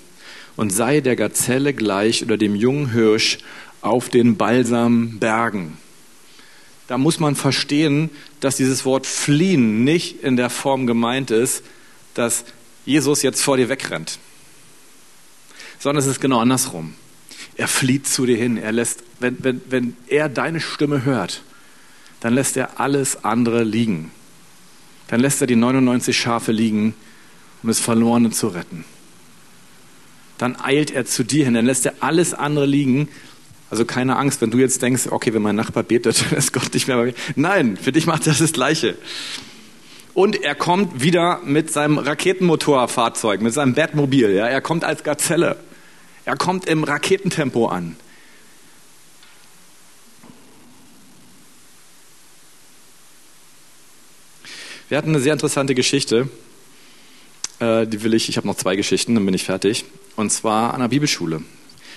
und 0.56 0.72
sei 0.72 1.02
der 1.02 1.16
Gazelle 1.16 1.74
gleich 1.74 2.24
oder 2.24 2.38
dem 2.38 2.56
jungen 2.56 2.92
Hirsch 2.92 3.40
auf 3.82 4.10
den 4.10 4.38
Balsambergen. 4.38 5.78
Da 6.88 6.98
muss 6.98 7.20
man 7.20 7.36
verstehen, 7.36 8.10
dass 8.40 8.56
dieses 8.56 8.86
Wort 8.86 9.06
fliehen 9.06 9.84
nicht 9.84 10.24
in 10.24 10.38
der 10.38 10.50
Form 10.50 10.88
gemeint 10.88 11.30
ist, 11.30 11.64
dass 12.14 12.46
Jesus 12.86 13.22
jetzt 13.22 13.42
vor 13.42 13.58
dir 13.58 13.70
wegrennt 13.70 14.18
sondern 15.82 16.04
es 16.04 16.08
ist 16.08 16.22
genau 16.22 16.40
andersrum. 16.40 16.94
Er 17.56 17.68
flieht 17.68 18.08
zu 18.08 18.28
dir 18.28 18.38
hin. 18.38 18.58
Er 18.58 18.72
lässt, 18.72 19.04
wenn, 19.20 19.44
wenn, 19.44 19.62
wenn 19.68 19.98
er 20.08 20.30
deine 20.30 20.60
Stimme 20.60 21.06
hört, 21.06 21.42
dann 22.20 22.36
lässt 22.36 22.56
er 22.56 22.80
alles 22.80 23.24
andere 23.26 23.64
liegen. 23.64 24.12
Dann 25.08 25.20
lässt 25.20 25.42
er 25.42 25.48
die 25.48 25.56
99 25.56 26.18
Schafe 26.18 26.52
liegen, 26.52 26.94
um 27.64 27.68
das 27.68 27.80
Verlorene 27.80 28.30
zu 28.30 28.50
retten. 28.50 28.86
Dann 30.38 30.56
eilt 30.62 30.92
er 30.92 31.06
zu 31.06 31.24
dir 31.24 31.46
hin, 31.46 31.56
dann 31.56 31.66
lässt 31.66 31.88
er 31.88 31.96
alles 32.00 32.36
andere 32.36 32.68
liegen. 32.68 33.10
Also 33.72 33.84
keine 33.84 34.18
Angst, 34.18 34.42
wenn 34.42 34.52
du 34.52 34.60
jetzt 34.60 34.84
denkst, 34.84 35.08
okay, 35.10 35.34
wenn 35.34 35.42
mein 35.42 35.56
Nachbar 35.56 35.82
betet, 35.82 36.24
dann 36.32 36.38
ist 36.38 36.54
Gott 36.54 36.76
nicht 36.76 36.88
mehr 36.88 36.98
bei 36.98 37.06
mir. 37.06 37.14
Nein, 37.36 37.76
für 37.76 37.92
dich 37.92 38.06
macht 38.06 38.28
er 38.28 38.34
das 38.36 38.54
Gleiche. 38.54 38.98
Und 40.14 40.44
er 40.44 40.56
kommt 40.56 41.02
wieder 41.02 41.40
mit 41.44 41.72
seinem 41.72 41.98
Raketenmotorfahrzeug, 41.98 43.42
mit 43.42 43.54
seinem 43.54 43.74
Batmobil. 43.74 44.32
Ja? 44.32 44.48
Er 44.48 44.62
kommt 44.62 44.84
als 44.84 45.04
Gazelle. 45.04 45.58
Er 46.24 46.36
kommt 46.36 46.66
im 46.66 46.84
Raketentempo 46.84 47.68
an. 47.68 47.96
Wir 54.88 54.98
hatten 54.98 55.10
eine 55.10 55.20
sehr 55.20 55.34
interessante 55.34 55.74
Geschichte. 55.74 56.30
Äh, 57.60 57.88
die 57.88 58.04
will 58.04 58.14
ich, 58.14 58.30
ich 58.30 58.38
habe 58.38 58.46
noch 58.46 58.56
zwei 58.56 58.76
Geschichten, 58.76 59.16
dann 59.16 59.26
bin 59.26 59.34
ich 59.34 59.46
fertig. 59.46 59.86
Und 60.16 60.32
zwar 60.32 60.74
an 60.74 60.82
der 60.82 60.90
Bibelschule. 60.90 61.42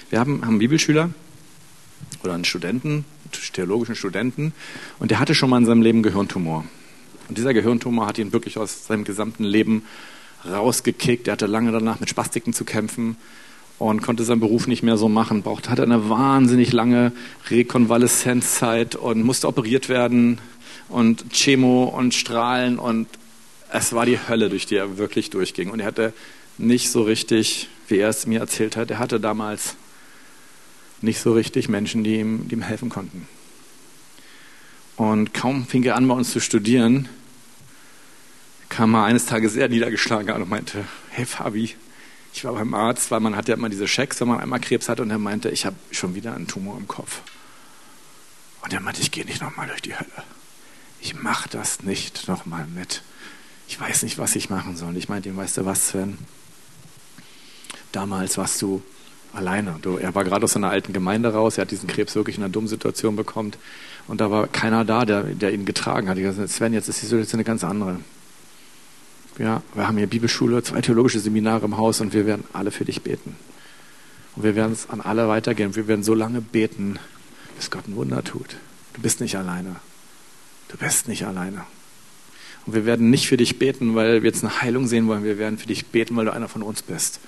Wir 0.09 0.21
haben, 0.21 0.43
haben 0.43 0.51
einen 0.51 0.59
Bibelschüler 0.59 1.11
oder 2.23 2.35
einen 2.35 2.45
Studenten, 2.45 3.05
einen 3.25 3.53
theologischen 3.53 3.97
Studenten, 3.97 4.55
und 5.01 5.11
der 5.11 5.19
hatte 5.19 5.35
schon 5.35 5.51
mal 5.51 5.59
in 5.59 5.67
seinem 5.67 5.83
Leben 5.83 6.03
Gehirntumor. 6.03 6.65
Und 7.29 7.37
dieser 7.37 7.53
Gehirntumor 7.53 8.07
hat 8.07 8.19
ihn 8.19 8.33
wirklich 8.33 8.57
aus 8.59 8.87
seinem 8.87 9.05
gesamten 9.05 9.45
Leben 9.45 9.85
rausgekickt. 10.49 11.27
Er 11.27 11.33
hatte 11.33 11.47
lange 11.47 11.73
danach 11.73 12.01
mit 12.01 12.09
Spastiken 12.09 12.53
zu 12.55 12.65
kämpfen 12.65 13.17
und 13.79 14.03
konnte 14.03 14.25
seinen 14.25 14.41
Beruf 14.41 14.67
nicht 14.67 14.83
mehr 14.83 14.97
so 14.97 15.09
machen, 15.09 15.43
brauchte, 15.43 15.71
hatte 15.71 15.83
eine 15.83 16.09
wahnsinnig 16.09 16.73
lange 16.73 17.13
Rekonvaleszenzzeit 17.51 18.95
und 18.95 19.23
musste 19.23 19.49
operiert 19.49 19.89
werden 19.89 20.39
und 20.89 21.31
Chemo 21.33 21.85
und 21.85 22.15
Strahlen 22.15 22.79
und 22.79 23.09
es 23.71 23.93
war 23.93 24.07
die 24.07 24.19
Hölle, 24.29 24.51
durch 24.51 24.67
die 24.67 24.77
er 24.77 24.99
wirklich 24.99 25.31
durchging. 25.31 25.71
Und 25.71 25.81
er 25.81 25.87
hatte 25.87 26.13
nicht 26.59 26.91
so 26.91 27.03
richtig, 27.03 27.69
wie 27.89 27.99
er 27.99 28.09
es 28.09 28.27
mir 28.27 28.39
erzählt 28.39 28.77
hat, 28.77 28.91
er 28.91 29.01
hatte 29.01 29.19
damals 29.19 29.75
nicht 31.01 31.21
so 31.21 31.33
richtig 31.33 31.69
Menschen, 31.69 32.05
die 32.05 32.21
ihm, 32.21 32.47
die 32.49 32.55
ihm 32.55 32.63
helfen 32.63 32.89
konnten. 32.89 33.27
Und 34.97 35.35
kaum 35.35 35.67
fing 35.67 35.83
er 35.83 35.97
an, 35.97 36.07
bei 36.07 36.15
uns 36.15 36.31
zu 36.31 36.41
studieren, 36.41 37.09
kam 38.69 38.95
er 38.95 39.05
eines 39.05 39.27
Tages 39.27 39.55
sehr 39.55 39.69
niedergeschlagen 39.69 40.31
an 40.31 40.43
und 40.43 40.49
meinte, 40.49 40.85
hey 41.11 41.27
Fabi, 41.27 41.75
ich 42.35 42.45
war 42.45 42.53
beim 42.53 42.75
Arzt, 42.75 43.13
weil 43.13 43.21
man 43.21 43.37
hat 43.37 43.49
ja 43.49 43.55
immer 43.55 43.69
diese 43.69 43.87
Schecks, 43.87 44.21
wenn 44.21 44.27
man 44.27 44.41
einmal 44.41 44.59
Krebs 44.59 44.89
hat 44.89 44.99
und 44.99 45.09
er 45.11 45.19
meinte, 45.19 45.51
ich 45.51 45.67
habe 45.67 45.77
schon 45.93 46.17
wieder 46.17 46.35
einen 46.35 46.49
Tumor 46.49 46.77
im 46.77 46.89
Kopf. 46.89 47.21
Und 48.63 48.73
er 48.73 48.81
meinte, 48.81 49.01
ich 49.01 49.13
gehe 49.13 49.25
nicht 49.25 49.41
nochmal 49.41 49.69
durch 49.69 49.83
die 49.83 49.95
Hölle. 49.95 50.25
Ich 51.01 51.15
mache 51.15 51.49
das 51.49 51.83
nicht 51.85 52.27
nochmal 52.27 52.67
mit. 52.67 53.03
Ich 53.69 53.81
weiß 53.81 54.03
nicht, 54.03 54.19
was 54.19 54.35
ich 54.35 54.51
machen 54.51 54.77
soll. 54.77 54.97
Ich 54.97 55.09
meinte 55.09 55.29
ihm, 55.29 55.37
weißt 55.37 55.59
du 55.59 55.65
was, 55.65 55.89
Sven? 55.89 56.19
Damals 57.93 58.37
warst 58.37 58.61
du 58.63 58.83
alleine. 59.33 59.79
Du, 59.83 59.97
er 59.97 60.15
war 60.17 60.25
gerade 60.25 60.45
aus 60.45 60.57
einer 60.57 60.71
alten 60.71 60.93
Gemeinde 60.93 61.33
raus, 61.33 61.57
er 61.57 61.63
hat 61.63 61.71
diesen 61.71 61.87
Krebs 61.87 62.17
wirklich 62.17 62.37
in 62.37 62.43
einer 62.43 62.53
dummen 62.53 62.69
Situation 62.69 63.15
bekommen 63.15 63.53
und 64.09 64.21
da 64.21 64.31
war 64.31 64.49
keiner 64.49 64.85
da, 64.85 65.05
der, 65.05 65.23
der 65.23 65.53
ihn 65.53 65.65
getragen 65.65 66.09
hat. 66.09 66.17
Ich 66.17 66.25
gesagt, 66.25 66.49
Sven, 66.49 66.73
jetzt 66.73 66.89
ist 66.89 67.01
die 67.03 67.07
Situation 67.07 67.39
eine 67.39 67.45
ganz 67.45 67.63
andere. 67.63 68.01
Ja, 69.39 69.63
wir 69.75 69.89
haben 69.89 69.99
hier 69.99 70.07
Bibelschule, 70.07 70.63
zwei 70.63 70.81
theologische 70.81 71.19
Seminare 71.19 71.65
im 71.65 71.77
Haus 71.77 72.01
und 72.01 72.13
wir 72.13 72.25
werden 72.25 72.45
alle 72.53 72.71
für 72.71 72.85
dich 72.85 73.03
beten. 73.03 73.37
Und 74.37 74.45
wir 74.45 74.55
werden 74.55 74.73
es 74.73 74.89
an 74.89 75.01
alle 75.01 75.29
weitergehen. 75.29 75.75
Wir 75.75 75.89
werden 75.89 76.05
so 76.05 76.15
lange 76.15 76.41
beten, 76.41 76.99
bis 77.57 77.71
Gott 77.71 77.89
ein 77.89 77.97
Wunder 77.97 78.23
tut. 78.23 78.57
Du 78.93 79.03
bist 79.03 79.21
nicht 79.21 79.37
alleine. 79.37 79.77
Du 80.69 80.77
bist 80.77 81.09
nicht 81.09 81.27
alleine. 81.27 81.65
Und 82.65 82.75
wir 82.75 82.87
werden 82.87 83.11
nicht 83.11 83.29
für 83.29 83.37
dich 83.37 83.59
beten, 83.59 83.97
weil 83.97 84.23
wir 84.23 84.31
jetzt 84.31 84.45
eine 84.45 84.63
Heilung 84.63 84.87
sehen 84.87 85.09
wollen. 85.09 85.25
Wir 85.25 85.37
werden 85.37 85.59
für 85.59 85.67
dich 85.67 85.87
beten, 85.87 86.17
weil 86.17 86.27
du 86.27 86.33
einer 86.33 86.49
von 86.49 86.63
uns 86.63 86.83
bist. 86.83 87.21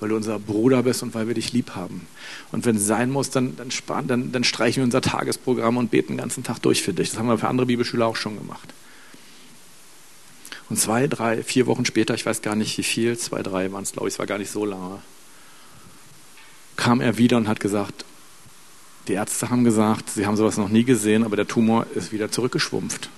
Weil 0.00 0.08
du 0.08 0.16
unser 0.16 0.40
Bruder 0.40 0.82
bist 0.82 1.04
und 1.04 1.14
weil 1.14 1.28
wir 1.28 1.34
dich 1.34 1.52
lieb 1.52 1.76
haben. 1.76 2.06
Und 2.50 2.66
wenn 2.66 2.76
es 2.76 2.86
sein 2.86 3.10
muss, 3.10 3.30
dann, 3.30 3.56
dann, 3.56 3.70
sparen, 3.70 4.08
dann, 4.08 4.32
dann 4.32 4.42
streichen 4.42 4.78
wir 4.78 4.84
unser 4.84 5.00
Tagesprogramm 5.00 5.76
und 5.76 5.92
beten 5.92 6.14
den 6.14 6.18
ganzen 6.18 6.42
Tag 6.42 6.58
durch 6.58 6.82
für 6.82 6.92
dich. 6.92 7.10
Das 7.10 7.18
haben 7.18 7.28
wir 7.28 7.38
für 7.38 7.48
andere 7.48 7.66
Bibelschüler 7.66 8.06
auch 8.06 8.16
schon 8.16 8.36
gemacht. 8.36 8.74
Und 10.70 10.78
zwei, 10.78 11.06
drei, 11.06 11.42
vier 11.42 11.66
Wochen 11.66 11.84
später, 11.84 12.14
ich 12.14 12.24
weiß 12.24 12.42
gar 12.42 12.56
nicht 12.56 12.76
wie 12.78 12.82
viel, 12.82 13.18
zwei, 13.18 13.42
drei 13.42 13.70
waren 13.72 13.82
es, 13.82 13.92
glaube 13.92 14.08
ich, 14.08 14.14
es 14.14 14.18
war 14.18 14.26
gar 14.26 14.38
nicht 14.38 14.50
so 14.50 14.64
lange, 14.64 15.00
kam 16.76 17.00
er 17.00 17.18
wieder 17.18 17.36
und 17.36 17.48
hat 17.48 17.60
gesagt, 17.60 18.04
die 19.08 19.12
Ärzte 19.12 19.50
haben 19.50 19.64
gesagt, 19.64 20.10
sie 20.10 20.26
haben 20.26 20.36
sowas 20.36 20.56
noch 20.56 20.70
nie 20.70 20.84
gesehen, 20.84 21.24
aber 21.24 21.36
der 21.36 21.46
Tumor 21.46 21.86
ist 21.94 22.12
wieder 22.12 22.30
zurückgeschwumpft. 22.30 23.10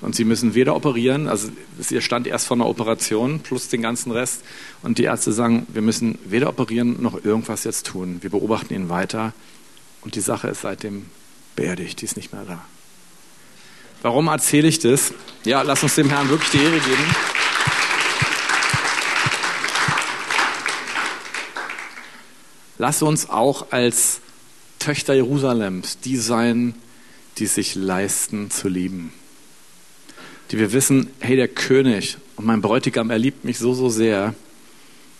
Und 0.00 0.14
sie 0.14 0.24
müssen 0.24 0.54
weder 0.54 0.76
operieren, 0.76 1.26
also 1.26 1.48
ihr 1.90 2.00
stand 2.02 2.26
erst 2.26 2.46
vor 2.46 2.56
einer 2.56 2.68
Operation 2.68 3.40
plus 3.40 3.68
den 3.68 3.82
ganzen 3.82 4.12
Rest. 4.12 4.42
Und 4.82 4.98
die 4.98 5.04
Ärzte 5.04 5.32
sagen, 5.32 5.66
wir 5.72 5.82
müssen 5.82 6.18
weder 6.24 6.48
operieren 6.50 7.02
noch 7.02 7.24
irgendwas 7.24 7.64
jetzt 7.64 7.86
tun. 7.86 8.18
Wir 8.20 8.30
beobachten 8.30 8.74
ihn 8.74 8.88
weiter. 8.88 9.32
Und 10.02 10.14
die 10.14 10.20
Sache 10.20 10.48
ist 10.48 10.60
seitdem 10.60 11.06
beerdigt, 11.56 12.00
die 12.00 12.04
ist 12.04 12.16
nicht 12.16 12.32
mehr 12.32 12.44
da. 12.44 12.64
Warum 14.02 14.28
erzähle 14.28 14.68
ich 14.68 14.78
das? 14.78 15.12
Ja, 15.44 15.62
lass 15.62 15.82
uns 15.82 15.96
dem 15.96 16.08
Herrn 16.08 16.28
wirklich 16.28 16.50
die 16.50 16.58
Ehre 16.58 16.78
geben. 16.78 17.04
Lass 22.78 23.02
uns 23.02 23.28
auch 23.28 23.72
als 23.72 24.20
Töchter 24.78 25.14
Jerusalems 25.14 25.98
die 25.98 26.16
sein, 26.16 26.74
die 27.38 27.46
sich 27.46 27.74
leisten 27.74 28.52
zu 28.52 28.68
lieben. 28.68 29.12
Die 30.52 30.58
wir 30.58 30.72
wissen, 30.72 31.10
hey, 31.18 31.34
der 31.34 31.48
König 31.48 32.18
und 32.36 32.46
mein 32.46 32.62
Bräutigam, 32.62 33.10
er 33.10 33.18
liebt 33.18 33.44
mich 33.44 33.58
so, 33.58 33.74
so 33.74 33.88
sehr, 33.88 34.34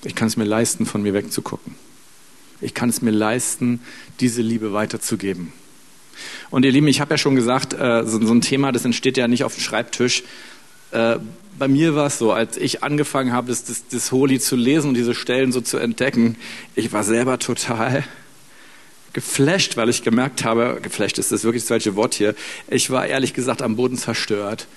ich 0.05 0.14
kann 0.14 0.29
es 0.29 0.37
mir 0.37 0.45
leisten, 0.45 0.87
von 0.87 1.03
mir 1.03 1.14
wegzugucken. 1.14 1.74
Ich 2.61 2.74
kann 2.74 2.89
es 2.89 3.03
mir 3.03 3.11
leisten, 3.11 3.81
diese 4.20 4.43
Liebe 4.43 4.72
weiterzugeben. 4.72 5.53
Und 6.51 6.64
ihr 6.64 6.73
Lieben, 6.73 6.89
ich 6.89 7.01
habe 7.01 7.14
ja 7.14 7.19
schon 7.19 7.37
gesagt, 7.37 7.75
äh, 7.75 8.05
so, 8.05 8.25
so, 8.25 8.33
ein 8.33 8.41
Thema, 8.41 8.73
das 8.73 8.85
entsteht 8.85 9.16
ja 9.16 9.29
nicht 9.29 9.45
auf 9.45 9.55
dem 9.55 9.62
Schreibtisch. 9.62 10.23
Äh, 10.91 11.19
bei 11.59 11.69
mir 11.69 11.95
war 11.95 12.07
es 12.07 12.19
so, 12.19 12.33
als 12.33 12.57
ich 12.57 12.83
angefangen 12.83 13.33
habe, 13.33 13.49
das, 13.49 13.64
das, 13.64 13.89
das 13.89 14.12
Holy 14.12 14.39
zu 14.39 14.57
lesen 14.57 14.89
und 14.89 14.95
diese 14.95 15.14
Stellen 15.14 15.53
so 15.53 15.61
zu 15.61 15.77
entdecken, 15.79 16.37
ich 16.75 16.93
war 16.93 17.05
selber 17.05 17.39
total 17.39 18.05
geflasht, 19.12 19.77
weil 19.77 19.89
ich 19.89 20.03
gemerkt 20.03 20.45
habe, 20.45 20.79
geflasht 20.81 21.19
ist 21.19 21.33
das 21.33 21.43
wirklich 21.43 21.64
das 21.64 21.69
falsche 21.69 21.97
Wort 21.97 22.14
hier, 22.14 22.35
ich 22.69 22.91
war 22.91 23.07
ehrlich 23.07 23.35
gesagt 23.35 23.62
am 23.62 23.77
Boden 23.77 23.97
zerstört, 23.97 24.69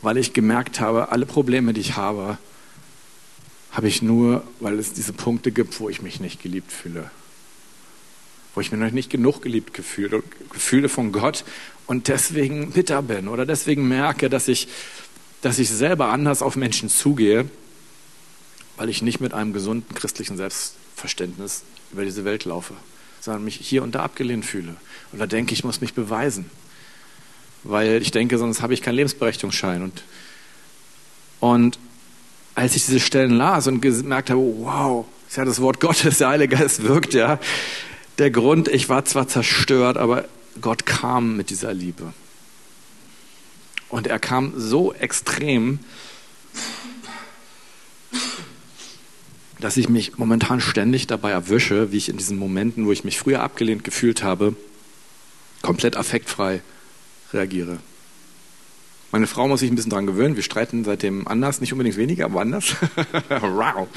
weil 0.00 0.16
ich 0.16 0.32
gemerkt 0.32 0.78
habe, 0.78 1.10
alle 1.10 1.26
Probleme, 1.26 1.72
die 1.72 1.80
ich 1.80 1.96
habe, 1.96 2.38
habe 3.72 3.88
ich 3.88 4.00
nur, 4.00 4.44
weil 4.60 4.78
es 4.78 4.92
diese 4.92 5.12
Punkte 5.12 5.50
gibt, 5.50 5.80
wo 5.80 5.88
ich 5.88 6.02
mich 6.02 6.20
nicht 6.20 6.40
geliebt 6.42 6.70
fühle 6.70 7.10
wo 8.58 8.60
ich 8.60 8.72
mich 8.72 8.80
noch 8.80 8.90
nicht 8.90 9.08
genug 9.08 9.40
geliebt 9.40 9.72
gefühle, 9.72 10.20
Gefühle 10.52 10.88
von 10.88 11.12
Gott 11.12 11.44
und 11.86 12.08
deswegen 12.08 12.72
bitter 12.72 13.02
bin 13.02 13.28
oder 13.28 13.46
deswegen 13.46 13.86
merke, 13.86 14.28
dass 14.28 14.48
ich, 14.48 14.66
dass 15.42 15.60
ich 15.60 15.70
selber 15.70 16.08
anders 16.08 16.42
auf 16.42 16.56
Menschen 16.56 16.88
zugehe, 16.88 17.48
weil 18.76 18.88
ich 18.88 19.00
nicht 19.00 19.20
mit 19.20 19.32
einem 19.32 19.52
gesunden 19.52 19.94
christlichen 19.94 20.36
Selbstverständnis 20.36 21.62
über 21.92 22.04
diese 22.04 22.24
Welt 22.24 22.46
laufe, 22.46 22.74
sondern 23.20 23.44
mich 23.44 23.54
hier 23.54 23.84
und 23.84 23.94
da 23.94 24.02
abgelehnt 24.02 24.44
fühle. 24.44 24.74
Oder 25.12 25.28
denke, 25.28 25.52
ich 25.52 25.62
muss 25.62 25.80
mich 25.80 25.94
beweisen, 25.94 26.50
weil 27.62 28.02
ich 28.02 28.10
denke, 28.10 28.38
sonst 28.38 28.60
habe 28.60 28.74
ich 28.74 28.82
keinen 28.82 28.96
Lebensberechtigungsschein. 28.96 29.82
Und, 29.82 30.02
und 31.38 31.78
als 32.56 32.74
ich 32.74 32.86
diese 32.86 32.98
Stellen 32.98 33.36
las 33.36 33.68
und 33.68 33.80
gemerkt 33.80 34.30
habe, 34.30 34.40
wow, 34.40 35.06
ist 35.28 35.36
ja 35.36 35.44
das 35.44 35.60
Wort 35.60 35.78
Gottes, 35.78 36.18
der 36.18 36.30
Heilige 36.30 36.56
Geist 36.56 36.82
wirkt 36.82 37.14
ja. 37.14 37.38
Der 38.18 38.32
Grund, 38.32 38.66
ich 38.66 38.88
war 38.88 39.04
zwar 39.04 39.28
zerstört, 39.28 39.96
aber 39.96 40.24
Gott 40.60 40.86
kam 40.86 41.36
mit 41.36 41.50
dieser 41.50 41.72
Liebe. 41.72 42.12
Und 43.88 44.08
er 44.08 44.18
kam 44.18 44.52
so 44.56 44.92
extrem, 44.92 45.78
dass 49.60 49.76
ich 49.76 49.88
mich 49.88 50.18
momentan 50.18 50.60
ständig 50.60 51.06
dabei 51.06 51.30
erwische, 51.30 51.92
wie 51.92 51.96
ich 51.96 52.08
in 52.08 52.16
diesen 52.16 52.38
Momenten, 52.38 52.86
wo 52.86 52.92
ich 52.92 53.04
mich 53.04 53.18
früher 53.18 53.40
abgelehnt 53.40 53.84
gefühlt 53.84 54.22
habe, 54.24 54.56
komplett 55.62 55.96
affektfrei 55.96 56.60
reagiere. 57.32 57.78
Meine 59.12 59.26
Frau 59.26 59.48
muss 59.48 59.60
sich 59.60 59.70
ein 59.70 59.76
bisschen 59.76 59.90
daran 59.90 60.06
gewöhnen. 60.06 60.36
Wir 60.36 60.42
streiten 60.42 60.84
seitdem 60.84 61.26
anders, 61.26 61.60
nicht 61.60 61.72
unbedingt 61.72 61.96
weniger, 61.96 62.26
aber 62.26 62.40
anders. 62.40 62.74
wow. 63.28 63.88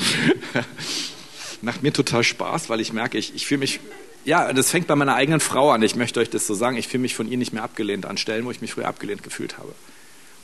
Macht 1.62 1.84
mir 1.84 1.92
total 1.92 2.24
Spaß, 2.24 2.70
weil 2.70 2.80
ich 2.80 2.94
merke, 2.94 3.18
ich, 3.18 3.36
ich 3.36 3.46
fühle 3.46 3.60
mich, 3.60 3.82
ja, 4.24 4.54
das 4.54 4.72
fängt 4.72 4.88
bei 4.88 4.96
meiner 4.96 5.16
eigenen 5.16 5.40
Frau 5.40 5.72
an. 5.72 5.82
Ich 5.82 5.96
möchte 5.96 6.20
euch 6.20 6.30
das 6.30 6.46
so 6.48 6.54
sagen. 6.54 6.78
Ich 6.78 6.88
fühle 6.88 7.02
mich 7.02 7.16
von 7.16 7.28
ihr 7.30 7.38
nicht 7.38 7.54
mehr 7.54 7.64
abgelehnt 7.64 8.06
an 8.06 8.18
Stellen, 8.18 8.46
wo 8.46 8.52
ich 8.52 8.62
mich 8.62 8.74
früher 8.74 8.88
abgelehnt 8.88 9.24
gefühlt 9.24 9.58
habe. 9.58 9.74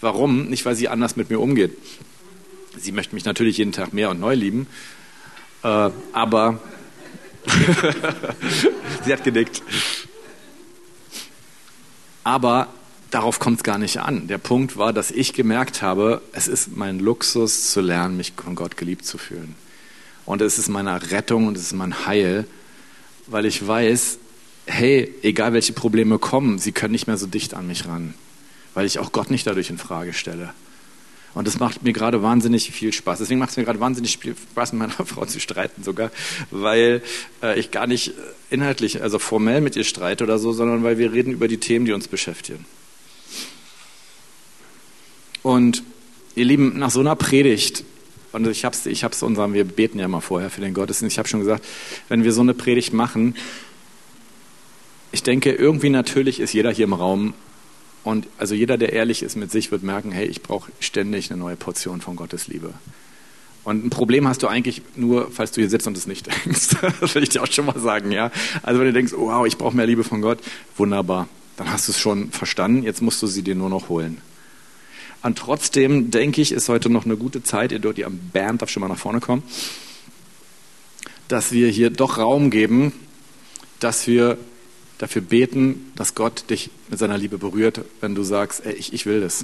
Warum? 0.01 0.47
Nicht, 0.47 0.65
weil 0.65 0.75
sie 0.75 0.89
anders 0.89 1.15
mit 1.15 1.29
mir 1.29 1.39
umgeht. 1.39 1.77
Sie 2.77 2.91
möchte 2.91 3.15
mich 3.15 3.25
natürlich 3.25 3.57
jeden 3.57 3.71
Tag 3.71 3.93
mehr 3.93 4.09
und 4.09 4.19
neu 4.19 4.35
lieben, 4.35 4.67
äh, 5.63 5.89
aber 6.13 6.59
sie 9.05 9.13
hat 9.13 9.23
gedickt. 9.23 9.63
Aber 12.23 12.67
darauf 13.09 13.39
kommt 13.39 13.57
es 13.57 13.63
gar 13.63 13.77
nicht 13.77 13.99
an. 13.99 14.27
Der 14.27 14.37
Punkt 14.37 14.77
war, 14.77 14.93
dass 14.93 15.11
ich 15.11 15.33
gemerkt 15.33 15.81
habe, 15.81 16.21
es 16.33 16.47
ist 16.47 16.75
mein 16.75 16.99
Luxus 16.99 17.71
zu 17.71 17.81
lernen, 17.81 18.17
mich 18.17 18.33
von 18.35 18.53
Gott 18.53 18.77
geliebt 18.77 19.05
zu 19.05 19.17
fühlen. 19.17 19.55
Und 20.25 20.41
es 20.41 20.59
ist 20.59 20.67
meine 20.67 21.11
Rettung 21.11 21.47
und 21.47 21.57
es 21.57 21.63
ist 21.63 21.73
mein 21.73 22.05
Heil, 22.05 22.45
weil 23.27 23.45
ich 23.45 23.65
weiß, 23.65 24.19
hey, 24.65 25.13
egal 25.21 25.53
welche 25.53 25.73
Probleme 25.73 26.19
kommen, 26.19 26.59
sie 26.59 26.71
können 26.71 26.91
nicht 26.91 27.07
mehr 27.07 27.17
so 27.17 27.27
dicht 27.27 27.53
an 27.53 27.67
mich 27.67 27.85
ran, 27.85 28.13
weil 28.73 28.85
ich 28.85 28.99
auch 28.99 29.11
Gott 29.11 29.31
nicht 29.31 29.47
dadurch 29.47 29.69
in 29.69 29.77
Frage 29.77 30.13
stelle. 30.13 30.53
Und 31.33 31.45
das 31.45 31.59
macht 31.59 31.83
mir 31.83 31.93
gerade 31.93 32.23
wahnsinnig 32.23 32.71
viel 32.71 32.91
Spaß. 32.91 33.19
Deswegen 33.19 33.39
macht 33.39 33.51
es 33.51 33.57
mir 33.57 33.63
gerade 33.63 33.79
wahnsinnig 33.79 34.17
viel 34.17 34.35
Spaß, 34.35 34.73
mit 34.73 34.79
meiner 34.79 34.93
Frau 35.05 35.23
zu 35.25 35.39
streiten 35.39 35.83
sogar, 35.83 36.09
weil 36.49 37.03
äh, 37.43 37.59
ich 37.59 37.69
gar 37.69 37.85
nicht 37.85 38.13
inhaltlich, 38.49 39.03
also 39.03 39.19
formell 39.19 39.61
mit 39.61 39.75
ihr 39.75 39.83
streite 39.83 40.23
oder 40.23 40.39
so, 40.39 40.51
sondern 40.51 40.83
weil 40.83 40.97
wir 40.97 41.13
reden 41.13 41.31
über 41.31 41.47
die 41.47 41.59
Themen, 41.59 41.85
die 41.85 41.91
uns 41.91 42.07
beschäftigen. 42.07 42.65
Und 45.43 45.83
ihr 46.35 46.45
Lieben, 46.45 46.79
nach 46.79 46.91
so 46.91 47.01
einer 47.01 47.15
Predigt, 47.15 47.83
und 48.37 48.47
ich 48.47 48.63
habe 48.63 48.75
es 48.75 48.85
ich 48.85 49.03
hab's 49.03 49.23
unserem, 49.23 49.53
wir 49.53 49.65
beten 49.65 49.99
ja 49.99 50.07
mal 50.07 50.21
vorher 50.21 50.49
für 50.49 50.61
den 50.61 50.73
Gottesdienst, 50.73 51.13
ich 51.13 51.19
habe 51.19 51.27
schon 51.27 51.41
gesagt, 51.41 51.65
wenn 52.07 52.23
wir 52.23 52.31
so 52.31 52.41
eine 52.41 52.53
Predigt 52.53 52.93
machen, 52.93 53.35
ich 55.11 55.23
denke, 55.23 55.51
irgendwie 55.51 55.89
natürlich 55.89 56.39
ist 56.39 56.53
jeder 56.53 56.71
hier 56.71 56.85
im 56.85 56.93
Raum 56.93 57.33
und 58.03 58.27
also 58.37 58.55
jeder, 58.55 58.77
der 58.77 58.93
ehrlich 58.93 59.23
ist 59.23 59.35
mit 59.35 59.51
sich, 59.51 59.71
wird 59.71 59.83
merken, 59.83 60.11
hey, 60.11 60.25
ich 60.25 60.41
brauche 60.41 60.71
ständig 60.79 61.31
eine 61.31 61.39
neue 61.39 61.55
Portion 61.55 62.01
von 62.01 62.15
Gottes 62.15 62.47
Liebe. 62.47 62.73
Und 63.63 63.85
ein 63.85 63.89
Problem 63.89 64.27
hast 64.27 64.43
du 64.43 64.47
eigentlich 64.47 64.81
nur, 64.95 65.29
falls 65.29 65.51
du 65.51 65.59
hier 65.59 65.69
sitzt 65.69 65.87
und 65.87 65.97
es 65.97 66.07
nicht 66.07 66.25
denkst. 66.27 66.77
das 67.01 67.15
will 67.15 67.23
ich 67.23 67.29
dir 67.29 67.43
auch 67.43 67.51
schon 67.51 67.65
mal 67.65 67.77
sagen, 67.79 68.13
ja. 68.13 68.31
Also 68.63 68.79
wenn 68.79 68.87
du 68.87 68.93
denkst, 68.93 69.11
wow, 69.13 69.45
ich 69.45 69.57
brauche 69.57 69.75
mehr 69.75 69.85
Liebe 69.85 70.05
von 70.05 70.21
Gott, 70.21 70.39
wunderbar. 70.77 71.27
Dann 71.57 71.69
hast 71.69 71.87
du 71.87 71.91
es 71.91 71.99
schon 71.99 72.31
verstanden, 72.31 72.83
jetzt 72.83 73.01
musst 73.01 73.21
du 73.21 73.27
sie 73.27 73.41
dir 73.41 73.55
nur 73.55 73.69
noch 73.69 73.89
holen. 73.89 74.21
Und 75.27 75.37
trotzdem 75.37 76.09
denke 76.09 76.41
ich, 76.41 76.53
ist 76.53 76.69
heute 76.69 76.89
noch 76.89 77.03
eine 77.03 77.17
gute 77.17 77.43
Zeit, 77.43 77.73
ihr 77.73 77.79
dort, 77.79 77.97
die 77.97 78.05
am 78.05 78.17
Band 78.31 78.61
darf 78.61 78.69
schon 78.69 78.79
mal 78.79 78.87
nach 78.87 78.97
vorne 78.97 79.19
kommen, 79.19 79.43
dass 81.27 81.51
wir 81.51 81.67
hier 81.67 81.89
doch 81.89 82.17
Raum 82.17 82.49
geben, 82.49 82.93
dass 83.81 84.07
wir 84.07 84.37
dafür 84.99 85.21
beten, 85.21 85.91
dass 85.97 86.15
Gott 86.15 86.49
dich 86.49 86.69
mit 86.87 86.97
seiner 86.97 87.17
Liebe 87.17 87.37
berührt, 87.37 87.81
wenn 87.99 88.15
du 88.15 88.23
sagst, 88.23 88.65
ey, 88.65 88.71
ich, 88.75 88.93
ich 88.93 89.05
will 89.05 89.19
das. 89.19 89.43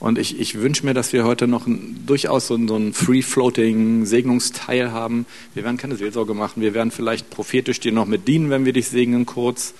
Und 0.00 0.18
ich, 0.18 0.40
ich 0.40 0.58
wünsche 0.58 0.84
mir, 0.84 0.94
dass 0.94 1.12
wir 1.12 1.22
heute 1.22 1.46
noch 1.46 1.68
ein, 1.68 2.02
durchaus 2.04 2.48
so, 2.48 2.58
so 2.66 2.74
einen 2.74 2.92
free-floating 2.92 4.06
Segnungsteil 4.06 4.90
haben. 4.90 5.26
Wir 5.54 5.62
werden 5.62 5.76
keine 5.76 5.94
Seelsorge 5.94 6.34
machen, 6.34 6.60
wir 6.60 6.74
werden 6.74 6.90
vielleicht 6.90 7.30
prophetisch 7.30 7.78
dir 7.78 7.92
noch 7.92 8.06
mit 8.06 8.26
dienen, 8.26 8.50
wenn 8.50 8.64
wir 8.64 8.72
dich 8.72 8.88
segnen 8.88 9.26
kurz. 9.26 9.74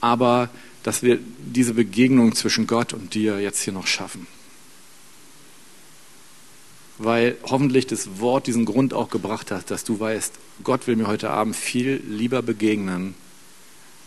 Aber 0.00 0.48
dass 0.82 1.02
wir 1.02 1.18
diese 1.44 1.74
Begegnung 1.74 2.34
zwischen 2.34 2.66
Gott 2.66 2.94
und 2.94 3.12
dir 3.12 3.38
jetzt 3.38 3.60
hier 3.60 3.74
noch 3.74 3.86
schaffen. 3.86 4.26
Weil 6.98 7.36
hoffentlich 7.44 7.86
das 7.86 8.20
Wort 8.20 8.46
diesen 8.46 8.64
Grund 8.64 8.94
auch 8.94 9.08
gebracht 9.08 9.50
hat, 9.50 9.70
dass 9.70 9.84
du 9.84 9.98
weißt, 9.98 10.34
Gott 10.62 10.86
will 10.86 10.96
mir 10.96 11.06
heute 11.06 11.30
Abend 11.30 11.56
viel 11.56 12.02
lieber 12.06 12.42
begegnen, 12.42 13.14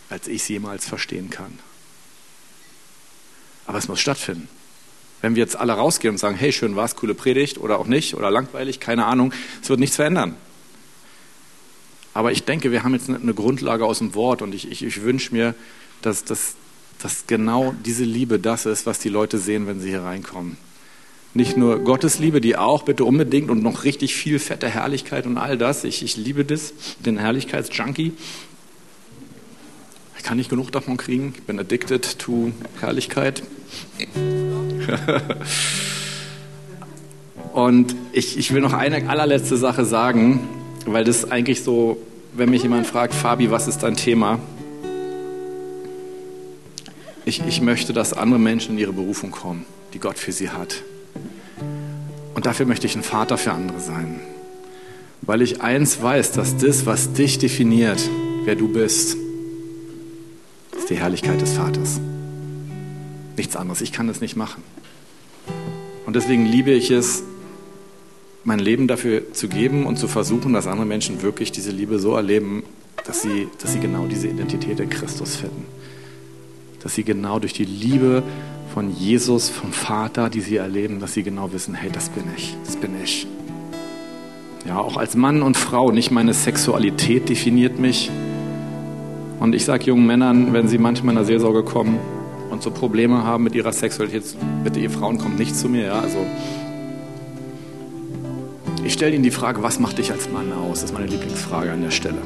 als 0.08 0.28
ich 0.28 0.42
es 0.42 0.48
jemals 0.48 0.86
verstehen 0.86 1.30
kann. 1.30 1.58
Aber 3.66 3.78
es 3.78 3.88
muss 3.88 4.00
stattfinden. 4.00 4.48
Wenn 5.20 5.34
wir 5.34 5.42
jetzt 5.42 5.56
alle 5.56 5.72
rausgehen 5.72 6.14
und 6.14 6.18
sagen, 6.18 6.36
hey, 6.36 6.52
schön 6.52 6.76
war's, 6.76 6.94
coole 6.94 7.14
Predigt 7.14 7.58
oder 7.58 7.78
auch 7.78 7.86
nicht 7.86 8.14
oder 8.14 8.30
langweilig, 8.30 8.80
keine 8.80 9.06
Ahnung, 9.06 9.32
es 9.62 9.68
wird 9.68 9.80
nichts 9.80 9.96
verändern. 9.96 10.36
Aber 12.14 12.32
ich 12.32 12.44
denke, 12.44 12.70
wir 12.70 12.82
haben 12.82 12.94
jetzt 12.94 13.10
eine 13.10 13.34
Grundlage 13.34 13.84
aus 13.84 13.98
dem 13.98 14.14
Wort 14.14 14.40
und 14.40 14.54
ich, 14.54 14.70
ich, 14.70 14.82
ich 14.82 15.02
wünsche 15.02 15.34
mir, 15.34 15.54
dass, 16.00 16.24
dass, 16.24 16.54
dass 17.02 17.26
genau 17.26 17.74
diese 17.84 18.04
Liebe 18.04 18.38
das 18.38 18.66
ist, 18.66 18.86
was 18.86 18.98
die 18.98 19.08
Leute 19.08 19.38
sehen, 19.38 19.66
wenn 19.66 19.80
sie 19.80 19.88
hier 19.88 20.02
reinkommen. 20.02 20.56
Nicht 21.36 21.56
nur 21.56 21.80
Gottes 21.80 22.18
Liebe, 22.18 22.40
die 22.40 22.56
auch 22.56 22.82
bitte 22.82 23.04
unbedingt 23.04 23.50
und 23.50 23.62
noch 23.62 23.84
richtig 23.84 24.14
viel 24.14 24.38
fette 24.38 24.68
Herrlichkeit 24.68 25.26
und 25.26 25.36
all 25.36 25.58
das. 25.58 25.84
Ich, 25.84 26.02
ich 26.02 26.16
liebe 26.16 26.44
das, 26.44 26.72
den 27.04 27.18
Herrlichkeitsjunkie 27.18 28.12
kann 30.26 30.36
nicht 30.38 30.50
genug 30.50 30.72
davon 30.72 30.96
kriegen. 30.96 31.32
Ich 31.36 31.44
bin 31.44 31.60
addicted 31.60 32.18
to 32.18 32.50
Herrlichkeit. 32.80 33.44
Und 37.52 37.94
ich, 38.12 38.36
ich 38.36 38.52
will 38.52 38.60
noch 38.60 38.72
eine 38.72 39.08
allerletzte 39.08 39.56
Sache 39.56 39.84
sagen, 39.84 40.40
weil 40.84 41.04
das 41.04 41.30
eigentlich 41.30 41.62
so, 41.62 41.98
wenn 42.34 42.50
mich 42.50 42.64
jemand 42.64 42.88
fragt, 42.88 43.14
Fabi, 43.14 43.52
was 43.52 43.68
ist 43.68 43.84
dein 43.84 43.94
Thema? 43.94 44.40
Ich, 47.24 47.40
ich 47.46 47.60
möchte, 47.60 47.92
dass 47.92 48.12
andere 48.12 48.40
Menschen 48.40 48.72
in 48.72 48.78
ihre 48.80 48.92
Berufung 48.92 49.30
kommen, 49.30 49.64
die 49.94 50.00
Gott 50.00 50.18
für 50.18 50.32
sie 50.32 50.50
hat. 50.50 50.82
Dafür 52.46 52.64
möchte 52.64 52.86
ich 52.86 52.94
ein 52.94 53.02
Vater 53.02 53.38
für 53.38 53.50
andere 53.50 53.80
sein. 53.80 54.20
Weil 55.22 55.42
ich 55.42 55.62
eins 55.62 56.00
weiß, 56.00 56.30
dass 56.30 56.56
das, 56.56 56.86
was 56.86 57.12
dich 57.12 57.40
definiert, 57.40 58.00
wer 58.44 58.54
du 58.54 58.68
bist, 58.68 59.16
ist 60.78 60.88
die 60.88 60.94
Herrlichkeit 60.94 61.40
des 61.40 61.54
Vaters. 61.54 61.98
Nichts 63.36 63.56
anderes. 63.56 63.80
Ich 63.80 63.90
kann 63.90 64.06
das 64.06 64.20
nicht 64.20 64.36
machen. 64.36 64.62
Und 66.06 66.14
deswegen 66.14 66.46
liebe 66.46 66.70
ich 66.70 66.92
es, 66.92 67.24
mein 68.44 68.60
Leben 68.60 68.86
dafür 68.86 69.32
zu 69.32 69.48
geben 69.48 69.84
und 69.84 69.96
zu 69.96 70.06
versuchen, 70.06 70.52
dass 70.52 70.68
andere 70.68 70.86
Menschen 70.86 71.22
wirklich 71.22 71.50
diese 71.50 71.72
Liebe 71.72 71.98
so 71.98 72.14
erleben, 72.14 72.62
dass 73.04 73.22
sie, 73.22 73.48
dass 73.60 73.72
sie 73.72 73.80
genau 73.80 74.06
diese 74.06 74.28
Identität 74.28 74.78
in 74.78 74.88
Christus 74.88 75.34
finden. 75.34 75.64
Dass 76.80 76.94
sie 76.94 77.02
genau 77.02 77.40
durch 77.40 77.54
die 77.54 77.64
Liebe 77.64 78.22
von 78.76 78.90
Jesus, 78.90 79.48
vom 79.48 79.72
Vater, 79.72 80.28
die 80.28 80.42
sie 80.42 80.56
erleben, 80.56 81.00
dass 81.00 81.14
sie 81.14 81.22
genau 81.22 81.50
wissen, 81.50 81.72
hey, 81.72 81.88
das 81.90 82.10
bin 82.10 82.24
ich, 82.36 82.54
das 82.66 82.76
bin 82.76 82.90
ich. 83.02 83.26
Ja, 84.68 84.80
auch 84.80 84.98
als 84.98 85.16
Mann 85.16 85.40
und 85.40 85.56
Frau, 85.56 85.92
nicht 85.92 86.10
meine 86.10 86.34
Sexualität 86.34 87.30
definiert 87.30 87.78
mich, 87.78 88.10
und 89.40 89.54
ich 89.54 89.64
sage 89.64 89.84
jungen 89.84 90.06
Männern, 90.06 90.52
wenn 90.52 90.68
sie 90.68 90.76
manchmal 90.76 91.12
in 91.12 91.16
der 91.16 91.24
Seelsorge 91.24 91.62
kommen 91.62 91.98
und 92.50 92.62
so 92.62 92.70
Probleme 92.70 93.24
haben 93.24 93.44
mit 93.44 93.54
ihrer 93.54 93.72
Sexualität, 93.72 94.24
bitte 94.62 94.78
ihr 94.78 94.90
Frauen 94.90 95.16
kommt 95.16 95.38
nicht 95.38 95.56
zu 95.56 95.70
mir. 95.70 95.86
Ja? 95.86 96.00
Also 96.00 96.18
ich 98.84 98.92
stelle 98.92 99.14
ihnen 99.14 99.24
die 99.24 99.30
Frage, 99.30 99.62
was 99.62 99.80
macht 99.80 99.96
dich 99.96 100.12
als 100.12 100.30
Mann 100.30 100.52
aus? 100.52 100.82
Das 100.82 100.90
ist 100.90 100.92
meine 100.92 101.06
Lieblingsfrage 101.06 101.72
an 101.72 101.80
der 101.80 101.92
Stelle. 101.92 102.18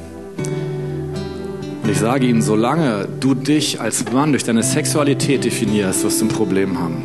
Ich 1.91 1.99
sage 1.99 2.26
ihnen, 2.26 2.41
solange 2.41 3.09
du 3.18 3.34
dich 3.34 3.80
als 3.80 4.11
Mann 4.12 4.30
durch 4.30 4.45
deine 4.45 4.62
Sexualität 4.62 5.45
definierst, 5.45 6.05
wirst 6.05 6.20
du 6.20 6.26
ein 6.26 6.28
Problem 6.28 6.78
haben. 6.78 7.03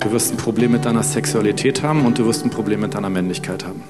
Du 0.00 0.12
wirst 0.12 0.32
ein 0.32 0.36
Problem 0.36 0.72
mit 0.72 0.84
deiner 0.84 1.02
Sexualität 1.02 1.82
haben 1.82 2.06
und 2.06 2.18
du 2.18 2.26
wirst 2.26 2.44
ein 2.44 2.50
Problem 2.50 2.80
mit 2.80 2.94
deiner 2.94 3.10
Männlichkeit 3.10 3.64
haben. 3.64 3.82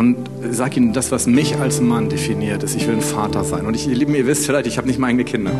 und 0.00 0.16
sag 0.50 0.78
ihnen, 0.78 0.94
das, 0.94 1.12
was 1.12 1.26
mich 1.26 1.56
als 1.58 1.78
Mann 1.82 2.08
definiert, 2.08 2.62
ist, 2.62 2.74
ich 2.74 2.88
will 2.88 2.94
ein 2.94 3.02
Vater 3.02 3.44
sein. 3.44 3.66
Und 3.66 3.74
ich, 3.74 3.86
ihr 3.86 3.94
Lieben, 3.94 4.14
ihr 4.14 4.26
wisst 4.26 4.46
vielleicht, 4.46 4.66
ich 4.66 4.78
habe 4.78 4.88
nicht 4.88 4.98
meine 4.98 5.24
Kinder. 5.24 5.52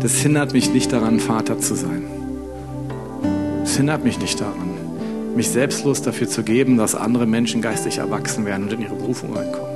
Das 0.00 0.16
hindert 0.16 0.52
mich 0.52 0.70
nicht 0.70 0.92
daran, 0.92 1.18
Vater 1.18 1.58
zu 1.58 1.74
sein. 1.74 2.02
Das 3.62 3.78
hindert 3.78 4.04
mich 4.04 4.18
nicht 4.18 4.38
daran, 4.38 4.74
mich 5.34 5.48
selbstlos 5.48 6.02
dafür 6.02 6.28
zu 6.28 6.42
geben, 6.42 6.76
dass 6.76 6.94
andere 6.94 7.24
Menschen 7.26 7.62
geistig 7.62 7.96
erwachsen 7.96 8.44
werden 8.44 8.64
und 8.64 8.74
in 8.74 8.82
ihre 8.82 8.96
Berufung 8.96 9.34
reinkommen. 9.34 9.73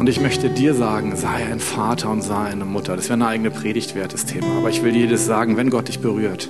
Und 0.00 0.08
ich 0.08 0.18
möchte 0.18 0.48
dir 0.48 0.72
sagen, 0.72 1.14
sei 1.14 1.44
ein 1.52 1.60
Vater 1.60 2.08
und 2.08 2.22
sei 2.22 2.46
eine 2.46 2.64
Mutter. 2.64 2.96
Das 2.96 3.10
wäre 3.10 3.16
eine 3.16 3.26
eigene 3.26 3.50
Predigt 3.50 3.94
wert, 3.94 4.14
das 4.14 4.24
Thema. 4.24 4.46
Aber 4.56 4.70
ich 4.70 4.82
will 4.82 4.92
dir 4.92 5.06
das 5.06 5.26
sagen, 5.26 5.58
wenn 5.58 5.68
Gott 5.68 5.88
dich 5.88 5.98
berührt, 5.98 6.48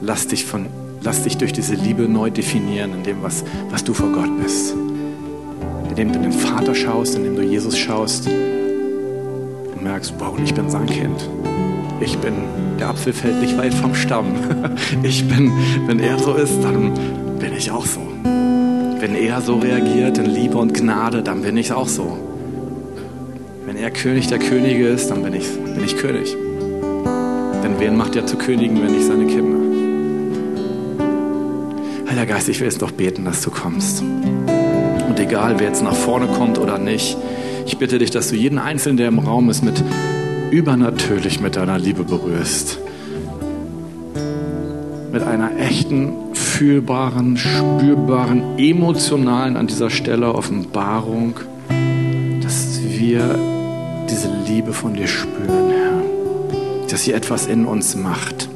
lass 0.00 0.26
dich, 0.26 0.44
von, 0.44 0.66
lass 1.00 1.22
dich 1.22 1.36
durch 1.36 1.52
diese 1.52 1.76
Liebe 1.76 2.08
neu 2.08 2.30
definieren, 2.30 2.92
in 2.94 3.04
dem, 3.04 3.22
was, 3.22 3.44
was 3.70 3.84
du 3.84 3.94
vor 3.94 4.10
Gott 4.10 4.42
bist. 4.42 4.74
Indem 5.88 6.12
du 6.12 6.18
den 6.18 6.32
Vater 6.32 6.74
schaust, 6.74 7.14
indem 7.14 7.36
du 7.36 7.42
Jesus 7.42 7.78
schaust 7.78 8.26
und 8.26 9.80
merkst, 9.80 10.12
wow, 10.18 10.36
ich 10.42 10.52
bin 10.52 10.68
sein 10.68 10.86
Kind. 10.86 11.30
Ich 12.00 12.18
bin, 12.18 12.34
der 12.80 12.88
Apfel 12.88 13.12
fällt 13.12 13.40
nicht 13.40 13.56
weit 13.56 13.72
vom 13.72 13.94
Stamm. 13.94 14.34
Ich 15.04 15.28
bin, 15.28 15.52
wenn 15.86 16.00
er 16.00 16.18
so 16.18 16.34
ist, 16.34 16.60
dann 16.60 16.92
bin 17.38 17.52
ich 17.56 17.70
auch 17.70 17.86
so. 17.86 18.00
Wenn 18.24 19.14
er 19.14 19.40
so 19.40 19.58
reagiert 19.58 20.18
in 20.18 20.26
Liebe 20.26 20.58
und 20.58 20.74
Gnade, 20.74 21.22
dann 21.22 21.42
bin 21.42 21.56
ich 21.56 21.70
auch 21.70 21.86
so. 21.86 22.33
Wenn 23.74 23.82
er 23.82 23.90
König 23.90 24.28
der 24.28 24.38
Könige 24.38 24.86
ist, 24.86 25.10
dann 25.10 25.24
bin 25.24 25.34
ich, 25.34 25.48
bin 25.50 25.82
ich 25.84 25.96
König. 25.96 26.36
Denn 27.64 27.80
wen 27.80 27.96
macht 27.96 28.14
er 28.14 28.24
zu 28.24 28.36
Königen, 28.36 28.80
wenn 28.80 28.92
nicht 28.92 29.04
seine 29.04 29.26
Kinder? 29.26 29.58
Heiliger 32.08 32.26
Geist, 32.26 32.48
ich 32.48 32.60
will 32.60 32.68
jetzt 32.68 32.82
doch 32.82 32.92
beten, 32.92 33.24
dass 33.24 33.42
du 33.42 33.50
kommst. 33.50 34.00
Und 34.00 35.18
egal, 35.18 35.56
wer 35.58 35.66
jetzt 35.66 35.82
nach 35.82 35.96
vorne 35.96 36.28
kommt 36.28 36.56
oder 36.60 36.78
nicht, 36.78 37.16
ich 37.66 37.76
bitte 37.76 37.98
dich, 37.98 38.12
dass 38.12 38.28
du 38.28 38.36
jeden 38.36 38.60
Einzelnen, 38.60 38.96
der 38.96 39.08
im 39.08 39.18
Raum 39.18 39.50
ist, 39.50 39.64
mit 39.64 39.82
übernatürlich 40.52 41.40
mit 41.40 41.56
deiner 41.56 41.76
Liebe 41.76 42.04
berührst. 42.04 42.78
Mit 45.10 45.24
einer 45.24 45.50
echten, 45.58 46.12
fühlbaren, 46.32 47.36
spürbaren, 47.36 48.56
emotionalen 48.56 49.56
an 49.56 49.66
dieser 49.66 49.90
Stelle 49.90 50.32
Offenbarung, 50.32 51.40
dass 52.40 52.78
wir 52.80 53.53
diese 54.14 54.28
Liebe 54.46 54.72
von 54.72 54.94
dir 54.94 55.08
spüren, 55.08 55.70
Herr. 55.70 56.86
Dass 56.88 57.02
sie 57.02 57.12
etwas 57.12 57.46
in 57.48 57.66
uns 57.66 57.96
macht. 57.96 58.48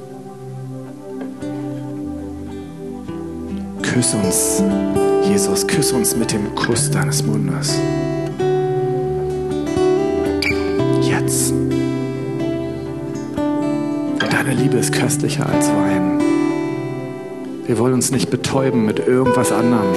Küss 3.82 4.14
uns, 4.14 4.62
Jesus, 5.28 5.66
küss 5.66 5.90
uns 5.90 6.14
mit 6.14 6.32
dem 6.32 6.54
Kuss 6.54 6.92
deines 6.92 7.24
Mundes. 7.24 7.74
Jetzt. 11.02 11.52
Deine 14.30 14.54
Liebe 14.54 14.76
ist 14.76 14.92
köstlicher 14.92 15.48
als 15.48 15.68
Wein. 15.70 16.20
Wir 17.66 17.78
wollen 17.78 17.94
uns 17.94 18.12
nicht 18.12 18.30
betäuben 18.30 18.84
mit 18.84 19.00
irgendwas 19.00 19.50
anderem, 19.50 19.88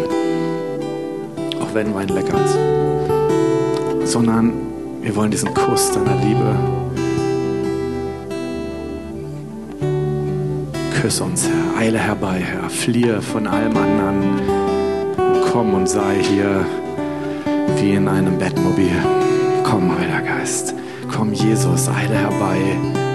auch 1.62 1.76
wenn 1.76 1.94
Wein 1.94 2.08
lecker 2.08 2.44
ist, 2.44 4.12
sondern 4.12 4.71
wir 5.02 5.16
wollen 5.16 5.32
diesen 5.32 5.54
Kuss 5.54 5.92
deiner 5.92 6.16
Liebe. 6.24 6.56
Küss 11.02 11.20
uns, 11.20 11.48
Herr. 11.48 11.82
Eile 11.82 12.00
herbei, 12.00 12.40
Herr. 12.40 12.70
Fliehe 12.70 13.22
von 13.22 13.48
allem 13.48 13.76
anderen. 13.76 14.40
Komm 15.52 15.74
und 15.74 15.90
sei 15.90 16.18
hier 16.22 16.66
wie 17.78 17.94
in 17.94 18.08
einem 18.08 18.38
Bettmobil. 18.38 18.92
Komm, 19.64 19.98
Heiliger 19.98 20.22
Geist. 20.22 20.74
Komm, 21.12 21.34
Jesus, 21.34 21.90
eile 21.90 22.16
herbei. 22.16 23.11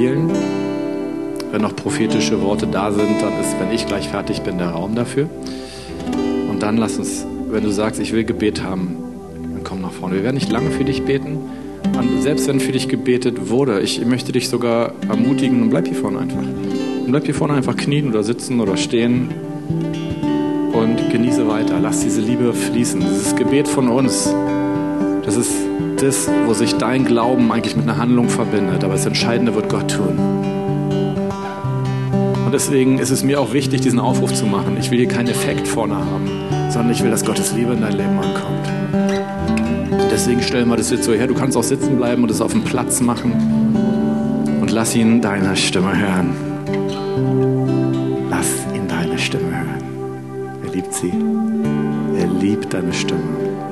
Spielen. 0.00 0.30
Wenn 1.52 1.60
noch 1.60 1.76
prophetische 1.76 2.40
Worte 2.40 2.66
da 2.66 2.90
sind, 2.90 3.20
dann 3.20 3.38
ist, 3.38 3.54
wenn 3.60 3.70
ich 3.70 3.86
gleich 3.86 4.08
fertig 4.08 4.40
bin, 4.42 4.56
der 4.56 4.68
Raum 4.68 4.94
dafür. 4.94 5.28
Und 6.48 6.62
dann 6.62 6.78
lass 6.78 6.98
uns, 6.98 7.26
wenn 7.50 7.64
du 7.64 7.70
sagst, 7.70 8.00
ich 8.00 8.12
will 8.12 8.24
Gebet 8.24 8.62
haben, 8.62 8.96
dann 9.34 9.62
komm 9.62 9.82
nach 9.82 9.92
vorne. 9.92 10.14
Wir 10.14 10.22
werden 10.22 10.36
nicht 10.36 10.50
lange 10.50 10.70
für 10.70 10.84
dich 10.84 11.02
beten. 11.02 11.38
Und 11.98 12.22
selbst 12.22 12.48
wenn 12.48 12.60
für 12.60 12.72
dich 12.72 12.88
gebetet 12.88 13.50
wurde, 13.50 13.80
ich 13.80 14.04
möchte 14.06 14.32
dich 14.32 14.48
sogar 14.48 14.94
ermutigen 15.08 15.60
und 15.62 15.70
bleib 15.70 15.86
hier 15.86 15.96
vorne 15.96 16.20
einfach. 16.20 16.38
Und 16.38 17.10
bleib 17.10 17.26
hier 17.26 17.34
vorne 17.34 17.54
einfach 17.54 17.76
knien 17.76 18.08
oder 18.08 18.22
sitzen 18.22 18.60
oder 18.60 18.78
stehen 18.78 19.28
und 20.72 21.10
genieße 21.10 21.46
weiter. 21.46 21.78
Lass 21.78 22.00
diese 22.00 22.22
Liebe 22.22 22.54
fließen. 22.54 23.00
Dieses 23.00 23.36
Gebet 23.36 23.68
von 23.68 23.88
uns, 23.88 24.34
das 25.24 25.36
ist 25.36 25.52
das, 26.02 26.28
wo 26.46 26.54
sich 26.54 26.76
dein 26.76 27.04
Glauben 27.04 27.50
eigentlich 27.52 27.76
mit 27.76 27.88
einer 27.88 27.98
Handlung 27.98 28.28
verbindet. 28.28 28.84
Aber 28.84 28.94
das 28.94 29.06
Entscheidende 29.06 29.54
wird 29.54 29.68
Gott 29.68 29.90
tun. 29.90 30.18
Und 32.44 32.52
deswegen 32.52 32.98
ist 32.98 33.10
es 33.10 33.22
mir 33.22 33.40
auch 33.40 33.52
wichtig, 33.52 33.82
diesen 33.82 34.00
Aufruf 34.00 34.32
zu 34.32 34.46
machen. 34.46 34.76
Ich 34.80 34.90
will 34.90 34.98
hier 34.98 35.08
keinen 35.08 35.28
Effekt 35.28 35.68
vorne 35.68 35.94
haben, 35.96 36.28
sondern 36.70 36.90
ich 36.90 37.02
will, 37.02 37.10
dass 37.10 37.24
Gottes 37.24 37.52
Liebe 37.52 37.74
in 37.74 37.80
dein 37.80 37.92
Leben 37.92 38.18
ankommt. 38.18 40.10
Deswegen 40.10 40.42
stellen 40.42 40.68
wir 40.68 40.76
das 40.76 40.90
jetzt 40.90 41.04
so 41.04 41.12
her. 41.12 41.26
Du 41.26 41.34
kannst 41.34 41.56
auch 41.56 41.62
sitzen 41.62 41.96
bleiben 41.96 42.22
und 42.22 42.30
es 42.30 42.40
auf 42.40 42.52
dem 42.52 42.64
Platz 42.64 43.00
machen. 43.00 43.32
Und 44.60 44.70
lass 44.70 44.96
ihn 44.96 45.20
deine 45.20 45.56
Stimme 45.56 45.96
hören. 45.96 46.34
Lass 48.28 48.48
ihn 48.74 48.88
deine 48.88 49.18
Stimme 49.18 49.50
hören. 49.50 50.60
Er 50.64 50.72
liebt 50.72 50.92
sie. 50.92 51.12
Er 52.18 52.26
liebt 52.26 52.74
deine 52.74 52.92
Stimme. 52.92 53.20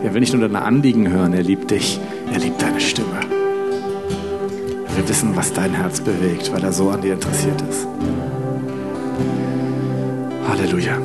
Er 0.05 0.15
will 0.15 0.21
nicht 0.21 0.33
nur 0.33 0.43
deine 0.43 0.63
Anliegen 0.63 1.11
hören, 1.11 1.33
er 1.33 1.43
liebt 1.43 1.73
dich. 1.73 2.01
Er 2.33 2.39
liebt 2.39 2.61
deine 2.61 2.81
Stimme. 2.81 3.21
Er 4.87 4.97
will 4.97 5.09
wissen, 5.09 5.35
was 5.35 5.53
dein 5.53 5.75
Herz 5.75 6.01
bewegt, 6.01 6.53
weil 6.53 6.63
er 6.63 6.73
so 6.73 6.91
an 6.91 7.01
dir 7.01 7.15
interessiert 7.15 7.61
ist. 7.63 7.87
Halleluja. 10.49 10.99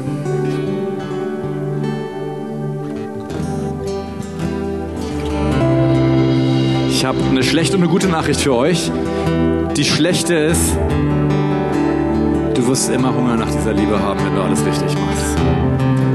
Ich 6.90 7.06
habe 7.06 7.18
eine 7.30 7.44
schlechte 7.44 7.76
und 7.76 7.84
eine 7.84 7.92
gute 7.92 8.08
Nachricht 8.08 8.40
für 8.40 8.56
euch. 8.56 8.90
Die 9.76 9.84
schlechte 9.84 10.36
ist, 10.36 10.78
du 12.54 12.68
wirst 12.68 12.90
immer 12.90 13.14
Hunger 13.14 13.36
nach 13.36 13.52
dieser 13.52 13.74
Liebe 13.74 14.00
haben, 14.00 14.24
wenn 14.24 14.36
du 14.36 14.42
alles 14.42 14.66
richtig 14.66 14.96
machst. 14.96 15.38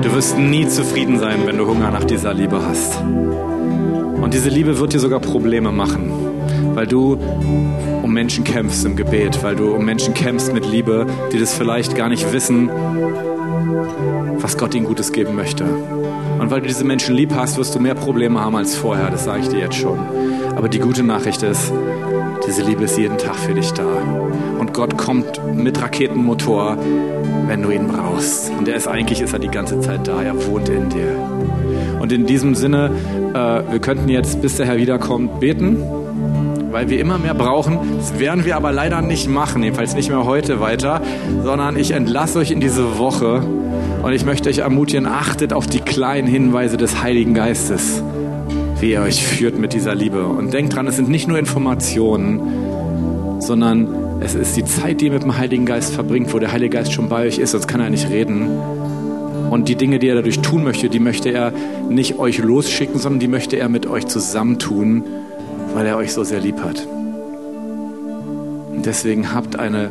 Du 0.03 0.15
wirst 0.15 0.39
nie 0.39 0.67
zufrieden 0.67 1.19
sein, 1.19 1.41
wenn 1.45 1.59
du 1.59 1.67
Hunger 1.67 1.91
nach 1.91 2.05
dieser 2.05 2.33
Liebe 2.33 2.63
hast. 2.67 3.03
Und 4.29 4.35
diese 4.35 4.51
Liebe 4.51 4.79
wird 4.79 4.93
dir 4.93 5.01
sogar 5.01 5.20
Probleme 5.20 5.72
machen, 5.72 6.12
weil 6.74 6.87
du 6.87 7.18
um 8.03 8.12
Menschen 8.12 8.45
kämpfst 8.45 8.85
im 8.85 8.95
Gebet, 8.95 9.43
weil 9.43 9.57
du 9.57 9.74
um 9.74 9.87
Menschen 9.87 10.12
kämpfst 10.12 10.53
mit 10.53 10.70
Liebe, 10.70 11.07
die 11.33 11.39
das 11.39 11.55
vielleicht 11.55 11.97
gar 11.97 12.11
nicht 12.11 12.31
wissen, 12.31 12.68
was 14.39 14.59
Gott 14.59 14.74
ihnen 14.74 14.85
Gutes 14.85 15.12
geben 15.12 15.35
möchte. 15.35 15.64
Und 15.64 16.51
weil 16.51 16.61
du 16.61 16.66
diese 16.66 16.85
Menschen 16.85 17.14
lieb 17.14 17.33
hast, 17.35 17.57
wirst 17.57 17.74
du 17.74 17.81
mehr 17.81 17.95
Probleme 17.95 18.39
haben 18.39 18.55
als 18.55 18.76
vorher, 18.76 19.11
das 19.11 19.24
sage 19.24 19.41
ich 19.41 19.49
dir 19.49 19.61
jetzt 19.61 19.76
schon. 19.76 19.99
Aber 20.55 20.68
die 20.68 20.81
gute 20.81 21.05
Nachricht 21.05 21.43
ist, 21.43 21.72
diese 22.47 22.61
Liebe 22.64 22.85
ist 22.85 22.99
jeden 22.99 23.16
Tag 23.16 23.37
für 23.37 23.55
dich 23.55 23.72
da. 23.72 24.03
Und 24.59 24.74
Gott 24.74 24.99
kommt 24.99 25.41
mit 25.55 25.81
Raketenmotor, 25.81 26.76
wenn 27.47 27.62
du 27.62 27.70
ihn 27.70 27.89
brauchst. 27.89 28.51
Und 28.59 28.68
er 28.68 28.76
ist 28.76 28.89
eigentlich 28.89 29.22
ist 29.22 29.33
er 29.33 29.39
die 29.39 29.49
ganze 29.49 29.81
Zeit 29.81 30.07
da, 30.07 30.22
er 30.22 30.47
wohnt 30.47 30.68
in 30.68 30.91
dir. 30.91 31.38
Und 32.09 32.15
in 32.15 32.25
diesem 32.25 32.55
Sinne, 32.55 32.91
äh, 33.35 33.71
wir 33.71 33.81
könnten 33.81 34.09
jetzt, 34.09 34.41
bis 34.41 34.57
der 34.57 34.65
Herr 34.65 34.79
wiederkommt, 34.79 35.41
beten 35.41 35.77
weil 36.71 36.89
wir 36.89 37.01
immer 37.01 37.19
mehr 37.19 37.35
brauchen. 37.35 37.79
Das 37.99 38.19
werden 38.19 38.47
wir 38.47 38.57
aber 38.57 38.73
leider 38.73 39.03
nicht 39.03 39.29
machen, 39.29 39.63
jedenfalls 39.63 39.95
nicht 39.95 40.09
mehr 40.09 40.25
heute 40.25 40.59
weiter, 40.59 41.03
sondern 41.45 41.77
ich 41.77 41.91
entlasse 41.91 42.39
euch 42.39 42.51
in 42.51 42.61
diese 42.61 42.99
Woche 42.99 43.43
und 44.03 44.13
ich 44.13 44.25
möchte 44.25 44.49
euch 44.49 44.59
ermutigen, 44.59 45.07
achtet 45.07 45.53
auf 45.53 45.67
die 45.67 45.81
kleinen 45.81 46.29
Hinweise 46.29 46.79
des 46.79 47.03
Heiligen 47.03 47.35
Geistes, 47.35 48.03
wie 48.81 48.93
er 48.93 49.03
euch 49.03 49.23
führt 49.23 49.59
mit 49.59 49.75
dieser 49.75 49.95
Liebe. 49.95 50.25
Und 50.25 50.55
denkt 50.55 50.75
dran, 50.77 50.87
es 50.87 50.97
sind 50.97 51.11
nicht 51.11 51.29
nur 51.29 51.39
Informationen, 51.39 52.41
sondern 53.41 54.21
es 54.21 54.35
ist 54.35 54.57
die 54.57 54.65
Zeit, 54.65 55.03
die 55.03 55.07
ihr 55.07 55.13
mit 55.13 55.25
dem 55.25 55.37
Heiligen 55.37 55.67
Geist 55.67 55.93
verbringt, 55.93 56.33
wo 56.33 56.39
der 56.39 56.53
Heilige 56.53 56.77
Geist 56.77 56.93
schon 56.93 57.11
bei 57.11 57.27
euch 57.27 57.39
ist, 57.39 57.51
sonst 57.51 57.67
kann 57.67 57.83
er 57.83 57.91
nicht 57.91 58.09
reden. 58.09 58.49
Und 59.51 59.69
die 59.69 59.77
Dinge, 59.77 59.99
die 59.99 60.09
er 60.09 60.17
dadurch 60.17 60.41
tun 60.41 60.65
möchte, 60.65 60.89
die 60.89 61.01
möchte 61.01 61.31
er 61.31 61.53
nicht 61.89 62.19
euch 62.19 62.39
losschicken, 62.39 62.99
sondern 63.01 63.21
die 63.21 63.29
möchte 63.29 63.57
er 63.57 63.69
mit 63.69 63.87
euch 63.87 64.07
zusammentun 64.07 65.05
weil 65.75 65.87
er 65.87 65.97
euch 65.97 66.13
so 66.13 66.25
sehr 66.25 66.41
lieb 66.41 66.61
hat. 66.63 66.87
Und 68.71 68.85
deswegen 68.85 69.33
habt 69.33 69.59
eine 69.59 69.91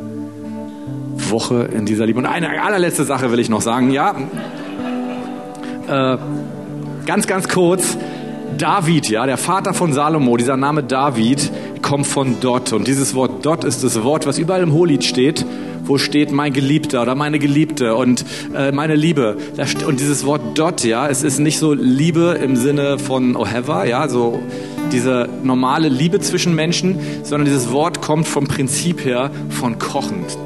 Woche 1.15 1.69
in 1.73 1.85
dieser 1.85 2.05
Liebe. 2.05 2.19
Und 2.19 2.25
eine 2.25 2.61
allerletzte 2.61 3.03
Sache 3.03 3.31
will 3.31 3.39
ich 3.39 3.49
noch 3.49 3.61
sagen. 3.61 3.91
Ja, 3.91 4.15
Äh, 5.87 6.17
ganz, 7.05 7.27
ganz 7.27 7.47
kurz. 7.47 7.97
David, 8.57 9.09
ja, 9.09 9.25
der 9.25 9.37
Vater 9.37 9.73
von 9.73 9.93
Salomo, 9.93 10.35
dieser 10.35 10.57
Name 10.57 10.83
David 10.83 11.49
kommt 11.87 12.05
von 12.05 12.41
Dot. 12.41 12.73
Und 12.73 12.85
dieses 12.85 13.15
Wort 13.15 13.45
Dot 13.45 13.63
ist 13.63 13.81
das 13.81 14.03
Wort, 14.03 14.25
was 14.25 14.37
überall 14.37 14.61
im 14.61 14.73
Hohelied 14.73 15.05
steht, 15.05 15.45
wo 15.85 15.97
steht 15.97 16.33
mein 16.33 16.51
Geliebter 16.51 17.01
oder 17.01 17.15
meine 17.15 17.39
Geliebte 17.39 17.95
und 17.95 18.25
äh, 18.53 18.73
meine 18.73 18.95
Liebe. 18.95 19.37
Und 19.87 20.01
dieses 20.01 20.25
Wort 20.25 20.59
Dot, 20.59 20.83
ja, 20.83 21.07
es 21.07 21.23
ist 21.23 21.39
nicht 21.39 21.59
so 21.59 21.73
Liebe 21.73 22.37
im 22.43 22.57
Sinne 22.57 22.99
von 22.99 23.37
oh 23.37 23.47
heaven, 23.47 23.87
ja, 23.87 24.09
so 24.09 24.41
diese 24.91 25.29
normale 25.43 25.87
Liebe 25.87 26.19
zwischen 26.19 26.55
Menschen, 26.55 26.99
sondern 27.23 27.45
dieses 27.45 27.71
Wort 27.71 28.01
kommt 28.01 28.27
vom 28.27 28.47
Prinzip 28.47 29.05
her 29.05 29.31
von 29.49 29.79
kochend. 29.79 30.37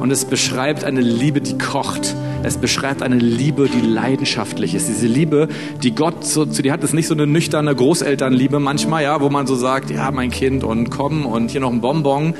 Und 0.00 0.10
es 0.10 0.26
beschreibt 0.26 0.84
eine 0.84 1.00
Liebe, 1.00 1.40
die 1.40 1.56
kocht. 1.56 2.14
Es 2.46 2.58
beschreibt 2.58 3.02
eine 3.02 3.16
Liebe, 3.16 3.68
die 3.68 3.80
leidenschaftlich 3.80 4.76
ist. 4.76 4.86
Diese 4.86 5.08
Liebe, 5.08 5.48
die 5.82 5.96
Gott 5.96 6.24
so, 6.24 6.46
zu 6.46 6.62
dir 6.62 6.72
hat, 6.72 6.84
ist 6.84 6.94
nicht 6.94 7.08
so 7.08 7.14
eine 7.14 7.26
nüchterne 7.26 7.74
Großelternliebe 7.74 8.60
manchmal, 8.60 9.02
ja, 9.02 9.20
wo 9.20 9.28
man 9.28 9.48
so 9.48 9.56
sagt, 9.56 9.90
ja, 9.90 10.12
mein 10.12 10.30
Kind 10.30 10.62
und 10.62 10.90
komm 10.90 11.26
und 11.26 11.50
hier 11.50 11.60
noch 11.60 11.72
ein 11.72 11.80
Bonbon, 11.80 12.34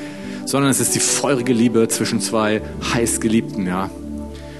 sondern 0.45 0.71
es 0.71 0.79
ist 0.79 0.95
die 0.95 1.01
feurige 1.01 1.53
Liebe 1.53 1.89
zwischen 1.89 2.21
zwei 2.21 2.63
heißgeliebten, 2.95 3.67
ja. 3.67 3.91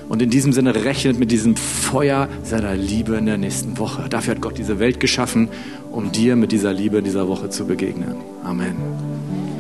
Und 0.09 0.21
in 0.21 0.31
diesem 0.31 0.53
Sinne 0.53 0.75
rechnet 0.75 1.17
mit 1.17 1.31
diesem 1.31 1.55
Feuer 1.55 2.29
seiner 2.43 2.75
Liebe 2.75 3.15
in 3.15 3.27
der 3.27 3.39
nächsten 3.39 3.79
Woche. 3.79 4.09
Dafür 4.11 4.35
hat 4.35 4.41
Gott 4.41 4.59
diese 4.59 4.81
Welt 4.81 4.99
geschaffen, 4.99 5.49
um 5.93 6.11
dir 6.11 6.35
mit 6.35 6.51
dieser 6.51 6.73
Liebe 6.73 6.99
in 6.99 7.05
dieser 7.05 7.29
Woche 7.29 7.51
zu 7.51 7.67
begegnen. 7.67 8.17
Amen. 8.43 8.75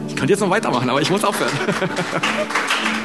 Ich 0.08 0.16
könnte 0.16 0.32
jetzt 0.32 0.40
noch 0.40 0.50
weitermachen, 0.50 0.90
aber 0.90 1.00
ich 1.00 1.10
muss 1.10 1.22
aufhören. 1.22 1.52